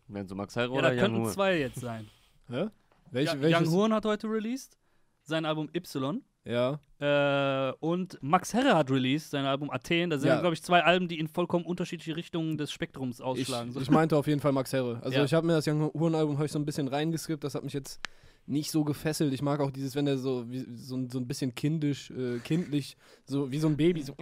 [0.07, 2.07] Wenn so Max Herre Ja, oder da könnten zwei jetzt sein.
[2.49, 2.67] Hä?
[3.11, 3.61] Welche, ja, welches?
[3.67, 4.77] Young Horn hat heute released
[5.23, 6.21] sein Album Y.
[6.45, 6.79] Ja.
[6.99, 10.09] Äh, und Max Herre hat released sein Album Athen.
[10.09, 10.41] Da sind, Ja.
[10.41, 13.71] glaube ich, zwei Alben, die in vollkommen unterschiedliche Richtungen des Spektrums Ich, ausschlagen.
[13.71, 13.79] So.
[13.79, 14.99] ich meinte auf jeden Fall Max Herre.
[15.01, 15.23] Also Ja.
[15.23, 17.73] ich habe mir das Young Horn-Album hab ich so ein bisschen reingeskippt, das hat mich
[17.73, 18.01] jetzt
[18.45, 19.33] nicht so gefesselt.
[19.33, 22.39] Ich mag auch dieses, wenn der so, wie, so, ein- so ein bisschen kindisch, äh,
[22.39, 24.15] kindlich, so wie so ein Baby, so,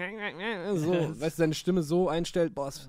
[0.75, 2.87] so weißt du, seine Stimme so einstellt, boah, es-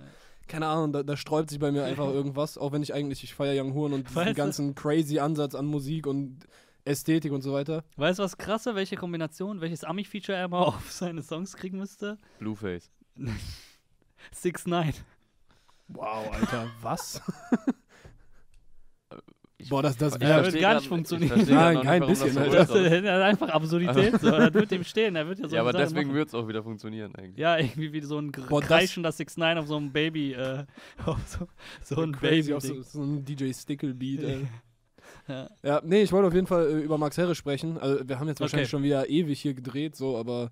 [0.49, 3.33] keine Ahnung, da, da sträubt sich bei mir einfach irgendwas, auch wenn ich eigentlich, ich
[3.35, 6.41] feiere Young Horn und diesen Weißt du- ganzen crazy Ansatz an Musik und
[6.85, 7.85] Ästhetik und so weiter.
[7.97, 12.18] Weißt du, was krasser, welche Kombination, welches Ami-Feature er mal auf seine Songs kriegen müsste?
[12.41, 12.91] Blueface.
[14.33, 14.93] 6 9
[15.89, 17.20] Wow, Alter, was?
[19.63, 21.45] Ich- Boah, das, das ich Ja, wird gar nicht funktionieren.
[21.49, 22.57] Nein, nicht, kein bisschen, das Alter.
[22.57, 24.13] Das ist, einfach Absurdität.
[24.21, 24.31] so.
[24.31, 25.17] Das wird ihm stehen.
[25.17, 27.39] Er wird ja so Ja, aber Sachen deswegen wird es auch wieder funktionieren eigentlich.
[27.39, 30.33] Ja, irgendwie wie so ein Boah, das- kreischender 6 9 auf so einem Baby.
[30.35, 30.65] Äh,
[31.07, 31.47] auf so,
[31.83, 32.55] so ein crazy Baby.
[32.55, 34.47] auf so, so ein DJ Stickle-Beat, ey.
[35.29, 35.49] Ja.
[35.63, 37.79] Ja, nee, ich wollte auf jeden Fall äh, über Max Herre sprechen.
[37.79, 38.71] Also, wir haben jetzt wahrscheinlich Okay.
[38.71, 40.51] schon wieder ewig hier gedreht, so, aber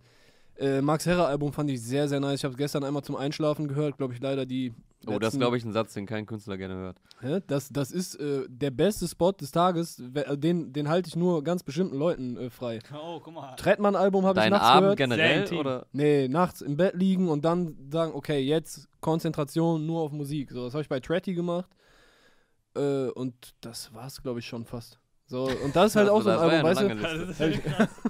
[0.58, 2.40] äh, Max Herre Album fand ich sehr, sehr nice.
[2.40, 4.72] Ich habe es gestern einmal zum Einschlafen gehört, glaube ich, leider die.
[5.06, 7.42] Oh, das ist, glaube ich, ein Satz, den kein Künstler gerne hört.
[7.46, 9.98] Das, das ist äh, der beste Spot des Tages.
[9.98, 12.80] Äh, Den, den halte ich nur ganz bestimmten Leuten äh, frei.
[12.94, 13.54] Oh, guck mal.
[13.56, 14.98] Trettmann-Album habe ich nachts Abend gehört.
[14.98, 15.86] Generell oder?
[15.92, 20.50] Nee, nachts im Bett liegen und dann sagen, okay, jetzt Konzentration nur auf Musik.
[20.50, 21.70] So, das habe ich bei Tretty gemacht.
[22.76, 24.98] Äh, und das war's, glaube ich, schon fast.
[25.26, 27.04] So, und das ist halt Also, auch so ein das war ja Album,
[27.38, 27.88] weißt du?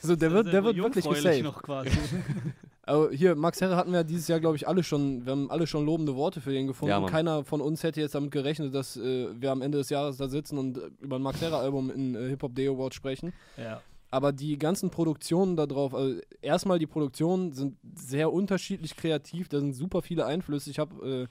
[0.00, 1.42] So, der wird, der wird wirklich gesaved.
[1.42, 1.90] noch quasi.
[2.88, 5.66] Aber hier, Max Herre hatten wir dieses Jahr, glaube ich, alle schon, wir haben alle
[5.66, 6.90] schon lobende Worte für ihn gefunden.
[6.90, 7.06] Ja.
[7.06, 10.28] Keiner von uns hätte jetzt damit gerechnet, dass äh, wir am Ende des Jahres da
[10.28, 13.32] sitzen und über ein Max Herre-Album in äh, Hip Hop Day Award sprechen.
[13.56, 13.80] ja.
[14.10, 19.60] Aber die ganzen Produktionen da drauf, also erstmal die Produktionen sind sehr unterschiedlich kreativ, da
[19.60, 20.70] sind super viele Einflüsse.
[20.70, 21.26] Ich habe,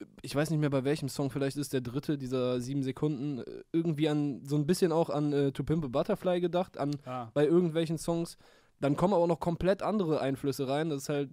[0.00, 3.40] äh, ich weiß nicht mehr bei welchem Song, vielleicht ist der dritte dieser sieben Sekunden,
[3.40, 6.96] äh, irgendwie an so ein bisschen auch an äh, To Pimp a Butterfly gedacht, an
[7.04, 7.28] Ah.
[7.34, 8.38] bei irgendwelchen Songs.
[8.84, 10.90] Dann kommen aber noch komplett andere Einflüsse rein.
[10.90, 11.30] Das ist halt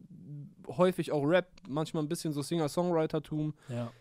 [0.70, 3.54] häufig auch Rap, manchmal ein bisschen so Singer-Songwriter-Tum.
[3.68, 3.91] ja.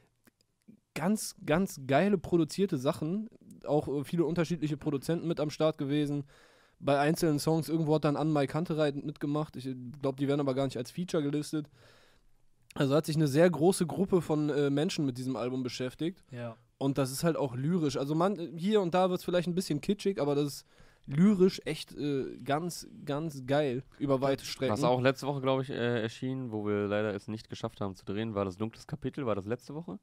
[0.94, 3.28] Ganz, ganz geile produzierte Sachen.
[3.64, 6.24] Auch äh, viele unterschiedliche Produzenten mit am Start gewesen.
[6.78, 9.56] Bei einzelnen Songs, irgendwo hat dann An Mike Kantereit mitgemacht.
[9.56, 9.68] Ich
[10.00, 11.68] glaube, die werden aber gar nicht als Feature gelistet.
[12.74, 16.22] Also hat sich eine sehr große Gruppe von äh, Menschen mit diesem Album beschäftigt.
[16.30, 16.56] Ja.
[16.78, 17.96] Und das ist halt auch lyrisch.
[17.96, 20.66] Also man, hier und da wird es vielleicht ein bisschen kitschig, aber das ist
[21.06, 24.72] lyrisch echt äh, ganz, ganz geil über weite Strecken.
[24.72, 27.94] Was auch letzte Woche, glaube ich, äh, erschien, wo wir leider es nicht geschafft haben
[27.94, 29.26] zu drehen, war das Dunkles Kapitel.
[29.26, 29.98] War das letzte Woche?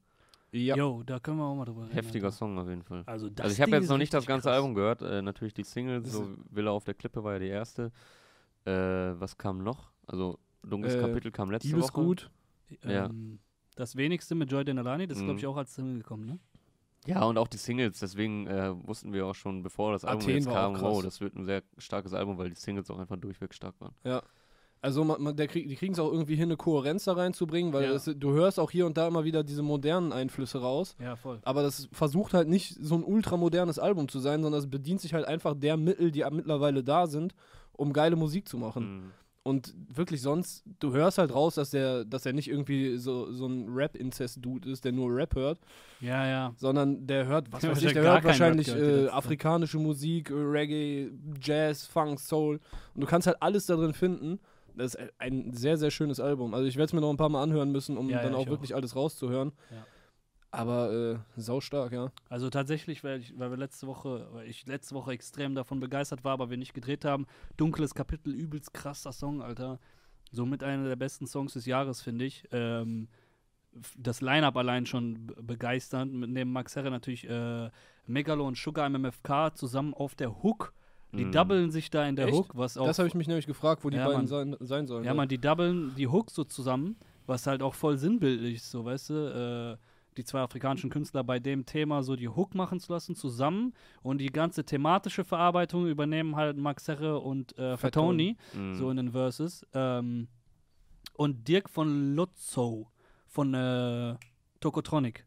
[0.52, 0.76] ja.
[0.76, 1.94] Jo, da können wir auch mal drüber reden.
[1.94, 2.38] Heftiger Alter.
[2.38, 3.04] Song auf jeden Fall.
[3.06, 4.56] Also, das also ich habe jetzt noch nicht das ganze krass.
[4.56, 5.02] Album gehört.
[5.02, 7.92] Äh, natürlich die Singles, so Villa auf der Klippe war ja die erste.
[8.66, 9.92] Äh, was kam noch?
[10.08, 12.04] Also Dunkles Äh, Kapitel kam letzte Liebes Woche.
[12.04, 12.32] gut.
[12.84, 13.06] Ja.
[13.06, 13.40] Ähm,
[13.76, 15.40] das wenigste mit Joy Denalani, das ist, glaube Mhm.
[15.40, 16.40] ich, auch als Single gekommen, ne?
[17.08, 20.36] Ja, und auch die Singles, deswegen äh, wussten wir auch schon, bevor das Album Athen
[20.36, 23.54] jetzt kam, wow, das wird ein sehr starkes Album, weil die Singles auch einfach durchweg
[23.54, 23.94] stark waren.
[24.80, 27.74] Also man, man, der krieg, die kriegen es auch irgendwie hin, eine Kohärenz da reinzubringen,
[27.74, 27.94] weil Ja.
[27.94, 30.96] das, du hörst auch hier und da immer wieder diese modernen Einflüsse raus.
[31.00, 31.40] Ja, voll.
[31.44, 35.14] Aber das versucht halt nicht so ein ultramodernes Album zu sein, sondern es bedient sich
[35.14, 37.34] halt einfach der Mittel, die mittlerweile da sind,
[37.74, 38.98] um geile Musik zu machen.
[38.98, 39.12] Mhm.
[39.48, 43.48] Und wirklich sonst, du hörst halt raus, dass der, dass er nicht irgendwie so, so
[43.48, 45.58] ein Rap-Inzest-Dude ist, der nur Rap hört,
[46.02, 46.54] Ja, ja.
[46.58, 50.32] sondern der hört, was weiß der ich, der gar hört wahrscheinlich gehört äh, afrikanische Musik,
[50.32, 52.60] äh, Reggae, Jazz, Funk, Soul.
[52.94, 54.40] Und du kannst halt alles da drin finden.
[54.76, 56.54] Das ist ein sehr, sehr schönes Album.
[56.54, 58.38] Also ich werde es mir noch ein paar Mal anhören müssen, um Ja, dann ja,
[58.38, 59.54] auch ich wirklich alles rauszuhören.
[59.72, 59.86] Ja.
[60.52, 62.12] Aber äh, sau stark, ja.
[62.30, 66.24] Also tatsächlich, weil, ich, weil wir letzte Woche, weil ich letzte Woche extrem davon begeistert
[66.24, 67.28] war, aber wir nicht gedreht haben.
[67.58, 69.80] Dunkles Kapitel, übelst krasser Song, Alter.
[70.32, 72.48] Somit einer der besten Songs des Jahres, finde ich.
[72.52, 73.08] Ähm,
[73.98, 76.14] das Line-Up allein schon be- begeisternd.
[76.14, 77.70] Mit neben Max Herre natürlich äh,
[78.08, 80.74] Megalo und Sugar MMFK zusammen auf der Hook.
[81.14, 81.32] Die Mhm.
[81.32, 82.36] doublen sich da in der Echt?
[82.38, 82.86] Hook, was auch.
[82.86, 85.04] Das habe ich mich nämlich gefragt, wo die Ja, beiden sein, sein sollen.
[85.06, 88.84] ja, man, die doublen die Hook so zusammen, was halt auch voll sinnbildlich ist, so,
[88.84, 89.87] weißt du, äh,
[90.18, 94.18] die zwei afrikanischen Künstler bei dem Thema so die Hook machen zu lassen, zusammen und
[94.20, 98.76] die ganze thematische Verarbeitung übernehmen halt Max Herre und äh, Fat Fatoni, Mhm.
[98.76, 99.66] so in den Verses.
[99.74, 100.28] Ähm,
[101.14, 102.88] und Dirk von Lotso
[103.28, 104.16] von äh,
[104.60, 105.26] Tokotronic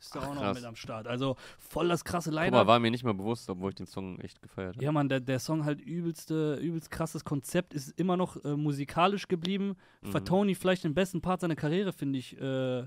[0.00, 0.56] ist da Ach, auch noch krass.
[0.56, 1.08] mit am Start.
[1.08, 2.66] Also voll das krasse mal, Line-Up.
[2.68, 4.84] war mir nicht mal bewusst, obwohl ich den Song echt gefeiert habe.
[4.84, 9.26] Ja, Mann, der, der Song halt übelste, übelst krasses Konzept, ist immer noch äh, musikalisch
[9.26, 9.74] geblieben.
[10.02, 10.12] Mhm.
[10.12, 12.86] Fatoni vielleicht den besten Part seiner Karriere, finde ich, äh,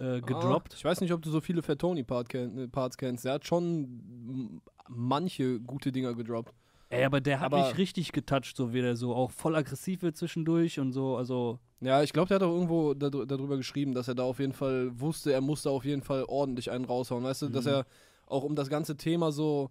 [0.00, 0.72] äh, gedroppt.
[0.72, 2.34] Ah, ich weiß nicht, ob du so viele Fatoni-Parts
[2.72, 3.24] Parts kennst.
[3.24, 6.52] Der hat schon manche gute Dinger gedroppt.
[6.88, 10.02] Ey, aber der hat Aber- mich richtig getoucht, so wie der so auch voll aggressiv
[10.02, 14.08] wird zwischendurch und so, also Ja, ich glaube, der hat auch irgendwo darüber geschrieben, dass
[14.08, 17.22] er da auf jeden Fall wusste, er musste auf jeden Fall ordentlich einen raushauen.
[17.24, 17.70] Weißt du, dass Mhm.
[17.70, 17.86] er
[18.26, 19.70] auch um das ganze Thema so.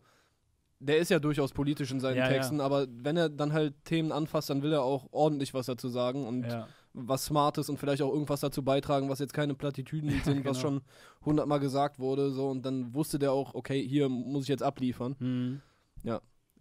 [0.79, 2.29] Der ist ja durchaus politisch in seinen Ja, ja.
[2.31, 5.89] Texten, aber wenn er dann halt Themen anfasst, dann will er auch ordentlich was dazu
[5.89, 6.67] sagen und ja.
[7.07, 10.69] Was Smartes und vielleicht auch irgendwas dazu beitragen, was jetzt keine Plattitüden sind, was Genau.
[10.69, 10.81] schon
[11.25, 12.31] hundertmal gesagt wurde.
[12.31, 15.15] So, und dann wusste der auch, okay, hier muss ich jetzt abliefern.
[15.19, 15.61] Mhm.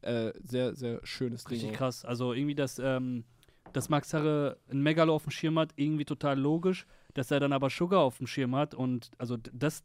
[0.01, 1.55] Äh, sehr, sehr schönes Ding.
[1.59, 2.05] Richtig krass.
[2.05, 3.25] Also irgendwie, dass, ähm,
[3.73, 6.87] dass Max Herre ein Megalo auf dem Schirm hat, irgendwie total logisch.
[7.15, 9.83] Dass er dann aber Sugar auf dem Schirm hat und also das,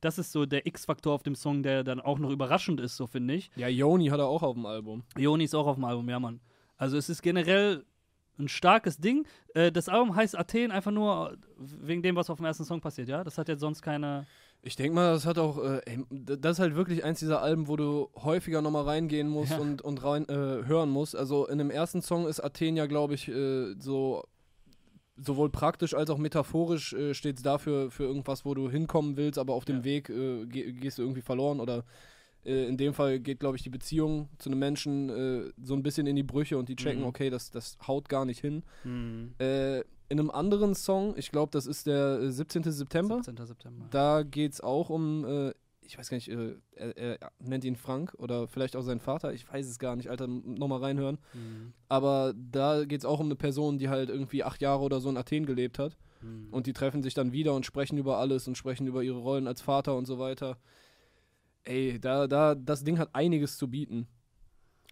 [0.00, 3.08] das ist so der X-Faktor auf dem Song, der dann auch noch überraschend ist, so
[3.08, 3.50] finde ich.
[3.56, 5.02] Ja, Yoni hat er auch auf dem Album.
[5.18, 6.38] Joni ist auch auf dem Album, ja, Mann.
[6.76, 7.84] Also es ist generell
[8.38, 9.26] ein starkes Ding.
[9.54, 13.08] Äh, das Album heißt Athen einfach nur wegen dem, was auf dem ersten Song passiert,
[13.08, 13.24] ja?
[13.24, 14.26] Das hat jetzt sonst keine.
[14.62, 17.68] Ich denke mal, das hat auch, äh, ey, das ist halt wirklich eins dieser Alben,
[17.68, 19.58] wo du häufiger nochmal reingehen musst Ja.
[19.58, 20.34] und, und rein, äh,
[20.66, 21.14] hören musst.
[21.14, 24.24] Also in dem ersten Song ist Athen ja, glaube ich, äh, so
[25.18, 29.38] sowohl praktisch als auch metaphorisch äh, steht es dafür für irgendwas, wo du hinkommen willst,
[29.38, 29.84] aber auf dem Ja.
[29.84, 31.84] Weg äh, geh, gehst du irgendwie verloren oder
[32.46, 35.82] äh, in dem Fall geht, glaube ich, die Beziehung zu einem Menschen äh, so ein
[35.82, 37.08] bisschen in die Brüche und die checken, Mhm.
[37.08, 38.62] okay, das, das haut gar nicht hin.
[38.82, 42.62] Hm, Äh, in einem anderen Song, ich glaube, das ist der äh, 17.
[42.70, 43.44] September, 17.
[43.46, 43.84] September.
[43.90, 47.74] da geht es auch um, äh, ich weiß gar nicht, äh, er, er nennt ihn
[47.76, 51.18] Frank oder vielleicht auch sein Vater, ich weiß es gar nicht, Alter, nochmal reinhören.
[51.32, 55.00] Hm, Aber da geht es auch um eine Person, die halt irgendwie acht Jahre oder
[55.00, 55.96] so in Athen gelebt hat.
[56.20, 56.48] hm.
[56.50, 59.46] Und die treffen sich dann wieder und sprechen über alles und sprechen über ihre Rollen
[59.48, 60.56] als Vater und so weiter.
[61.66, 64.06] Ey, da, da, das Ding hat einiges zu bieten.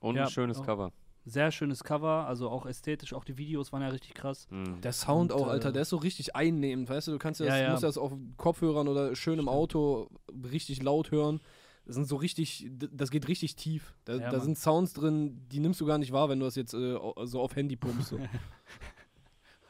[0.01, 0.67] Und Ja, ein schönes auch.
[0.67, 0.93] Cover.
[1.27, 4.47] Sehr schönes Cover, also auch ästhetisch, auch die Videos waren ja richtig krass.
[4.51, 4.83] Mhm.
[4.83, 7.41] Der Sound Und, auch, Alter, äh, der ist so richtig einnehmend, weißt du, du kannst
[7.41, 7.71] das, Ja, ja.
[7.71, 9.49] musst das auf Kopfhörern oder schön im.
[9.49, 10.11] Auto
[10.53, 11.41] richtig laut hören.
[11.87, 13.95] Das sind so richtig, das geht richtig tief.
[14.05, 16.57] Da, Ja, da sind Sounds drin, die nimmst du gar nicht wahr, wenn du das
[16.57, 18.09] jetzt äh, so auf Handy pumpst.
[18.09, 18.19] So.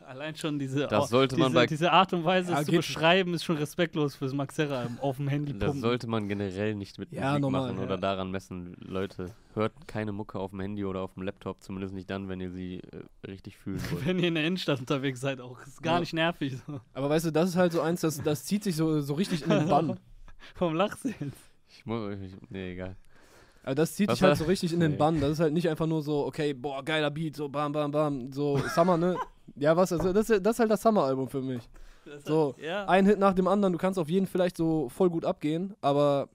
[0.07, 2.72] Allein schon diese, Das sollte man diese, bei- diese Art und Weise Ja, es zu
[2.72, 5.80] beschreiben, ist schon respektlos fürs Max Herre auf dem Handy Das pumpen.
[5.80, 7.84] sollte man generell nicht mit Ja, Musik normal, machen ja.
[7.84, 8.76] oder daran messen.
[8.80, 12.40] Leute, hört keine Mucke auf dem Handy oder auf dem Laptop, zumindest nicht dann, wenn
[12.40, 14.07] ihr sie äh, richtig fühlen wollt.
[14.07, 15.59] Wenn ihr in der Innenstadt unterwegs seid, auch.
[15.66, 16.00] Ist gar Ja.
[16.00, 16.57] nicht nervig.
[16.66, 16.80] So.
[16.92, 19.42] Aber weißt du, das ist halt so eins, das, das zieht sich so, so richtig
[19.42, 19.98] in den Bann.
[20.55, 21.32] Vom Lachsehen.
[21.68, 22.96] Ich muss, ich, nee, egal.
[23.62, 24.98] Also das zieht Was sich halt so richtig in den.
[24.98, 25.20] Bann.
[25.22, 28.30] Das ist halt nicht einfach nur so, okay, boah, geiler Beat, so bam, bam, bam,
[28.30, 29.16] so Summer, ne?
[29.57, 31.62] Ja, was, also das, ist- das ist halt das Summer-Album für mich.
[32.24, 32.86] So, ja.
[32.86, 36.28] Ein Hit nach dem anderen, du kannst auf jeden vielleicht so voll gut abgehen, aber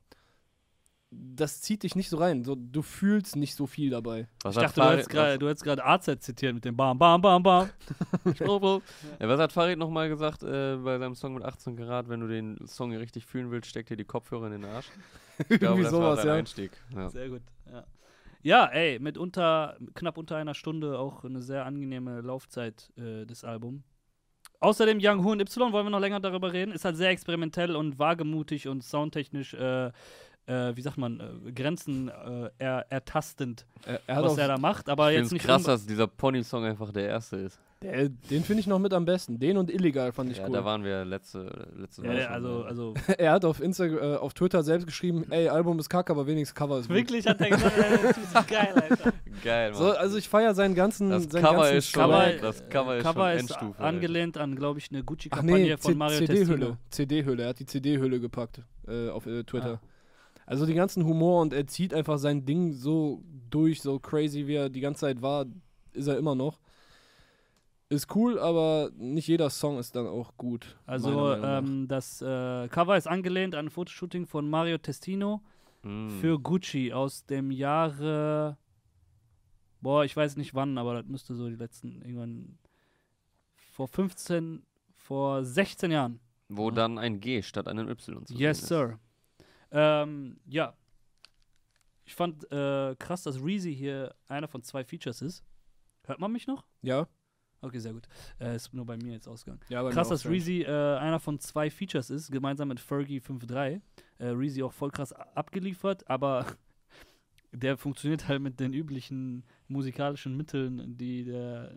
[1.11, 2.43] das zieht dich nicht so rein.
[2.43, 4.27] So, du fühlst nicht so viel dabei.
[4.43, 6.75] Was Ich hat dachte, du Farid- hättest gerade- du hättest gerade AZ zitiert mit dem
[6.77, 7.69] Bam, Bam, Bam, Bam.
[8.39, 12.09] Ja, was hat Farid nochmal gesagt äh, bei seinem Song mit 18 Karat?
[12.09, 14.87] Wenn du den Song richtig fühlen willst, steck dir die Kopfhörer in den Arsch.
[15.39, 16.33] Ich glaube, Irgendwie das war sowas, sein ja.
[16.35, 16.71] Einstieg.
[16.95, 17.09] Ja.
[17.09, 17.41] Sehr gut.
[18.41, 18.65] Ja.
[18.67, 23.83] ey, mit unter, knapp unter einer Stunde auch eine sehr angenehme Laufzeit äh, des Albums.
[24.61, 27.75] Außerdem Young Hu und Y, wollen wir noch länger darüber reden, ist halt sehr experimentell
[27.75, 34.23] und wagemutig und soundtechnisch, äh, äh, wie sagt man, äh, Grenzen äh, er, ertastend, Er,
[34.23, 37.37] was er da macht, aber Ich jetzt nicht krass, dass dieser Pony-Song einfach der erste
[37.37, 37.59] ist.
[37.81, 39.39] Der, den finde ich noch mit am besten.
[39.39, 40.53] Den und Illegal fand ich Ja, cool.
[40.53, 43.85] da waren wir letzte, letzte ja, Woche ja, schon, also, also er hat auf, Insta
[43.85, 46.97] äh, auf Twitter selbst geschrieben, ey, Album ist kacke, aber wenigstens Cover ist gut.
[46.97, 49.13] wirklich hat er gesagt, das ist geil, Alter.
[49.43, 49.79] Geil, Mann.
[49.79, 52.97] So, also ich feiere seinen ganzen, das seinen Cover ganzen ist schon, Cover- das Cover
[52.97, 53.79] ist Cover schon ist Endstufe.
[53.81, 56.77] angelehnt an, glaube ich, eine Gucci-Kampagne nee, von Mario CD-Hülle.
[56.89, 59.79] CD-Hülle, er hat die CD-Hülle gepackt äh, auf äh, Twitter.
[59.81, 59.87] Ah.
[60.45, 64.55] Also den ganzen Humor und er zieht einfach sein Ding so durch, so crazy wie
[64.55, 65.45] er die ganze Zeit war,
[65.93, 66.59] ist er immer noch.
[67.89, 70.77] Ist cool, aber nicht jeder Song ist dann auch gut.
[70.85, 75.41] Also ähm, das äh, Cover ist angelehnt an ein Fotoshooting von Mario Testino
[75.81, 76.09] Mm.
[76.19, 78.57] für Gucci aus dem Jahre.
[79.79, 82.57] Boah, ich weiß nicht wann, aber das müsste so die letzten irgendwann
[83.55, 84.61] vor 15,
[84.97, 86.19] vor 16 Jahren.
[86.49, 86.75] wo Ja.
[86.75, 88.99] dann ein G statt einem Y zu Yes, sir.
[89.71, 90.73] Ähm, ja.
[92.03, 95.45] Ich fand äh, krass, dass Reezy hier einer von zwei Features ist.
[96.03, 96.65] Hört man mich noch?
[96.81, 97.07] Ja.
[97.61, 98.07] Okay, sehr gut.
[98.39, 99.61] Äh, ist nur bei mir jetzt ausgegangen.
[99.69, 100.25] ja Krass, dass.
[100.25, 103.81] Reezy äh, einer von zwei Features ist, gemeinsam mit Fergie 5.3.
[104.19, 106.45] Äh, Reezy auch voll krass abgeliefert, aber
[107.51, 111.75] der funktioniert halt mit den üblichen musikalischen Mitteln, die der,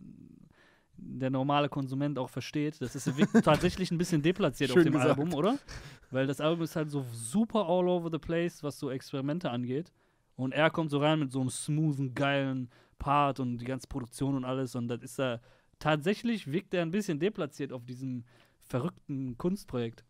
[0.97, 2.81] der normale Konsument auch versteht.
[2.81, 3.11] Das ist
[3.45, 5.19] tatsächlich ein bisschen deplatziert auf dem gesagt.
[5.19, 5.59] Album, oder?
[6.13, 9.93] Weil das Album ist halt so super all over the place, was so Experimente angeht.
[10.37, 14.37] Und er kommt so rein mit so einem smoothen, geilen Part und die ganze Produktion
[14.37, 14.75] und alles.
[14.75, 15.41] Und das ist da
[15.83, 18.25] tatsächlich wirkt er ein bisschen deplatziert auf diesem
[18.61, 20.05] verrückten Kunstprojekt.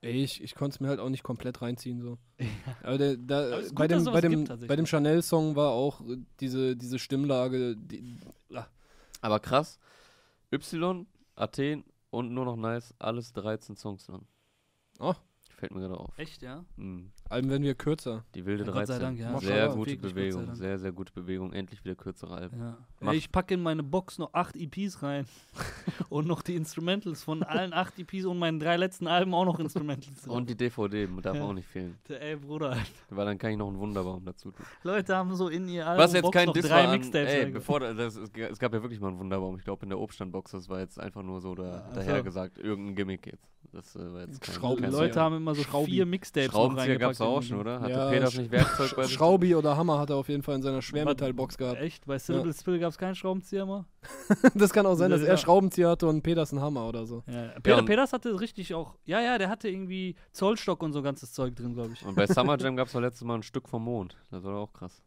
[0.00, 2.18] Ey, ich, ich konnte es mir halt auch nicht komplett reinziehen so.
[2.82, 5.72] Aber, der, da, Aber bei, gut, dass dem, bei, dem, gibt, bei dem Chanel-Song war
[5.72, 8.16] auch äh, diese, diese Stimmlage, die,
[9.20, 9.78] Aber krass,
[10.50, 14.26] Y, Athen und nur noch nice, alles 13 Songs lang.
[14.98, 15.14] Oh.
[15.56, 16.16] Fällt mir gerade auf.
[16.16, 16.64] Echt, ja?
[16.76, 17.10] Mhm.
[17.30, 18.24] Alben werden wir kürzer.
[18.34, 19.18] Die wilde Ja, Gott sei 13.
[19.18, 19.38] Dank, ja.
[19.40, 21.52] Sehr gute Bewegung, sehr, sehr gute Bewegung.
[21.52, 22.58] Endlich wieder kürzere Alben.
[22.58, 22.76] Ja.
[23.00, 25.26] Mach- Ey, ich packe in meine Box noch acht EPs rein.
[26.08, 29.58] und noch die Instrumentals von allen acht EPs und meinen drei letzten Alben auch noch
[29.58, 30.22] Instrumentals.
[30.22, 30.32] drin.
[30.32, 31.42] Und die DVD darf Ja.
[31.44, 31.98] auch nicht fehlen.
[32.08, 32.76] Ey, Bruder.
[33.10, 34.64] Weil dann kann ich noch einen Wunderbaum dazu tun.
[34.82, 37.30] Leute haben so in ihr Album Was jetzt kein noch Diss drei Mixtapes.
[37.32, 39.56] ey, bevor da- das, es, gab ja wirklich mal einen Wunderbaum.
[39.58, 42.00] Ich glaube in der Obststandbox, das war jetzt einfach nur so da, Ach so.
[42.00, 43.44] daher gesagt, irgendein Gimmick jetzt.
[43.70, 45.90] Das äh, war jetzt kein, Leute haben immer so Schraubi.
[45.90, 47.17] vier Mixtapes reingepackt.
[47.20, 47.80] Es auch schon, oder?
[47.80, 49.12] Hatte Ja, Peters nicht Werkzeug bei sich?
[49.14, 51.80] Schraubi oder Hammer hat er auf jeden Fall in seiner Schwermetallbox gehabt.
[51.80, 52.06] Echt?
[52.06, 53.84] Bei Syllable Spill gab es keinen Schraubenzieher mal?
[54.54, 55.28] Das kann auch sein, dass Ja.
[55.28, 57.22] er Schraubenzieher hatte und Peters einen Hammer oder so.
[57.26, 57.48] Ja.
[57.62, 58.94] Peter Peters hatte richtig auch.
[59.04, 62.04] Ja, ja, der hatte irgendwie Zollstock und so ganzes Zeug drin, glaube ich.
[62.04, 64.16] Und bei Summer Jam gab es letztes Mal ein Stück vom Mond.
[64.30, 65.02] Das war auch krass.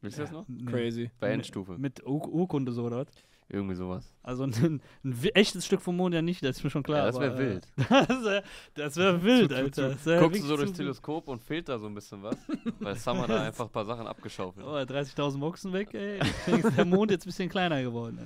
[0.00, 0.46] Wisst ihr das noch?
[0.66, 1.10] Crazy.
[1.18, 1.30] Bei.
[1.30, 1.76] Endstufe.
[1.76, 3.06] Mit Ur Urkunde so, oder was?
[3.50, 4.14] Irgendwie sowas.
[4.22, 6.98] Also ein, ein echtes Stück vom Mond ja nicht, das ist mir schon klar.
[6.98, 7.66] Ja, das wär aber, wild.
[7.78, 8.42] Äh,
[8.74, 9.96] das wäre wär wild, Alter.
[10.04, 12.36] Wär Guckst du so durchs Teleskop und fehlt da so ein bisschen was?
[12.78, 14.90] Weil Summer da einfach ein paar Sachen abgeschaufelt Oh, hat.
[14.90, 16.18] 30.000 Boxen weg, ey.
[16.18, 18.18] Ist der Mond jetzt ein bisschen kleiner geworden.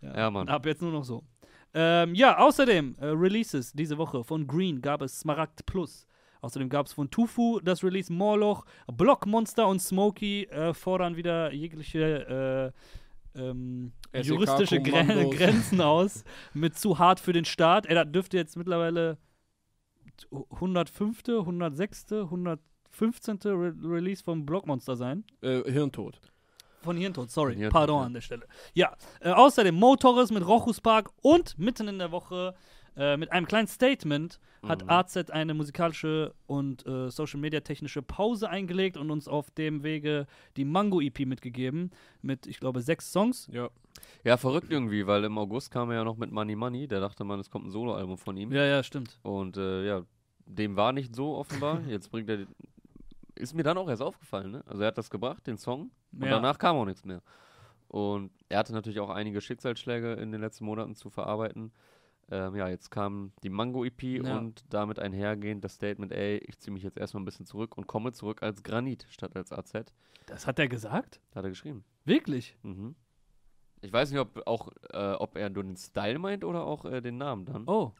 [0.00, 0.16] Ey.
[0.16, 0.48] Ja, Mann.
[0.48, 1.22] Ab jetzt nur noch so.
[1.74, 4.24] Ähm, ja, außerdem äh, Releases diese Woche.
[4.24, 6.06] Von Green gab es Smaragd Plus.
[6.40, 8.64] Außerdem gab es von Tufu das Release Morloch.
[8.86, 12.72] Blockmonster und Smokey äh, fordern wieder jegliche
[13.34, 15.30] äh, ähm, SEK juristische Gren.
[15.30, 17.86] Grenzen aus mit zu hart für den Staat.
[17.86, 19.18] Ey, das dürfte jetzt mittlerweile
[20.50, 23.38] 105., 106., 115.
[23.44, 25.24] Re Release vom Blockmonster sein.
[25.40, 26.20] Äh, Hirntod.
[26.82, 27.54] Von Hirntod, sorry.
[27.54, 28.06] Hirntod, Pardon ja.
[28.06, 28.46] an der Stelle.
[28.74, 32.54] Ja, äh, außerdem Mo Torres mit Rochus Park und mitten in der Woche
[32.96, 34.90] äh, mit einem kleinen Statement hat Mhm.
[34.90, 40.26] AZ eine musikalische und äh, Social Media technische Pause eingelegt und uns auf dem Wege
[40.56, 41.90] die Mango EP mitgegeben
[42.22, 43.48] mit, ich glaube, sechs Songs.
[43.52, 43.68] Ja.
[44.24, 46.88] Ja, verrückt irgendwie, weil im August kam er ja noch mit Money Money.
[46.88, 48.50] Da dachte man, es kommt ein Soloalbum von ihm.
[48.52, 49.18] Ja, ja, stimmt.
[49.22, 50.02] Und äh, ja,
[50.46, 51.80] dem war nicht so offenbar.
[51.86, 52.46] Jetzt bringt er.
[53.36, 54.62] Ist mir dann auch erst aufgefallen, ne?
[54.66, 55.90] Also er hat das gebracht, den Song.
[56.12, 56.30] Und Ja.
[56.30, 57.20] danach kam auch nichts mehr.
[57.88, 61.72] Und er hatte natürlich auch einige Schicksalsschläge in den letzten Monaten zu verarbeiten.
[62.30, 64.38] Ähm, ja, jetzt kam die Mango-EP Ja.
[64.38, 67.86] und damit einhergehend das Statement, ey, ich ziehe mich jetzt erstmal ein bisschen zurück und
[67.86, 69.92] komme zurück als Granit statt als AZ.
[70.26, 71.20] Das hat er gesagt?
[71.34, 71.84] Hat er geschrieben.
[72.04, 72.56] Wirklich?
[72.62, 72.94] Mhm.
[73.82, 77.02] Ich weiß nicht, ob auch, äh, ob er nur den Style meint oder auch äh,
[77.02, 77.64] den Namen dann.
[77.66, 77.92] Oh.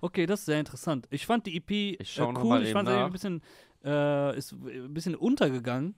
[0.00, 1.06] Okay, das ist sehr interessant.
[1.10, 2.62] Ich fand die EP Ich äh, cool.
[2.62, 3.42] ich fand sie ein bisschen,
[3.84, 5.94] äh, ist ein bisschen untergegangen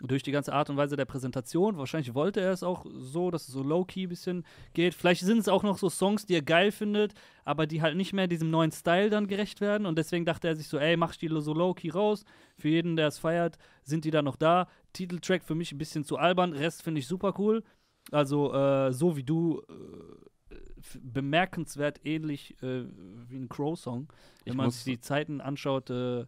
[0.00, 1.76] durch die ganze Art und Weise der Präsentation.
[1.76, 4.94] Wahrscheinlich wollte er es auch so, dass es so low-key ein bisschen geht.
[4.94, 7.14] Vielleicht sind es auch noch so Songs, die er geil findet,
[7.44, 9.86] aber die halt nicht mehr diesem neuen Style dann gerecht werden.
[9.86, 12.24] Und deswegen dachte er sich so, ey, mach ich die so low-key raus.
[12.58, 14.66] Für jeden, der es feiert, sind die dann noch da.
[14.92, 16.52] Titeltrack für mich ein bisschen zu albern.
[16.52, 17.62] Rest finde ich super cool.
[18.10, 20.54] Also äh, so wie du äh,
[21.00, 22.84] bemerkenswert ähnlich äh,
[23.28, 24.12] wie ein Crow-Song.
[24.44, 26.26] Wenn man sich die Zeiten anschaut, äh,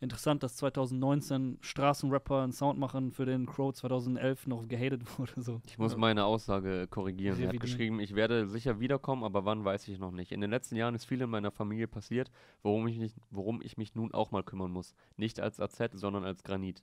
[0.00, 5.32] interessant, dass 2019 Straßenrapper einen Sound machen, für den Crow 2011 noch gehatet wurde.
[5.40, 5.60] So.
[5.66, 7.40] Ich muss meine Aussage korrigieren.
[7.40, 10.32] Er hat geschrieben, ich werde sicher wiederkommen, aber wann weiß ich noch nicht.
[10.32, 12.30] In den letzten Jahren ist viel in meiner Familie passiert,
[12.62, 14.94] worum ich, nicht, worum ich mich nun auch mal kümmern muss.
[15.16, 16.82] Nicht als AZ, sondern als Granit.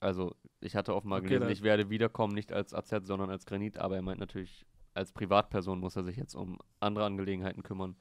[0.00, 3.46] Also, ich hatte offenbar Okay, gelesen, da- ich werde wiederkommen, nicht als AZ, sondern als
[3.46, 4.64] Granit, aber er meint natürlich,
[4.94, 7.96] als Privatperson muss er sich jetzt um andere Angelegenheiten kümmern.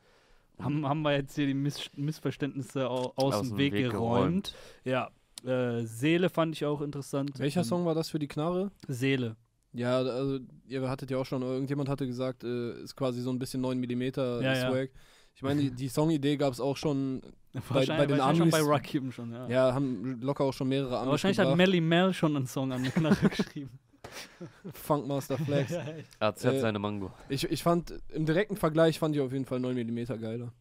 [0.59, 4.55] Haben, haben wir jetzt hier die Miss Missverständnisse au aus, dem Weg, geräumt.
[4.83, 5.09] Ja,
[5.45, 7.37] äh, Seele fand ich auch interessant.
[7.39, 8.71] Welcher Ähm, Song war das für die Knarre?
[8.87, 9.35] Seele.
[9.73, 13.37] Ja, also ihr hattet ja auch schon, irgendjemand hatte gesagt, äh, ist quasi so ein
[13.37, 14.69] bisschen 9 mm Ja, ja.
[14.71, 14.89] Swag.
[15.35, 17.21] Ich meine, die, die Songidee gab es auch schon,
[17.53, 19.47] Wahrscheinlich, bei den wahrscheinlich schon bei Amis- Rakim schon, ja.
[19.47, 21.57] ja, haben locker auch schon mehrere Amis wahrscheinlich hat gebracht.
[21.57, 23.77] Melly Mel schon einen Song an die Knarre geschrieben.
[24.73, 25.73] Funkmaster Flex.
[26.19, 27.11] AZ Äh, seine Mango.
[27.29, 30.51] Ich, ich fand, im direkten Vergleich fand ich auf jeden Fall 9 mm geiler.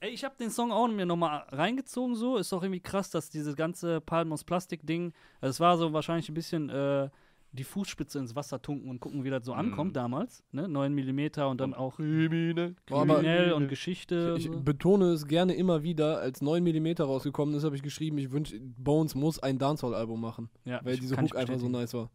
[0.00, 2.36] Ey, ich habe den Song auch mir nochmal reingezogen, so.
[2.36, 6.34] Ist auch irgendwie krass, dass dieses ganze Palmos Plastik-Ding, also es war so wahrscheinlich ein
[6.34, 7.08] bisschen äh,
[7.52, 9.94] die Fußspitze ins Wasser tunken und gucken, wie das so ankommt Mhm.
[9.94, 10.42] damals.
[10.50, 10.66] Ne?
[10.68, 13.52] 9 mm und dann auch Kriminell.
[13.52, 14.34] Und Geschichte.
[14.38, 14.60] Ich und so.
[14.62, 18.58] betone es gerne immer wieder, als 9 mm rausgekommen ist, habe ich geschrieben, ich wünsche,
[18.60, 22.10] Bones muss ein Dancehall-Album machen, Ja, weil ich- diese Hook ich einfach so nice war.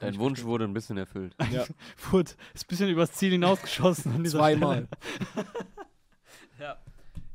[0.00, 1.34] Dein Wunsch wurde ein bisschen erfüllt.
[1.52, 1.64] Ja,
[2.10, 4.88] Wurde, ist ein bisschen übers Ziel hinausgeschossen an dieser zweimal.
[5.32, 5.46] Stelle.
[6.60, 6.76] Ja.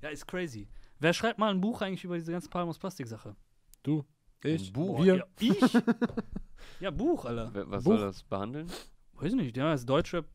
[0.02, 0.68] ja, ist crazy.
[1.00, 3.36] Wer schreibt mal ein Buch eigentlich über diese ganze Palmos Plastik-Sache?
[3.82, 4.04] Du,
[4.44, 4.98] ich, Ein Buch?
[4.98, 5.16] Boah, wir.
[5.16, 5.74] Ja, ich?
[6.82, 7.50] ja, Buch, Alter.
[7.54, 7.94] Wer- Was Buch.
[7.98, 8.68] soll das behandeln?
[9.14, 10.26] Weiß nicht, ja, ist Deutschrap,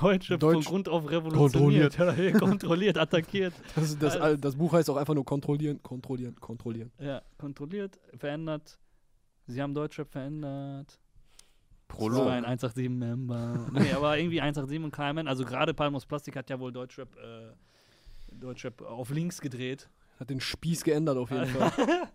[0.00, 1.96] Deutschrap Deutsch- von Grund auf revolutioniert.
[1.96, 3.52] Kontrolliert, kontrolliert attackiert.
[3.74, 6.90] Das, das, das Buch heißt auch einfach nur kontrollieren, kontrollieren, kontrollieren.
[6.98, 8.78] Ja, kontrolliert, verändert.
[9.46, 10.98] Sie haben Deutschrap verändert.
[11.88, 12.28] Das war Prolog.
[12.28, 13.70] ein 187-Member.
[13.72, 15.26] nee, aber irgendwie 187 und KMN.
[15.28, 17.52] Also gerade Palmos Plastik hat ja wohl Deutschrap, äh,
[18.32, 19.88] Deutschrap auf links gedreht.
[20.20, 21.72] Hat den Spieß geändert auf jeden Fall.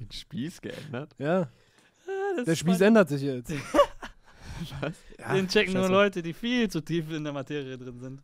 [0.00, 1.14] Den Spieß geändert?
[1.18, 1.48] Ja,
[2.36, 3.52] Das der Spieß ändert sich jetzt.
[5.20, 5.88] Ja, Den checken nur.
[5.88, 8.22] Leute, die viel zu tief in der Materie drin sind.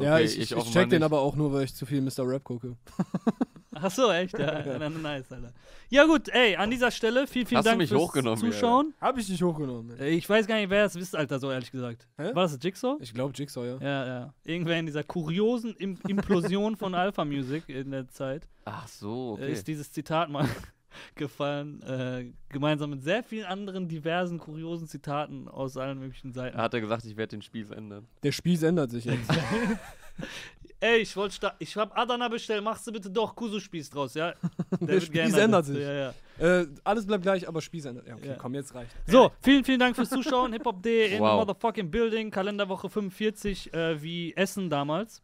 [0.00, 1.04] Ja, Okay, ich, ich, ich offenbar check den nicht.
[1.04, 2.20] aber auch nur, weil ich zu viel Mr.
[2.28, 2.76] Rap gucke.
[3.82, 4.38] Ach so, echt?
[4.38, 4.88] Ja, ja.
[4.88, 5.52] nice, Alter.
[5.90, 8.94] Ja gut, ey, an dieser Stelle vielen, vielen Hast du Dank mich fürs Zuschauen.
[9.00, 9.98] Hab ich dich hochgenommen.
[9.98, 12.06] Äh, Ich weiß gar nicht, wer es wisst, Alter, so ehrlich gesagt.
[12.16, 12.34] Hä?
[12.34, 12.96] War das das Jigsaw?
[13.00, 13.76] Ich glaube Jigsaw, ja.
[13.78, 14.34] Ja, ja.
[14.44, 19.42] Irgendwer in dieser kuriosen Im Implosion von Alpha Music in der Zeit Ach so, äh,
[19.42, 19.52] okay.
[19.52, 20.48] ist dieses Zitat mal
[21.14, 26.56] gefallen, äh, gemeinsam mit sehr vielen anderen diversen, kuriosen Zitaten aus allen möglichen Seiten.
[26.56, 28.06] Er hat er gesagt, ich werde den Spieß ändern.
[28.22, 29.28] Der Spieß ändert sich jetzt.
[30.82, 34.34] Ey, ich wollte sta- ich hab Adana bestellt, machst du bitte doch Kusu-Spieß draus, ja?
[34.80, 35.78] Der, Spieß ändert sich.
[35.78, 36.14] Ja, ja.
[36.60, 38.08] äh, alles bleibt gleich, aber Spieß ändert.
[38.08, 38.34] Ja, okay, Ja.
[38.34, 38.90] komm, jetzt reicht.
[39.06, 40.52] So, vielen, vielen Dank fürs Zuschauen.
[40.54, 41.38] Hip-Hop-D in the Wow.
[41.46, 42.32] motherfucking building.
[42.32, 45.22] Kalenderwoche 45, äh, wie Essen damals.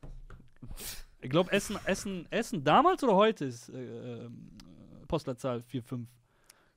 [1.21, 4.31] Ich glaube, Essen, Essen, Essen damals oder heute ist äh, äh,
[5.09, 6.07] Postleitzahl 45.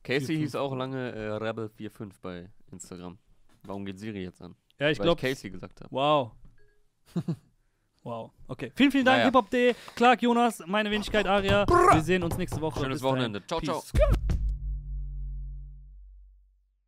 [0.02, 0.60] Casey Vier, hieß fünf.
[0.60, 3.16] auch lange äh, Rebel45 bei Instagram.
[3.62, 4.56] Warum geht Siri jetzt an?
[4.80, 5.20] Ja, ich Weil glaube.
[5.20, 5.90] Casey gesagt habe.
[5.94, 6.32] Wow.
[8.04, 8.30] wow.
[8.48, 8.72] Okay.
[8.74, 9.26] Vielen, vielen Dank, Naja.
[9.26, 9.74] Hip-Hop-D.
[9.94, 11.66] Clark, Jonas, meine Wenigkeit Aria.
[11.68, 12.80] Wir sehen uns nächste Woche.
[12.80, 13.16] Schönes Bis dahin.
[13.16, 13.46] Wochenende.
[13.46, 13.80] Ciao, ciao.
[13.80, 13.92] Peace.